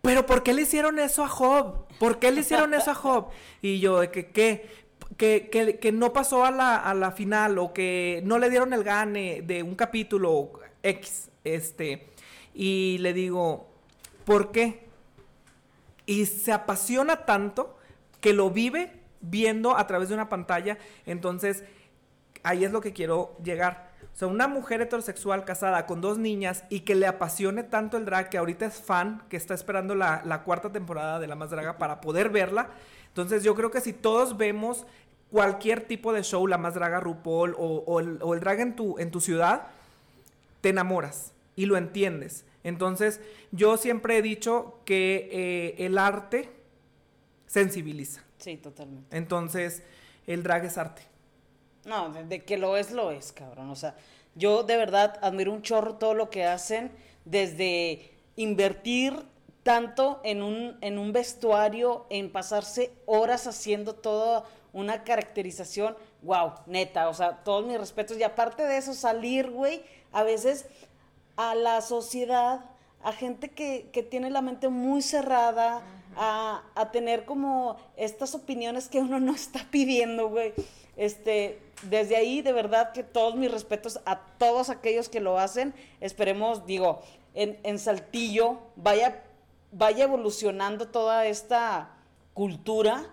pero 0.00 0.24
¿por 0.26 0.44
qué 0.44 0.54
le 0.54 0.62
hicieron 0.62 1.00
eso 1.00 1.24
a 1.24 1.28
Job? 1.28 1.88
¿Por 1.98 2.20
qué 2.20 2.30
le 2.30 2.42
hicieron 2.42 2.72
eso 2.72 2.92
a 2.92 2.94
Job? 2.94 3.30
Y 3.60 3.80
yo, 3.80 3.98
de 4.00 4.10
que, 4.12 4.30
¿qué? 4.30 4.70
Que, 5.16 5.48
que- 5.50 5.78
que 5.80 5.90
no 5.92 6.12
pasó 6.12 6.44
a 6.44 6.52
la, 6.52 6.76
a 6.76 6.94
la 6.94 7.10
final 7.10 7.58
o 7.58 7.72
que 7.74 8.22
no 8.24 8.38
le 8.38 8.48
dieron 8.48 8.72
el 8.72 8.84
gane 8.84 9.42
de 9.42 9.64
un 9.64 9.74
capítulo 9.74 10.52
X. 10.84 11.28
Este, 11.44 12.11
y 12.54 12.98
le 12.98 13.12
digo, 13.12 13.68
¿por 14.24 14.52
qué? 14.52 14.82
y 16.06 16.26
se 16.26 16.52
apasiona 16.52 17.24
tanto 17.24 17.76
que 18.20 18.32
lo 18.32 18.50
vive 18.50 18.92
viendo 19.20 19.76
a 19.76 19.86
través 19.86 20.08
de 20.08 20.14
una 20.14 20.28
pantalla. 20.28 20.78
Entonces, 21.06 21.64
ahí 22.42 22.64
es 22.64 22.72
lo 22.72 22.80
que 22.80 22.92
quiero 22.92 23.36
llegar. 23.42 23.90
O 24.12 24.16
sea, 24.16 24.28
una 24.28 24.48
mujer 24.48 24.82
heterosexual 24.82 25.44
casada 25.44 25.86
con 25.86 26.00
dos 26.00 26.18
niñas 26.18 26.64
y 26.68 26.80
que 26.80 26.94
le 26.94 27.06
apasione 27.06 27.62
tanto 27.62 27.96
el 27.96 28.04
drag, 28.04 28.28
que 28.28 28.38
ahorita 28.38 28.66
es 28.66 28.74
fan, 28.74 29.22
que 29.28 29.36
está 29.36 29.54
esperando 29.54 29.94
la, 29.94 30.42
cuarta 30.44 30.70
temporada 30.70 31.18
de 31.18 31.26
La 31.26 31.34
Más 31.34 31.50
Draga 31.50 31.78
para 31.78 32.00
poder 32.00 32.28
verla. 32.28 32.68
Entonces 33.08 33.42
yo 33.42 33.54
creo 33.54 33.70
que 33.70 33.80
si 33.80 33.92
todos 33.92 34.36
vemos 34.36 34.86
cualquier 35.30 35.82
tipo 35.82 36.12
de 36.12 36.22
show, 36.22 36.46
La 36.46 36.58
Más 36.58 36.74
Draga, 36.74 37.00
RuPaul 37.00 37.54
o, 37.56 38.00
el, 38.00 38.18
o 38.20 38.34
drag 38.36 38.60
en 38.60 39.10
tu 39.10 39.20
ciudad, 39.20 39.68
te 40.60 40.70
enamoras 40.70 41.31
y 41.56 41.66
lo 41.66 41.76
entiendes. 41.76 42.44
Entonces 42.64 43.20
yo 43.50 43.76
siempre 43.76 44.18
he 44.18 44.22
dicho 44.22 44.80
que 44.84 45.28
eh, 45.32 45.86
el 45.86 45.98
arte 45.98 46.50
sensibiliza. 47.46 48.22
Sí, 48.38 48.56
totalmente. 48.56 49.16
Entonces 49.16 49.82
el 50.26 50.42
drag 50.42 50.64
es 50.64 50.78
arte. 50.78 51.02
No, 51.84 52.12
de, 52.12 52.44
que 52.44 52.58
lo 52.58 52.76
es, 52.76 52.92
lo 52.92 53.10
es, 53.10 53.32
cabrón. 53.32 53.70
O 53.70 53.76
sea, 53.76 53.96
yo 54.34 54.62
de 54.62 54.76
verdad 54.76 55.18
admiro 55.22 55.52
un 55.52 55.62
chorro 55.62 55.96
todo 55.96 56.14
lo 56.14 56.30
que 56.30 56.44
hacen, 56.44 56.92
desde 57.24 58.10
invertir 58.36 59.14
tanto 59.62 60.20
en 60.24 60.42
un, 60.42 60.76
en 60.80 60.98
un 60.98 61.12
vestuario, 61.12 62.06
en 62.10 62.30
pasarse 62.30 62.92
horas 63.06 63.46
haciendo 63.46 63.94
toda 63.94 64.44
una 64.72 65.04
caracterización. 65.04 65.96
Wow, 66.22 66.54
neta, 66.66 67.08
o 67.08 67.14
sea, 67.14 67.42
todos 67.42 67.66
mis 67.66 67.78
respetos. 67.78 68.16
Y 68.16 68.22
aparte 68.22 68.64
de 68.64 68.76
eso, 68.76 68.94
salir, 68.94 69.50
güey, 69.50 69.82
a 70.12 70.22
veces 70.22 70.66
a 71.36 71.54
la 71.54 71.80
sociedad, 71.80 72.64
a 73.02 73.12
gente 73.12 73.50
que, 73.50 73.88
que 73.92 74.02
tiene 74.02 74.30
la 74.30 74.42
mente 74.42 74.68
muy 74.68 75.02
cerrada, 75.02 75.82
a, 76.16 76.62
a 76.74 76.90
tener 76.90 77.24
como 77.24 77.76
estas 77.96 78.34
opiniones 78.34 78.88
que 78.88 78.98
uno 78.98 79.20
no 79.20 79.34
está 79.34 79.66
pidiendo, 79.70 80.28
güey. 80.28 80.52
Este, 80.96 81.58
desde 81.82 82.16
ahí, 82.16 82.42
de 82.42 82.52
verdad 82.52 82.92
que 82.92 83.02
todos 83.02 83.34
mis 83.34 83.50
respetos 83.50 84.00
a 84.04 84.20
todos 84.38 84.70
aquellos 84.70 85.08
que 85.08 85.20
lo 85.20 85.38
hacen. 85.38 85.74
Esperemos, 86.00 86.66
digo, 86.66 87.02
en, 87.34 87.58
en 87.62 87.78
Saltillo 87.78 88.58
vaya, 88.76 89.22
vaya 89.70 90.04
evolucionando 90.04 90.88
toda 90.88 91.26
esta 91.26 91.90
cultura 92.34 93.06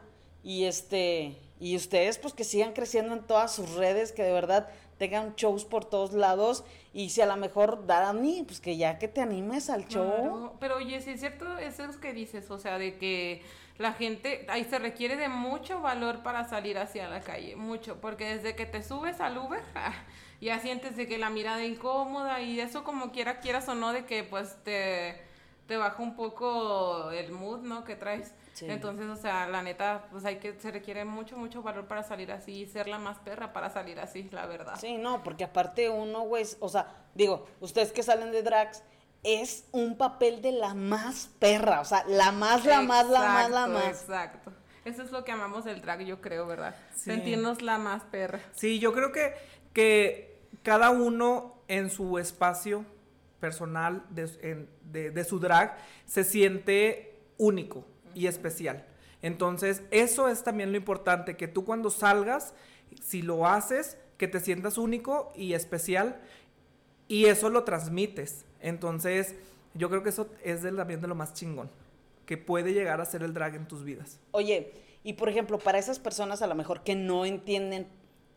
y 0.43 0.65
este 0.65 1.37
y 1.59 1.75
ustedes 1.75 2.17
pues 2.17 2.33
que 2.33 2.45
sigan 2.45 2.71
creciendo 2.71 3.13
en 3.13 3.21
todas 3.21 3.53
sus 3.53 3.71
redes, 3.71 4.13
que 4.13 4.23
de 4.23 4.31
verdad 4.31 4.69
tengan 4.99 5.33
shows 5.35 5.65
por 5.65 5.85
todos 5.85 6.13
lados 6.13 6.63
y 6.93 7.09
si 7.09 7.21
a 7.21 7.25
lo 7.25 7.37
mejor 7.37 7.87
Dani, 7.87 8.43
pues 8.43 8.59
que 8.59 8.77
ya 8.77 8.99
que 8.99 9.07
te 9.07 9.21
animes 9.21 9.69
al 9.69 9.87
show. 9.87 10.53
Pero 10.59 10.75
oye, 10.75 11.01
sí 11.01 11.11
es 11.11 11.21
cierto 11.21 11.57
eso 11.57 11.85
es 11.85 11.97
que 11.97 12.13
dices, 12.13 12.51
o 12.51 12.59
sea, 12.59 12.77
de 12.77 12.97
que 12.97 13.41
la 13.79 13.93
gente, 13.93 14.45
ahí 14.49 14.65
se 14.65 14.77
requiere 14.77 15.15
de 15.15 15.29
mucho 15.29 15.81
valor 15.81 16.21
para 16.21 16.43
salir 16.43 16.77
hacia 16.77 17.07
la 17.07 17.21
calle, 17.21 17.55
mucho, 17.55 17.99
porque 18.01 18.35
desde 18.35 18.53
que 18.53 18.65
te 18.65 18.83
subes 18.83 19.21
al 19.21 19.37
Uber, 19.37 19.63
ah, 19.75 19.93
ya 20.41 20.59
sientes 20.59 20.97
de 20.97 21.07
que 21.07 21.17
la 21.17 21.29
mirada 21.29 21.63
incómoda 21.63 22.41
y 22.41 22.59
eso 22.59 22.83
como 22.83 23.11
quiera, 23.11 23.39
quieras 23.39 23.69
o 23.69 23.75
no, 23.75 23.93
de 23.93 24.05
que 24.05 24.25
pues 24.25 24.57
te, 24.63 25.21
te 25.65 25.77
baja 25.77 26.03
un 26.03 26.15
poco 26.15 27.09
el 27.11 27.31
mood, 27.31 27.61
¿no? 27.61 27.85
Que 27.85 27.95
traes. 27.95 28.33
Sí. 28.59 28.65
Entonces, 28.69 29.07
o 29.07 29.15
sea, 29.15 29.47
la 29.47 29.61
neta, 29.61 30.07
pues 30.11 30.25
hay 30.25 30.37
que, 30.37 30.59
se 30.59 30.69
requiere 30.71 31.05
mucho, 31.05 31.37
mucho 31.37 31.61
valor 31.61 31.87
para 31.87 32.03
salir 32.03 32.31
así 32.31 32.61
y 32.63 32.67
ser 32.67 32.87
la 32.87 32.99
más 32.99 33.17
perra 33.19 33.53
para 33.53 33.69
salir 33.69 33.99
así, 33.99 34.27
la 34.31 34.45
verdad. 34.47 34.75
Sí, 34.79 34.97
no, 34.97 35.23
porque 35.23 35.45
aparte 35.45 35.89
uno, 35.89 36.21
güey, 36.21 36.45
o 36.59 36.67
sea, 36.69 36.87
digo, 37.15 37.47
ustedes 37.61 37.91
que 37.93 38.03
salen 38.03 38.31
de 38.31 38.43
drags, 38.43 38.83
es 39.23 39.65
un 39.71 39.97
papel 39.97 40.41
de 40.41 40.51
la 40.51 40.73
más 40.73 41.29
perra, 41.39 41.79
o 41.81 41.85
sea, 41.85 42.03
la 42.07 42.31
más, 42.31 42.65
la 42.65 42.81
más, 42.81 43.07
la 43.09 43.19
más, 43.21 43.49
la 43.51 43.67
más. 43.67 43.85
Exacto. 43.87 44.51
Eso 44.85 45.03
es 45.03 45.11
lo 45.11 45.23
que 45.23 45.31
amamos 45.31 45.65
del 45.65 45.81
drag, 45.81 46.01
yo 46.01 46.19
creo, 46.21 46.47
¿verdad? 46.47 46.75
Sí. 46.95 47.11
Sentirnos 47.11 47.61
la 47.61 47.77
más 47.77 48.03
perra. 48.05 48.39
Sí, 48.55 48.79
yo 48.79 48.91
creo 48.93 49.11
que, 49.11 49.33
que 49.73 50.41
cada 50.63 50.89
uno 50.89 51.61
en 51.67 51.89
su 51.89 52.17
espacio 52.17 52.85
personal 53.39 54.03
de, 54.09 54.29
en- 54.41 54.69
de- 54.83 55.11
de 55.11 55.23
su 55.23 55.39
drag 55.39 55.77
se 56.05 56.23
siente 56.23 57.19
único 57.37 57.85
y 58.15 58.27
especial. 58.27 58.85
Entonces, 59.21 59.81
eso 59.91 60.29
es 60.29 60.43
también 60.43 60.71
lo 60.71 60.77
importante, 60.77 61.35
que 61.35 61.47
tú 61.47 61.65
cuando 61.65 61.89
salgas, 61.89 62.53
si 63.01 63.21
lo 63.21 63.45
haces, 63.47 63.97
que 64.17 64.27
te 64.27 64.39
sientas 64.39 64.77
único 64.77 65.31
y 65.35 65.53
especial 65.53 66.19
y 67.07 67.25
eso 67.25 67.49
lo 67.49 67.63
transmites. 67.63 68.45
Entonces, 68.61 69.35
yo 69.73 69.89
creo 69.89 70.03
que 70.03 70.09
eso 70.09 70.27
es 70.43 70.61
del- 70.61 70.75
también 70.77 71.01
de 71.01 71.07
lo 71.07 71.15
más 71.15 71.33
chingón, 71.33 71.69
que 72.25 72.37
puede 72.37 72.73
llegar 72.73 73.01
a 73.01 73.05
ser 73.05 73.23
el 73.23 73.33
drag 73.33 73.55
en 73.55 73.67
tus 73.67 73.83
vidas. 73.83 74.19
Oye, 74.31 74.73
y 75.03 75.13
por 75.13 75.29
ejemplo, 75.29 75.57
para 75.59 75.79
esas 75.79 75.99
personas 75.99 76.41
a 76.41 76.47
lo 76.47 76.55
mejor 76.55 76.83
que 76.83 76.95
no 76.95 77.25
entienden 77.25 77.87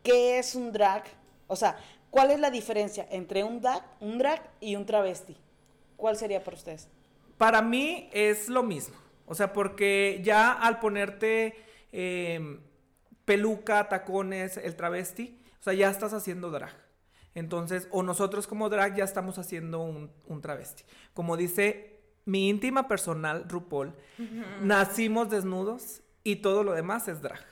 qué 0.02 0.38
es 0.38 0.54
un 0.54 0.72
drag, 0.72 1.04
o 1.48 1.56
sea, 1.56 1.76
¿cuál 2.10 2.30
es 2.30 2.40
la 2.40 2.50
diferencia 2.50 3.06
entre 3.10 3.44
un 3.44 3.60
drag, 3.60 3.84
un 4.00 4.18
drag 4.18 4.42
y 4.60 4.76
un 4.76 4.86
travesti? 4.86 5.36
¿Cuál 5.96 6.16
sería 6.16 6.42
para 6.42 6.56
ustedes? 6.56 6.88
Para 7.38 7.60
mí 7.62 8.08
es 8.12 8.48
lo 8.48 8.62
mismo. 8.62 8.94
O 9.26 9.34
sea, 9.34 9.52
porque 9.52 10.20
ya 10.22 10.52
al 10.52 10.78
ponerte 10.78 11.54
eh, 11.92 12.58
peluca, 13.24 13.88
tacones, 13.88 14.56
el 14.56 14.76
travesti, 14.76 15.40
o 15.60 15.62
sea, 15.62 15.72
ya 15.74 15.90
estás 15.90 16.12
haciendo 16.12 16.50
drag. 16.50 16.74
Entonces, 17.34 17.88
o 17.90 18.02
nosotros 18.02 18.46
como 18.46 18.68
drag 18.68 18.96
ya 18.96 19.04
estamos 19.04 19.38
haciendo 19.38 19.80
un, 19.80 20.10
un 20.26 20.42
travesti. 20.42 20.84
Como 21.14 21.36
dice 21.36 22.00
mi 22.24 22.48
íntima 22.48 22.88
personal, 22.88 23.48
RuPaul, 23.48 23.94
nacimos 24.60 25.30
desnudos 25.30 26.02
y 26.22 26.36
todo 26.36 26.62
lo 26.62 26.72
demás 26.72 27.08
es 27.08 27.22
drag. 27.22 27.44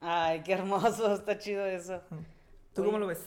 Ay, 0.00 0.42
qué 0.42 0.52
hermoso, 0.52 1.14
está 1.14 1.38
chido 1.38 1.64
eso. 1.66 2.02
¿Tú 2.74 2.84
cómo 2.84 2.98
lo 2.98 3.06
ves? 3.06 3.26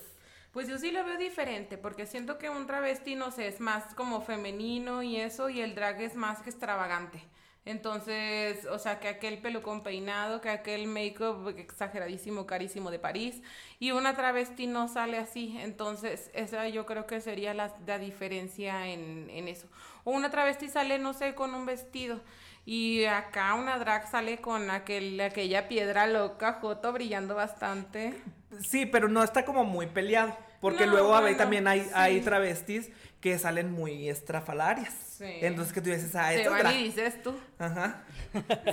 Pues 0.52 0.68
yo 0.68 0.78
sí 0.80 0.92
lo 0.92 1.04
veo 1.04 1.18
diferente, 1.18 1.78
porque 1.78 2.06
siento 2.06 2.38
que 2.40 2.50
un 2.50 2.66
travesti, 2.66 3.16
no 3.16 3.32
sé, 3.32 3.48
es 3.48 3.60
más 3.60 3.94
como 3.94 4.22
femenino 4.22 5.04
y 5.04 5.18
eso, 5.18 5.50
y 5.50 5.62
el 5.62 5.76
drag 5.76 6.02
es 6.02 6.16
más 6.16 6.42
que 6.42 6.50
extravagante. 6.50 7.22
Entonces, 7.66 8.66
o 8.66 8.80
sea, 8.80 9.00
que 9.00 9.10
aquel 9.10 9.40
pelucón 9.40 9.84
peinado, 9.84 10.42
que 10.42 10.50
aquel 10.50 10.88
make-up 10.88 11.54
exageradísimo, 11.58 12.46
carísimo 12.46 12.90
de 12.90 13.00
París, 13.00 13.42
y 13.80 13.92
una 13.92 14.16
travesti 14.16 14.66
no 14.66 14.88
sale 14.88 15.18
así. 15.18 15.58
Entonces, 15.60 16.32
esa 16.34 16.68
yo 16.70 16.86
creo 16.86 17.06
que 17.06 17.22
sería 17.22 17.54
la, 17.54 17.76
la 17.86 18.00
diferencia 18.00 18.88
en, 18.88 19.30
en 19.30 19.48
eso. 19.48 19.68
O 20.04 20.12
una 20.12 20.32
travesti 20.32 20.70
sale, 20.70 20.98
no 21.00 21.14
sé, 21.14 21.36
con 21.36 21.54
un 21.54 21.66
vestido. 21.66 22.22
Y 22.66 23.06
acá 23.06 23.56
una 23.56 23.80
drag 23.80 24.08
sale 24.08 24.40
con 24.40 24.70
aquel, 24.70 25.20
aquella 25.22 25.68
piedra 25.68 26.08
loca, 26.08 26.54
joto, 26.62 26.94
brillando 26.94 27.36
bastante. 27.36 28.22
Sí, 28.62 28.86
pero 28.86 29.08
no 29.08 29.24
está 29.24 29.46
como 29.46 29.64
muy 29.64 29.88
peleado. 29.88 30.38
Porque 30.62 30.86
No, 30.86 30.92
luego 30.94 31.16
a 31.16 31.22
ver, 31.22 31.32
bueno, 31.32 31.38
también 31.38 31.68
hay, 31.68 31.82
sí. 31.82 31.90
hay 31.94 32.22
travestis 32.22 32.90
que 33.22 33.38
salen 33.40 33.72
muy 33.72 34.10
estrafalarias. 34.10 34.94
Sí. 35.18 35.26
Entonces 35.42 35.74
que 35.74 35.82
tú 35.82 35.90
dices, 35.90 36.16
ah, 36.16 36.30
Se 36.30 36.36
esto 36.38 36.50
es 36.50 36.52
van 36.52 36.60
drag. 36.62 36.76
y 36.76 36.84
dices 36.86 37.22
tú. 37.22 37.34
Ajá. 37.58 38.04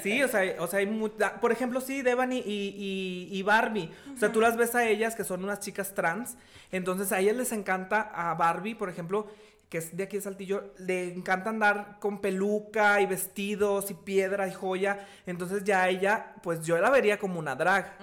Sí, 0.03 0.23
o 0.23 0.29
sea, 0.29 0.43
o 0.61 0.67
sea, 0.67 0.79
hay 0.81 0.87
mu- 0.87 1.09
da- 1.09 1.41
por 1.41 1.51
ejemplo, 1.53 1.81
sí, 1.81 2.03
Devani 2.03 2.39
y, 2.39 3.29
y, 3.31 3.37
y 3.39 3.43
Barbie. 3.43 3.91
O 4.15 4.19
sea, 4.19 4.31
tú 4.31 4.41
las 4.41 4.57
ves 4.57 4.75
a 4.75 4.85
ellas 4.85 5.15
que 5.17 5.25
son 5.25 5.43
unas 5.45 5.61
chicas 5.61 5.95
trans. 5.95 6.37
Entonces 6.71 7.11
a 7.13 7.19
ellas 7.21 7.37
les 7.37 7.53
encanta, 7.53 8.01
a 8.15 8.35
Barbie, 8.35 8.75
por 8.75 8.89
ejemplo, 8.89 9.29
que 9.69 9.79
es 9.79 9.97
de 9.97 10.05
aquí 10.05 10.17
de 10.17 10.23
Saltillo, 10.23 10.73
le 10.79 11.13
encanta 11.13 11.51
andar 11.51 11.99
con 11.99 12.21
peluca 12.21 13.01
y 13.01 13.07
vestidos 13.07 13.91
y 13.91 13.95
piedra 13.95 14.47
y 14.47 14.53
joya. 14.53 15.07
Entonces 15.27 15.65
ya 15.65 15.89
ella, 15.89 16.35
pues 16.43 16.65
yo 16.65 16.79
la 16.79 16.91
vería 16.91 17.19
como 17.19 17.39
una 17.39 17.57
drag. 17.57 17.99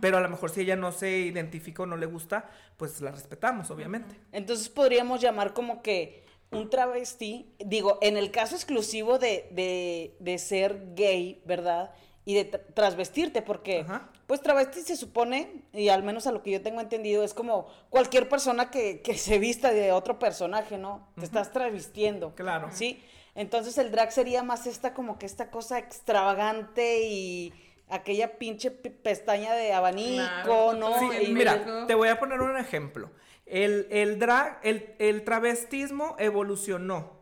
Pero 0.00 0.18
a 0.18 0.20
lo 0.20 0.28
mejor 0.28 0.50
si 0.50 0.62
ella 0.62 0.76
no 0.76 0.90
se 0.92 1.18
identifica 1.18 1.84
o 1.84 1.86
no 1.86 1.96
le 1.96 2.06
gusta, 2.06 2.50
pues 2.76 3.00
la 3.00 3.12
respetamos, 3.12 3.70
obviamente. 3.70 4.16
Entonces 4.32 4.68
podríamos 4.68 5.20
llamar 5.20 5.52
como 5.52 5.80
que 5.82 6.26
un 6.50 6.70
travesti, 6.70 7.54
digo, 7.58 7.98
en 8.02 8.16
el 8.16 8.30
caso 8.30 8.54
exclusivo 8.54 9.18
de, 9.18 9.48
de, 9.52 10.16
de 10.20 10.38
ser 10.38 10.94
gay, 10.94 11.42
¿verdad? 11.44 11.92
Y 12.26 12.34
de 12.34 12.50
tra- 12.50 12.60
trasvestirte, 12.74 13.40
porque 13.40 13.80
Ajá. 13.80 14.10
pues 14.26 14.42
travesti 14.42 14.82
se 14.82 14.96
supone, 14.96 15.62
y 15.72 15.88
al 15.90 16.02
menos 16.02 16.26
a 16.26 16.32
lo 16.32 16.42
que 16.42 16.50
yo 16.50 16.60
tengo 16.60 16.80
entendido, 16.80 17.22
es 17.22 17.32
como 17.32 17.68
cualquier 17.88 18.28
persona 18.28 18.68
que, 18.70 19.00
que 19.00 19.16
se 19.16 19.38
vista 19.38 19.70
de 19.72 19.92
otro 19.92 20.18
personaje, 20.18 20.76
¿no? 20.76 21.08
Te 21.18 21.24
estás 21.24 21.52
travestiendo. 21.52 22.34
Claro. 22.34 22.68
¿Sí? 22.72 23.00
Entonces 23.36 23.78
el 23.78 23.92
drag 23.92 24.10
sería 24.10 24.42
más 24.42 24.66
esta 24.66 24.92
como 24.92 25.18
que 25.20 25.26
esta 25.26 25.50
cosa 25.52 25.78
extravagante 25.78 27.02
y 27.06 27.52
aquella 27.88 28.38
pinche 28.38 28.72
pe- 28.72 28.90
pestaña 28.90 29.54
de 29.54 29.72
abanico, 29.72 30.24
Claro, 30.44 30.72
¿no? 30.72 30.98
Sí, 30.98 31.06
Y- 31.28 31.32
mira, 31.32 31.86
te 31.86 31.94
voy 31.94 32.08
a 32.08 32.18
poner 32.18 32.40
un 32.40 32.56
ejemplo. 32.58 33.10
El, 33.44 33.86
el 33.90 34.18
drag, 34.18 34.58
el, 34.64 34.96
el 34.98 35.22
travestismo 35.22 36.16
evolucionó. 36.18 37.15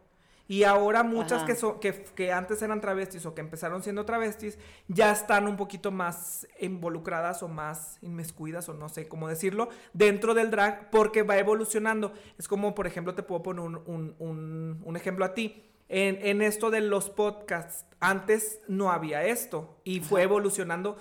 Y 0.47 0.65
ahora 0.65 1.03
muchas 1.03 1.43
que, 1.45 1.55
son, 1.57 1.81
que, 1.81 2.05
que 2.15 2.31
antes 2.33 2.61
eran 2.61 2.81
travestis 2.83 3.25
o 3.25 3.35
que 3.35 3.41
empezaron 3.41 3.83
siendo 3.83 4.05
travestis, 4.05 4.59
ya 4.89 5.11
están 5.11 5.47
un 5.49 5.57
poquito 5.57 5.91
más 5.91 6.47
involucradas 6.61 7.43
o 7.43 7.49
más 7.49 7.97
inmiscuidas 8.03 8.69
o 8.69 8.75
no 8.75 8.89
sé 8.91 9.09
cómo 9.09 9.27
decirlo, 9.29 9.71
dentro 9.95 10.35
del 10.35 10.51
drag 10.51 10.91
porque 10.91 11.23
va 11.23 11.39
evolucionando. 11.39 12.13
Es 12.39 12.47
como, 12.47 12.75
por 12.75 12.87
ejemplo, 12.87 13.15
te 13.15 13.23
puedo 13.23 13.43
poner 13.43 13.63
un, 13.65 13.77
un- 13.87 14.15
un- 14.19 14.83
un 14.85 14.97
ejemplo 14.97 15.25
a 15.25 15.33
ti. 15.35 15.63
En, 15.89 16.19
en 16.27 16.41
esto 16.43 16.71
de 16.71 16.81
los 16.81 17.11
podcasts, 17.11 17.85
antes 18.01 18.61
no 18.69 18.91
había 18.91 19.25
esto 19.25 19.79
y 19.85 20.01
fue 20.01 20.23
evolucionando 20.23 20.97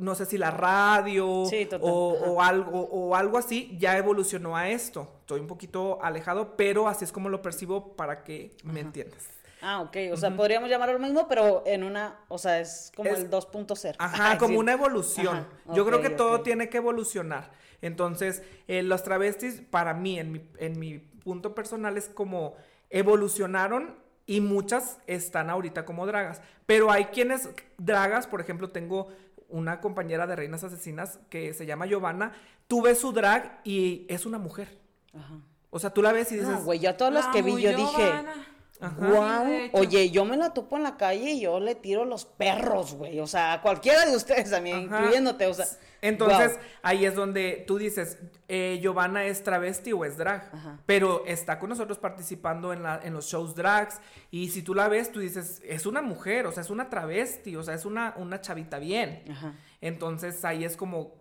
no 0.00 0.14
sé 0.14 0.26
si 0.26 0.38
la 0.38 0.50
radio 0.50 1.44
Sí, 1.48 1.68
o, 1.80 2.42
algo, 2.42 2.88
o 2.90 3.14
algo 3.14 3.38
así, 3.38 3.76
ya 3.78 3.96
evolucionó 3.96 4.56
a 4.56 4.68
esto. 4.70 5.08
Estoy 5.20 5.40
un 5.40 5.46
poquito 5.46 6.02
alejado, 6.02 6.56
pero 6.56 6.88
así 6.88 7.04
es 7.04 7.12
como 7.12 7.28
lo 7.28 7.42
percibo 7.42 7.92
para 7.96 8.24
que 8.24 8.56
me 8.64 8.80
entiendas. 8.80 9.28
Ah, 9.62 9.82
ok. 9.82 9.96
O 10.12 10.16
sea, 10.16 10.34
podríamos 10.34 10.70
llamarlo 10.70 10.94
lo 10.94 11.00
mismo, 11.00 11.28
pero 11.28 11.62
en 11.66 11.84
una, 11.84 12.18
o 12.28 12.38
sea, 12.38 12.60
es 12.60 12.90
como 12.96 13.10
Es- 13.10 13.18
el 13.20 13.30
2.0. 13.30 13.94
Ajá, 13.98 14.38
como 14.38 14.58
una 14.58 14.72
evolución. 14.72 15.36
Ajá, 15.36 15.74
Yo 15.74 15.84
creo 15.86 16.00
que 16.00 16.10
todo 16.10 16.40
tiene 16.40 16.68
que 16.68 16.78
evolucionar. 16.78 17.50
Entonces, 17.82 18.42
eh, 18.68 18.82
los 18.82 19.02
travestis, 19.02 19.60
para 19.70 19.94
mí, 19.94 20.18
en 20.18 20.32
mi, 20.32 20.48
en 20.58 20.78
mi 20.78 20.98
punto 20.98 21.54
personal, 21.54 21.96
es 21.98 22.08
como 22.08 22.54
evolucionaron 22.90 23.96
y 24.26 24.40
muchas 24.40 24.98
están 25.06 25.50
ahorita 25.50 25.84
como 25.84 26.06
dragas. 26.06 26.40
Pero 26.66 26.90
hay 26.90 27.06
quienes, 27.06 27.48
dragas, 27.78 28.26
por 28.26 28.40
ejemplo, 28.40 28.70
tengo 28.70 29.08
una 29.50 29.80
compañera 29.80 30.26
de 30.26 30.36
Reinas 30.36 30.64
Asesinas 30.64 31.18
que 31.28 31.54
se 31.54 31.66
llama 31.66 31.86
Giovanna. 31.86 32.32
Tú 32.66 32.82
ves 32.82 32.98
su 32.98 33.12
drag 33.12 33.60
y 33.64 34.06
es 34.08 34.26
una 34.26 34.38
mujer. 34.38 34.78
Ajá. 35.14 35.40
O 35.70 35.78
sea, 35.78 35.90
tú 35.90 36.02
la 36.02 36.12
ves 36.12 36.30
y 36.32 36.36
dices... 36.36 36.50
No, 36.50 36.62
güey, 36.62 36.80
yo 36.80 36.90
a 36.90 36.96
todas 36.96 37.12
las 37.12 37.26
La 37.26 37.32
que 37.32 37.42
vi, 37.42 37.60
yo 37.60 37.74
dije. 37.76 38.12
Ajá. 38.80 39.06
wow, 39.06 39.46
oye, 39.72 40.10
yo 40.10 40.24
me 40.24 40.36
la 40.36 40.54
topo 40.54 40.76
en 40.76 40.84
la 40.84 40.96
calle 40.96 41.32
y 41.32 41.40
yo 41.40 41.60
le 41.60 41.74
tiro 41.74 42.04
los 42.04 42.24
perros, 42.24 42.94
güey, 42.94 43.20
o 43.20 43.26
sea, 43.26 43.52
a 43.52 43.62
cualquiera 43.62 44.06
de 44.06 44.16
ustedes, 44.16 44.52
Ajá. 44.52 44.68
incluyéndote, 44.68 45.46
o 45.46 45.54
sea. 45.54 45.66
Entonces, 46.02 46.58
ahí 46.80 47.04
es 47.04 47.14
donde 47.14 47.62
tú 47.66 47.76
dices, 47.76 48.18
eh, 48.48 48.78
Giovanna 48.80 49.26
es 49.26 49.42
travesti 49.42 49.92
o 49.92 50.06
es 50.06 50.16
drag, 50.16 50.48
Ajá. 50.52 50.78
pero 50.86 51.24
está 51.26 51.58
con 51.58 51.68
nosotros 51.68 51.98
participando 51.98 52.72
en, 52.72 52.82
la, 52.82 53.00
en 53.04 53.12
los 53.12 53.26
shows 53.26 53.54
drags, 53.54 54.00
y 54.30 54.48
si 54.48 54.62
tú 54.62 54.74
la 54.74 54.88
ves, 54.88 55.12
tú 55.12 55.20
dices, 55.20 55.60
es 55.64 55.84
una 55.84 56.00
mujer, 56.00 56.46
o 56.46 56.52
sea, 56.52 56.62
es 56.62 56.70
una 56.70 56.88
travesti, 56.88 57.54
o 57.56 57.62
sea, 57.62 57.74
es 57.74 57.84
una, 57.84 58.14
una 58.16 58.40
chavita 58.40 58.78
bien. 58.78 59.24
Ajá. 59.30 59.54
Entonces, 59.82 60.42
ahí 60.44 60.64
es 60.64 60.76
como, 60.76 61.14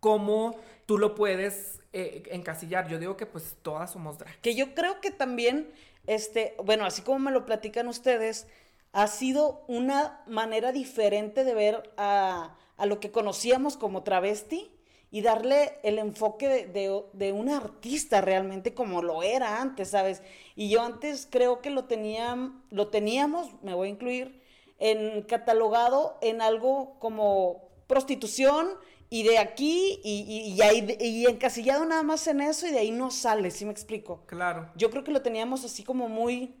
cómo 0.00 0.58
tú 0.86 0.98
lo 0.98 1.14
puedes 1.14 1.80
eh, 1.92 2.22
encasillar. 2.30 2.88
Yo 2.88 2.98
digo 2.98 3.16
que 3.16 3.26
pues 3.26 3.56
todas 3.62 3.92
somos 3.92 4.18
drag. 4.18 4.40
Que 4.40 4.54
yo 4.54 4.74
creo 4.74 5.00
que 5.00 5.10
también, 5.10 5.70
este, 6.08 6.54
bueno, 6.64 6.86
así 6.86 7.02
como 7.02 7.18
me 7.18 7.30
lo 7.30 7.44
platican 7.44 7.86
ustedes, 7.86 8.46
ha 8.92 9.06
sido 9.08 9.62
una 9.68 10.22
manera 10.26 10.72
diferente 10.72 11.44
de 11.44 11.54
ver 11.54 11.92
a, 11.98 12.56
lo 12.82 12.98
que 12.98 13.10
conocíamos 13.10 13.76
como 13.76 14.02
travesti 14.04 14.70
y 15.10 15.20
darle 15.20 15.78
el 15.82 15.98
enfoque 15.98 16.48
de, 16.48 17.02
de, 17.12 17.32
una 17.32 17.58
artista 17.58 18.22
realmente 18.22 18.72
como 18.72 19.02
lo 19.02 19.22
era 19.22 19.60
antes, 19.60 19.90
¿sabes? 19.90 20.22
Y 20.56 20.70
yo 20.70 20.80
antes 20.80 21.28
creo 21.30 21.60
que 21.60 21.68
lo, 21.68 21.84
tenían, 21.84 22.62
lo 22.70 22.88
teníamos, 22.88 23.50
me 23.62 23.74
voy 23.74 23.88
a 23.88 23.90
incluir, 23.90 24.42
en 24.78 25.20
catalogado 25.22 26.16
en 26.22 26.40
algo 26.40 26.98
como 27.00 27.68
prostitución 27.86 28.68
y 29.10 29.22
de 29.22 29.38
aquí 29.38 30.00
y, 30.04 30.24
y, 30.28 30.52
y 30.54 30.62
ahí, 30.62 30.96
y 31.00 31.26
encasillado 31.26 31.84
nada 31.86 32.02
más 32.02 32.26
en 32.26 32.40
eso 32.40 32.66
y 32.66 32.70
de 32.72 32.78
ahí 32.80 32.90
no 32.90 33.10
sale, 33.10 33.50
¿sí 33.50 33.64
me 33.64 33.72
explico? 33.72 34.24
Claro. 34.26 34.70
Yo 34.76 34.90
creo 34.90 35.04
que 35.04 35.10
lo 35.12 35.22
teníamos 35.22 35.64
así 35.64 35.82
como 35.84 36.08
muy 36.08 36.54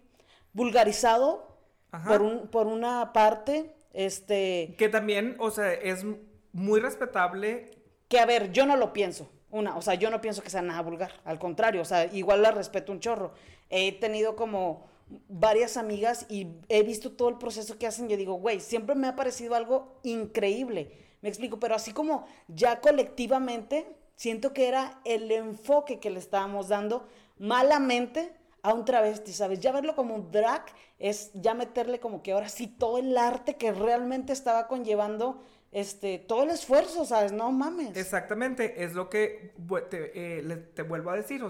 vulgarizado 0.52 1.56
Ajá. 1.90 2.08
por, 2.08 2.22
un, 2.22 2.48
por 2.48 2.66
una 2.66 3.12
parte, 3.12 3.74
este, 3.92 4.74
Que 4.78 4.88
también, 4.88 5.36
o 5.38 5.50
sea, 5.50 5.72
es 5.72 6.04
muy 6.52 6.80
respetable. 6.80 7.70
que 8.08 8.18
a 8.20 8.26
ver, 8.26 8.52
yo 8.52 8.66
no 8.66 8.76
lo 8.76 8.92
pienso. 8.92 9.28
Una, 9.50 9.76
o 9.76 9.82
sea, 9.82 9.94
yo 9.94 10.10
no 10.10 10.20
pienso 10.20 10.42
que 10.42 10.50
sea 10.50 10.60
nada 10.62 10.82
vulgar, 10.82 11.12
al 11.24 11.38
contrario, 11.38 11.80
o 11.80 11.84
sea, 11.84 12.04
igual 12.12 12.42
la 12.42 12.50
respeto 12.50 12.92
un 12.92 13.00
chorro. 13.00 13.32
He 13.70 13.92
tenido 13.98 14.36
como 14.36 14.86
varias 15.28 15.78
amigas 15.78 16.26
y 16.28 16.48
he 16.68 16.82
visto 16.82 17.12
todo 17.12 17.30
el 17.30 17.38
proceso 17.38 17.78
que 17.78 17.86
hacen. 17.86 18.08
Yo 18.10 18.16
digo, 18.18 18.34
güey, 18.34 18.60
siempre 18.60 18.94
me 18.94 19.06
ha 19.06 19.16
parecido 19.16 19.54
algo 19.54 19.98
increíble. 20.02 21.07
Me 21.20 21.28
explico, 21.28 21.58
pero 21.58 21.74
así 21.74 21.92
como 21.92 22.26
ya 22.48 22.80
colectivamente, 22.80 23.86
siento 24.16 24.52
que 24.52 24.68
era 24.68 25.00
el 25.04 25.30
enfoque 25.30 26.00
que 26.00 26.10
le 26.10 26.18
estábamos 26.18 26.68
dando 26.68 27.08
malamente 27.38 28.32
a 28.62 28.74
un 28.74 28.84
travesti, 28.84 29.32
¿sabes? 29.32 29.60
Ya 29.60 29.72
verlo 29.72 29.94
como 29.94 30.14
un 30.14 30.30
drag 30.30 30.64
es 30.98 31.30
ya 31.34 31.54
meterle 31.54 32.00
como 32.00 32.22
que 32.22 32.32
ahora 32.32 32.48
sí 32.48 32.66
todo 32.66 32.98
el 32.98 33.16
arte 33.16 33.56
que 33.56 33.72
realmente 33.72 34.32
estaba 34.32 34.66
conllevando 34.66 35.44
este 35.70 36.18
todo 36.18 36.44
el 36.44 36.50
esfuerzo, 36.50 37.04
¿sabes? 37.04 37.32
No 37.32 37.52
mames. 37.52 37.96
Exactamente, 37.96 38.82
es 38.82 38.94
lo 38.94 39.08
que 39.08 39.54
te, 39.90 40.38
eh, 40.38 40.56
te 40.74 40.82
vuelvo 40.82 41.10
a 41.10 41.16
decir. 41.16 41.44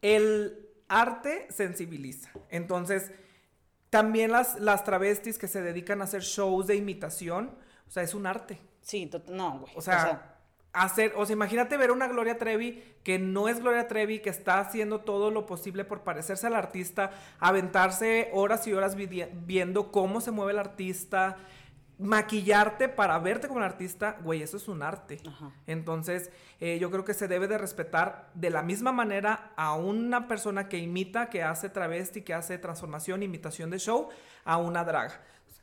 El 0.00 0.68
arte 0.88 1.46
sensibiliza. 1.50 2.30
Entonces, 2.50 3.10
también 3.90 4.30
las, 4.30 4.58
las 4.60 4.84
travestis 4.84 5.38
que 5.38 5.48
se 5.48 5.62
dedican 5.62 6.00
a 6.00 6.04
hacer 6.04 6.22
shows 6.22 6.66
de 6.66 6.76
imitación, 6.76 7.54
o 7.88 7.90
sea, 7.90 8.02
es 8.02 8.14
un 8.14 8.26
arte. 8.26 8.58
Sí, 8.82 9.10
no, 9.28 9.60
güey. 9.60 9.72
O 9.76 9.80
sea, 9.80 10.36
hacer, 10.72 11.12
o 11.16 11.24
sea, 11.26 11.34
imagínate 11.34 11.76
ver 11.76 11.90
una 11.90 12.08
Gloria 12.08 12.38
Trevi 12.38 12.82
que 13.02 13.18
no 13.18 13.48
es 13.48 13.60
Gloria 13.60 13.88
Trevi, 13.88 14.20
que 14.20 14.30
está 14.30 14.60
haciendo 14.60 15.00
todo 15.00 15.30
lo 15.30 15.46
posible 15.46 15.84
por 15.84 16.02
parecerse 16.02 16.46
al 16.46 16.54
artista, 16.54 17.10
aventarse 17.40 18.30
horas 18.32 18.66
y 18.66 18.72
horas 18.72 18.96
viendo 18.96 19.90
cómo 19.90 20.20
se 20.20 20.30
mueve 20.30 20.52
el 20.52 20.58
artista, 20.58 21.36
maquillarte 21.98 22.88
para 22.88 23.18
verte 23.18 23.48
como 23.48 23.60
el 23.60 23.66
artista, 23.66 24.18
güey, 24.22 24.42
eso 24.42 24.56
es 24.56 24.68
un 24.68 24.82
arte. 24.82 25.20
Ajá. 25.26 25.52
Entonces, 25.66 26.30
eh, 26.60 26.78
yo 26.78 26.90
creo 26.90 27.04
que 27.04 27.14
se 27.14 27.28
debe 27.28 27.48
de 27.48 27.58
respetar 27.58 28.30
de 28.34 28.50
la 28.50 28.62
misma 28.62 28.92
manera 28.92 29.52
a 29.56 29.74
una 29.74 30.28
persona 30.28 30.68
que 30.68 30.78
imita, 30.78 31.28
que 31.28 31.42
hace 31.42 31.68
travesti, 31.68 32.22
que 32.22 32.34
hace 32.34 32.58
transformación, 32.58 33.22
imitación 33.22 33.70
de 33.70 33.78
show, 33.78 34.08
a 34.44 34.56
una 34.56 34.84
draga. 34.84 35.20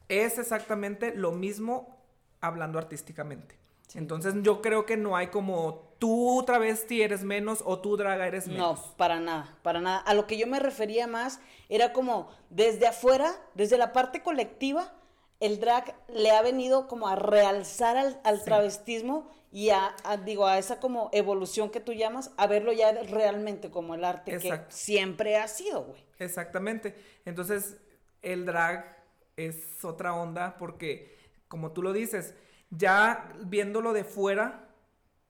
Es 0.07 0.39
exactamente 0.39 1.13
lo 1.15 1.32
mismo 1.32 1.99
hablando 2.41 2.77
artísticamente. 2.79 3.57
Entonces, 3.95 4.35
yo 4.43 4.61
creo 4.61 4.85
que 4.85 4.97
no 4.97 5.15
hay 5.15 5.27
como 5.27 5.95
tú 5.97 6.43
travesti 6.45 7.01
eres 7.01 7.23
menos 7.23 7.63
o 7.65 7.79
tú 7.79 7.97
draga 7.97 8.27
eres 8.27 8.45
no, 8.47 8.53
menos. 8.53 8.79
para 8.97 9.19
nada, 9.19 9.57
para 9.63 9.81
nada. 9.81 9.97
A 9.99 10.13
lo 10.13 10.27
que 10.27 10.37
yo 10.37 10.45
me 10.45 10.59
refería 10.59 11.07
más 11.07 11.39
era 11.69 11.91
como 11.91 12.29
desde 12.51 12.85
afuera, 12.87 13.31
desde 13.55 13.77
la 13.79 13.91
parte 13.91 14.21
colectiva, 14.21 14.93
el 15.39 15.59
drag 15.59 15.95
le 16.09 16.31
ha 16.31 16.41
venido 16.43 16.87
como 16.87 17.07
a 17.07 17.15
realzar 17.15 17.97
al, 17.97 18.19
al 18.23 18.37
Sí. 18.39 18.45
travestismo 18.45 19.27
y 19.51 19.71
a, 19.71 19.95
a, 20.03 20.17
digo, 20.17 20.45
a 20.45 20.59
esa 20.59 20.79
como 20.79 21.09
evolución 21.11 21.71
que 21.71 21.79
tú 21.79 21.93
llamas, 21.93 22.29
a 22.37 22.45
verlo 22.45 22.71
ya 22.71 22.91
realmente 22.91 23.71
como 23.71 23.95
el 23.95 24.03
arte 24.05 24.35
Exacto. 24.35 24.67
que 24.67 24.73
siempre 24.73 25.37
ha 25.37 25.47
sido, 25.47 25.85
güey. 25.85 26.05
Exactamente. 26.19 26.93
Entonces, 27.25 27.77
el 28.21 28.45
drag 28.45 29.03
es 29.37 29.83
otra 29.83 30.13
onda 30.13 30.57
porque, 30.59 31.17
como 31.50 31.72
tú 31.74 31.84
lo 31.84 31.91
dices, 31.91 32.34
ya 32.70 33.34
viéndolo 33.45 33.91
de 33.91 34.06
fuera, 34.06 34.70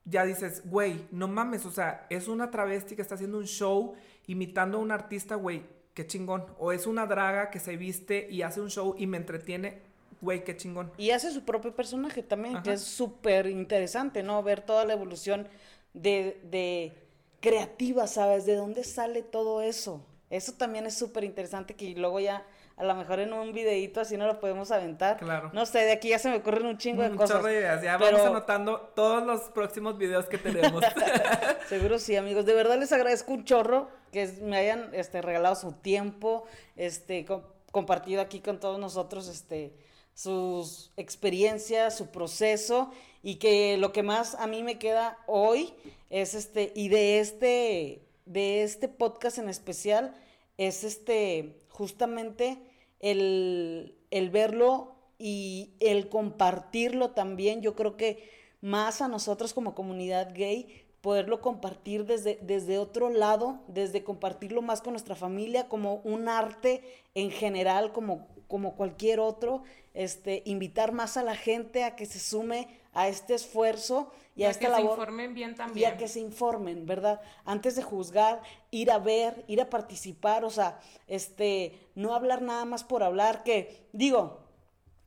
ya 0.06 0.26
dices, 0.26 0.62
güey, 0.66 1.08
no 1.12 1.28
mames, 1.28 1.66
o 1.66 1.72
sea, 1.72 2.06
es 2.10 2.28
una 2.28 2.52
travesti 2.52 2.96
que 2.96 3.02
está 3.02 3.16
haciendo 3.16 3.38
un 3.38 3.48
show 3.48 3.96
imitando 4.28 4.78
a 4.78 4.82
un 4.82 4.92
artista, 4.92 5.36
güey, 5.36 5.64
qué 5.94 6.06
chingón. 6.06 6.46
O 6.60 6.72
es 6.72 6.86
una 6.86 7.06
draga 7.08 7.50
que 7.50 7.60
se 7.60 7.78
viste 7.78 8.28
y 8.30 8.42
hace 8.42 8.62
un 8.62 8.70
show 8.70 8.96
y 8.98 9.08
me 9.08 9.18
entretiene, 9.18 9.82
güey, 10.22 10.44
qué 10.44 10.56
chingón. 10.56 10.92
Y 10.98 11.12
hace 11.12 11.32
su 11.32 11.44
propio 11.44 11.76
personaje 11.76 12.22
también, 12.22 12.62
que 12.62 12.74
es 12.74 12.82
súper 12.82 13.48
interesante, 13.48 14.24
¿no? 14.24 14.42
Ver 14.44 14.62
toda 14.62 14.86
la 14.86 14.94
evolución 14.94 15.48
de, 15.94 16.40
de 16.52 16.94
creativa, 17.40 18.08
¿sabes? 18.08 18.46
¿De 18.46 18.56
dónde 18.56 18.84
sale 18.84 19.22
todo 19.24 19.62
eso? 19.62 20.06
Eso 20.30 20.54
también 20.54 20.86
es 20.86 20.98
súper 20.98 21.24
interesante 21.24 21.76
que 21.76 21.96
luego 21.96 22.20
ya, 22.20 22.46
a 22.80 22.84
lo 22.86 22.96
mejor 22.96 23.20
en 23.20 23.34
un 23.34 23.52
videíto 23.54 24.00
así 24.02 24.16
no 24.18 24.26
lo 24.26 24.40
podemos 24.40 24.72
aventar. 24.72 25.18
Claro. 25.18 25.52
No 25.54 25.66
sé, 25.66 25.80
de 25.80 25.92
aquí 25.92 26.10
ya 26.10 26.18
se 26.18 26.30
me 26.30 26.38
ocurren 26.38 26.66
un 26.66 26.78
chingo 26.78 27.04
de 27.04 27.10
Un 27.10 27.18
cosas. 27.18 27.38
chorro 27.38 27.48
de 27.50 27.60
ideas. 27.60 27.84
Ya 27.84 27.98
pero 27.98 28.14
vamos 28.18 28.32
anotando 28.32 28.80
todos 28.96 29.24
los 29.26 29.42
próximos 29.50 29.98
videos 29.98 30.26
que 30.28 30.38
tenemos. 30.38 30.82
Seguro 31.68 32.00
sí, 32.00 32.16
amigos. 32.16 32.46
De 32.46 32.54
verdad 32.54 32.78
les 32.80 32.92
agradezco 32.92 33.34
un 33.34 33.44
chorro 33.44 33.90
que 34.12 34.28
me 34.42 34.58
hayan 34.58 34.90
este, 34.94 35.22
regalado 35.22 35.56
su 35.56 35.74
tiempo, 35.74 36.46
este, 36.76 37.26
com- 37.26 37.44
compartido 37.72 38.22
aquí 38.22 38.40
con 38.40 38.60
todos 38.60 38.80
nosotros, 38.80 39.28
este, 39.28 39.76
sus 40.14 40.92
experiencias, 40.98 41.98
su 41.98 42.08
proceso 42.08 42.92
y 43.22 43.36
que 43.36 43.78
lo 43.78 43.92
que 43.92 44.04
más 44.04 44.36
a 44.36 44.48
mí 44.48 44.64
me 44.64 44.80
queda 44.80 45.18
hoy 45.28 45.74
es 46.10 46.34
este 46.34 46.72
y 46.76 46.90
de 46.90 47.20
este 47.20 48.06
de 48.26 48.64
este 48.64 48.88
podcast 48.88 49.38
en 49.38 49.50
especial 49.50 50.14
es 50.58 50.84
este 50.84 51.62
justamente 51.70 52.58
el, 53.00 53.96
el 54.12 54.30
verlo 54.30 54.96
y 55.18 55.72
el 55.80 56.10
compartirlo 56.10 57.12
también. 57.12 57.62
Yo 57.62 57.76
creo 57.76 57.98
que 57.98 58.30
más 58.62 59.02
a 59.02 59.08
nosotros 59.08 59.54
como 59.54 59.76
comunidad 59.76 60.34
gay 60.34 60.86
poderlo 61.02 61.42
compartir 61.42 62.06
desde, 62.06 62.40
desde 62.42 62.78
otro 62.78 63.10
lado, 63.10 63.62
desde 63.68 64.04
compartirlo 64.04 64.62
más 64.62 64.82
con 64.82 64.94
nuestra 64.94 65.16
familia, 65.16 65.70
como 65.70 65.96
un 66.04 66.28
arte 66.28 66.84
en 67.16 67.32
general, 67.32 67.94
como, 67.94 68.28
como 68.48 68.76
cualquier 68.76 69.20
otro, 69.20 69.64
este, 69.94 70.44
invitar 70.46 70.92
más 70.92 71.16
a 71.16 71.24
la 71.24 71.36
gente 71.36 71.84
a 71.84 71.96
que 71.96 72.06
se 72.06 72.20
sume 72.20 72.68
a 72.94 73.08
este 73.08 73.34
esfuerzo 73.34 74.12
y, 74.40 74.44
Y 74.44 74.46
a 74.46 74.52
esta 74.52 74.68
que 74.68 74.76
se 74.76 74.82
informen 74.82 75.34
bien 75.34 75.52
Y 75.52 75.56
también. 75.56 75.94
a 75.94 75.98
que 75.98 76.08
se 76.08 76.20
informen, 76.22 76.86
¿verdad? 76.86 77.22
Antes 77.44 77.76
de 77.76 77.84
juzgar, 77.84 78.42
ir 78.72 78.90
a 78.90 78.98
ver, 78.98 79.44
ir 79.48 79.60
a 79.62 79.70
participar, 79.70 80.46
o 80.46 80.50
sea, 80.50 80.80
este, 81.08 81.90
no 81.96 82.16
hablar 82.16 82.42
nada 82.42 82.64
más 82.64 82.86
por 82.86 83.04
hablar, 83.04 83.44
que 83.44 83.88
digo, 83.92 84.40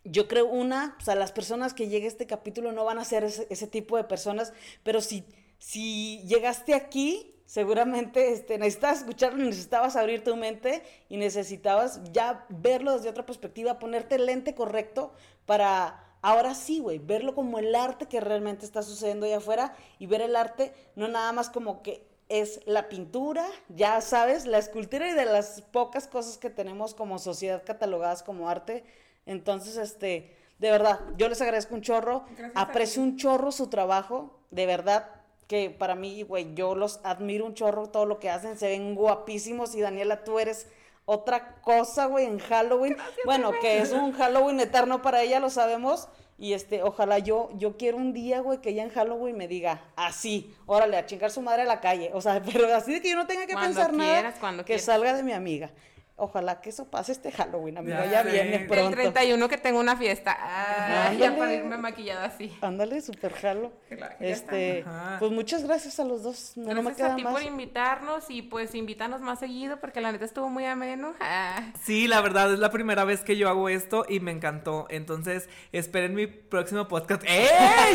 yo 0.05 0.28
creo 0.28 0.47
una, 0.47 0.97
o 1.01 1.05
sea, 1.05 1.14
las 1.14 1.33
personas 1.33 1.72
que 1.72 1.89
llegue 1.89 2.05
a 2.05 2.09
este 2.09 2.26
capítulo 2.26 2.72
no 2.72 2.85
van 2.85 2.99
a 2.99 3.05
ser 3.05 3.24
ese, 3.24 3.47
ese 3.49 3.66
tipo 3.66 3.97
de 3.97 4.05
personas, 4.05 4.53
pero 4.83 5.01
si, 5.01 5.24
si 5.59 6.22
llegaste 6.26 6.74
aquí, 6.74 7.35
seguramente 7.47 8.33
este, 8.33 8.59
necesitabas 8.59 8.99
escucharlo, 8.99 9.45
necesitabas 9.45 9.97
abrir 9.97 10.24
tu 10.24 10.37
mente 10.37 10.83
y 11.09 11.16
necesitabas 11.16 12.03
ya 12.12 12.45
verlo 12.51 12.95
desde 12.95 13.09
otra 13.09 13.24
perspectiva, 13.24 13.78
ponerte 13.78 14.16
el 14.16 14.26
lente 14.26 14.55
correcto 14.55 15.14
para 15.47 16.01
ahora 16.23 16.55
sí, 16.55 16.79
güey, 16.79 16.99
verlo 16.99 17.35
como 17.35 17.59
el 17.59 17.75
arte 17.75 18.07
que 18.07 18.20
realmente 18.20 18.64
está 18.64 18.83
sucediendo 18.83 19.27
allá 19.27 19.39
afuera 19.39 19.77
y 19.99 20.07
ver 20.07 20.23
el 20.23 20.37
arte 20.37 20.73
no 20.97 21.09
nada 21.09 21.33
más 21.33 21.51
como 21.51 21.83
que 21.83 22.07
es 22.29 22.61
la 22.64 22.89
pintura, 22.89 23.47
ya 23.68 24.01
sabes, 24.01 24.47
la 24.47 24.57
escultura 24.57 25.11
y 25.11 25.12
de 25.12 25.27
las 25.27 25.61
pocas 25.61 26.07
cosas 26.07 26.39
que 26.39 26.49
tenemos 26.49 26.95
como 26.95 27.18
sociedad 27.18 27.62
catalogadas 27.66 28.23
como 28.23 28.49
arte. 28.49 28.85
Entonces, 29.27 29.77
este, 29.77 30.35
de 30.59 30.70
verdad, 30.70 31.01
yo 31.18 31.29
les 31.29 31.43
agradezco 31.43 31.75
un 31.75 31.83
chorro, 31.83 32.25
aprecio 32.55 33.03
un 33.03 33.16
chorro 33.18 33.53
su 33.53 33.68
trabajo, 33.68 34.41
de 34.51 34.64
verdad, 34.64 35.11
que 35.47 35.68
para 35.68 35.95
mí, 35.95 36.23
güey, 36.23 36.55
yo 36.55 36.75
los 36.75 37.01
admiro 37.03 37.45
un 37.45 37.53
chorro 37.53 37.91
todo 37.91 38.07
lo 38.07 38.18
que 38.18 38.31
hacen, 38.31 38.57
se 38.57 38.68
ven 38.68 38.95
guapísimos 38.95 39.75
y 39.75 39.83
Daniela, 39.83 40.25
tú 40.25 40.39
eres 40.39 40.68
otra 41.05 41.57
cosa, 41.62 42.07
güey, 42.07 42.26
en 42.26 42.38
Halloween. 42.38 42.96
bueno, 43.24 43.53
que 43.61 43.78
es 43.78 43.92
un 43.92 44.12
Halloween 44.12 44.61
eterno 44.61 45.03
para 45.03 45.22
ella, 45.22 45.40
lo 45.40 45.50
sabemos. 45.50 46.09
Y 46.38 46.55
este, 46.55 46.82
ojalá 46.82 47.18
yo, 47.18 47.50
yo 47.55 47.76
quiero 47.76 47.98
un 47.98 48.12
día, 48.12 48.40
güey, 48.40 48.61
que 48.61 48.70
ella 48.70 48.82
en 48.82 48.90
Halloween 48.90 49.36
me 49.36 49.46
diga, 49.46 49.84
así, 49.94 50.53
órale, 50.66 50.96
a 50.96 51.07
chingar 51.07 51.30
su 51.30 51.40
madre 51.40 51.62
a 51.62 51.66
la 51.66 51.80
calle. 51.80 52.11
O 52.14 52.20
sea, 52.20 52.42
pero 52.53 52.74
así 52.74 52.92
de 52.92 53.00
que 53.00 53.11
yo 53.11 53.16
no 53.16 53.26
tenga 53.26 53.46
que 53.46 53.55
pensar 53.55 53.92
nada, 53.92 54.34
que 54.64 54.78
salga 54.78 55.14
de 55.14 55.22
mi 55.22 55.32
amiga. 55.32 55.70
Ojalá 56.17 56.61
que 56.61 56.71
eso 56.71 56.89
pase 56.91 57.13
este 57.13 57.33
Halloween, 57.33 57.79
amigo. 57.79 57.99
Ya, 58.11 58.23
viene 58.23 58.61
pronto. 58.61 58.89
El 58.89 59.13
31 59.13 59.49
que 59.49 59.57
tengo 59.57 59.81
una 59.81 59.97
fiesta. 59.97 60.37
Ah, 60.39 61.13
ya 61.19 61.37
para 61.37 61.55
irme 61.55 61.77
maquillada 61.79 62.27
así. 62.27 62.57
Ándale, 62.61 63.01
super 63.01 63.33
jalo. 63.33 63.73
este, 64.21 64.85
pues 65.19 65.33
muchas 65.33 65.65
gracias 65.65 65.99
a 66.01 66.05
los 66.05 66.23
dos. 66.23 66.53
No, 66.57 66.67
gracias 66.67 66.85
me 66.85 66.95
queda 66.95 67.13
a 67.15 67.17
ti 67.17 67.25
por 67.25 67.43
invitarnos 67.43 68.25
y 68.29 68.43
pues 68.43 68.75
invítanos 68.75 69.21
más 69.21 69.39
seguido 69.39 69.81
porque 69.81 70.01
la 70.01 70.13
neta 70.13 70.25
estuvo 70.25 70.49
muy 70.49 70.67
ameno. 70.67 71.15
Ah. 71.21 71.73
Sí, 71.83 72.07
la 72.07 72.21
verdad 72.21 72.53
es 72.53 72.59
la 72.59 72.71
primera 72.71 73.05
vez 73.05 73.23
que 73.23 73.37
yo 73.37 73.49
hago 73.49 73.69
esto 73.69 74.05
y 74.09 74.21
me 74.21 74.33
encantó. 74.33 74.87
Entonces, 74.91 75.49
esperen 75.73 76.15
mi 76.15 76.27
próximo 76.27 76.89
podcast. 76.89 77.23
¡Eh! 77.27 77.49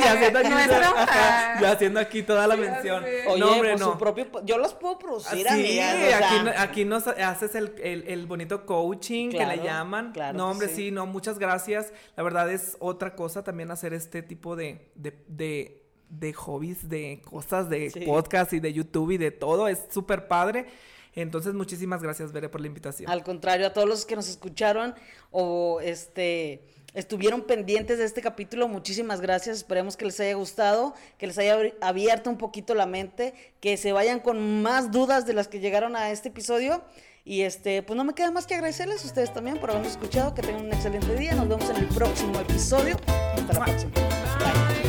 Ya 0.04 0.14
haciendo 0.14 0.40
aquí, 0.40 0.50
ya 1.62 1.72
haciendo 1.72 2.00
aquí 2.00 2.24
toda 2.24 2.48
la 2.48 2.56
mención. 2.56 3.04
Oye, 3.28 3.40
no, 3.40 3.52
hombre, 3.52 3.76
no. 3.78 3.92
Su 3.94 3.98
propio, 3.98 4.28
yo 4.44 4.58
los 4.58 4.74
puedo 4.74 4.98
producir, 4.98 5.48
sí, 5.48 5.80
aquí, 5.80 6.50
aquí 6.58 6.86
nos 6.86 7.08
haces 7.08 7.54
el 7.56 7.68
el 7.80 8.07
bonito 8.28 8.66
coaching 8.66 9.30
que 9.30 9.46
le 9.46 9.58
llaman. 9.64 10.14
no, 10.34 10.50
hombre, 10.50 10.68
sí. 10.70 10.92
no, 10.92 11.06
muchas 11.06 11.40
gracias. 11.40 11.94
La 12.16 12.24
verdad 12.24 12.52
es 12.52 12.78
otra 12.80 13.16
cosa 13.16 13.44
también 13.44 13.72
hacer 13.72 13.94
este 13.94 14.22
tipo 14.22 14.56
de, 14.56 14.92
de, 14.96 15.84
de, 16.10 16.34
hobbies, 16.34 16.90
de 16.90 17.22
cosas, 17.24 17.70
de 17.70 17.92
podcast 18.06 18.54
y 18.54 18.60
de 18.60 18.74
YouTube 18.74 19.12
y 19.12 19.18
de 19.18 19.32
todo. 19.32 19.68
Es 19.68 19.86
súper 19.90 20.28
padre. 20.28 20.68
Entonces, 21.14 21.54
muchísimas 21.54 22.04
gracias, 22.04 22.32
Bere, 22.32 22.48
por 22.48 22.62
la 22.62 22.68
invitación. 22.68 23.10
Al 23.10 23.24
contrario, 23.24 23.68
a 23.68 23.74
todos 23.74 23.88
los 23.88 24.06
que 24.06 24.16
nos 24.16 24.30
escucharon 24.30 24.94
o 25.32 25.80
este 25.82 26.62
estuvieron 26.94 27.42
pendientes 27.42 28.00
de 28.00 28.06
este 28.06 28.22
capítulo, 28.22 28.68
muchísimas 28.68 29.22
gracias. 29.22 29.58
Esperemos 29.58 29.98
que 29.98 30.06
les 30.06 30.20
haya 30.20 30.34
gustado, 30.34 30.96
que 31.20 31.28
les 31.28 31.38
haya 31.38 31.56
abierto 31.82 32.30
un 32.30 32.38
poquito 32.38 32.74
la 32.74 32.88
mente, 32.88 33.36
que 33.60 33.78
se 33.78 33.92
vayan 33.92 34.20
con 34.20 34.64
más 34.64 34.92
dudas 34.92 35.28
de 35.28 35.34
las 35.34 35.48
que 35.48 35.60
llegaron 35.60 35.96
a 35.96 36.10
este 36.12 36.30
episodio. 36.30 36.84
Y 37.28 37.42
este, 37.42 37.84
pues 37.84 37.98
no 37.98 38.06
me 38.06 38.14
queda 38.14 38.32
más 38.32 38.48
que 38.48 38.56
agradecerles 38.56 39.04
a 39.04 39.08
ustedes 39.08 39.34
también 39.34 39.58
por 39.60 39.70
habernos 39.70 39.92
escuchado. 39.92 40.34
Que 40.34 40.42
tengan 40.42 40.66
un 40.68 40.74
excelente 40.74 41.14
día. 41.14 41.36
Nos 41.36 41.50
vemos 41.50 41.70
en 41.70 41.76
el 41.76 41.88
próximo 41.88 42.40
episodio. 42.40 42.96
Hasta 43.36 43.54
la 43.54 43.66
próxima. 43.66 43.92
Bye. 43.92 44.87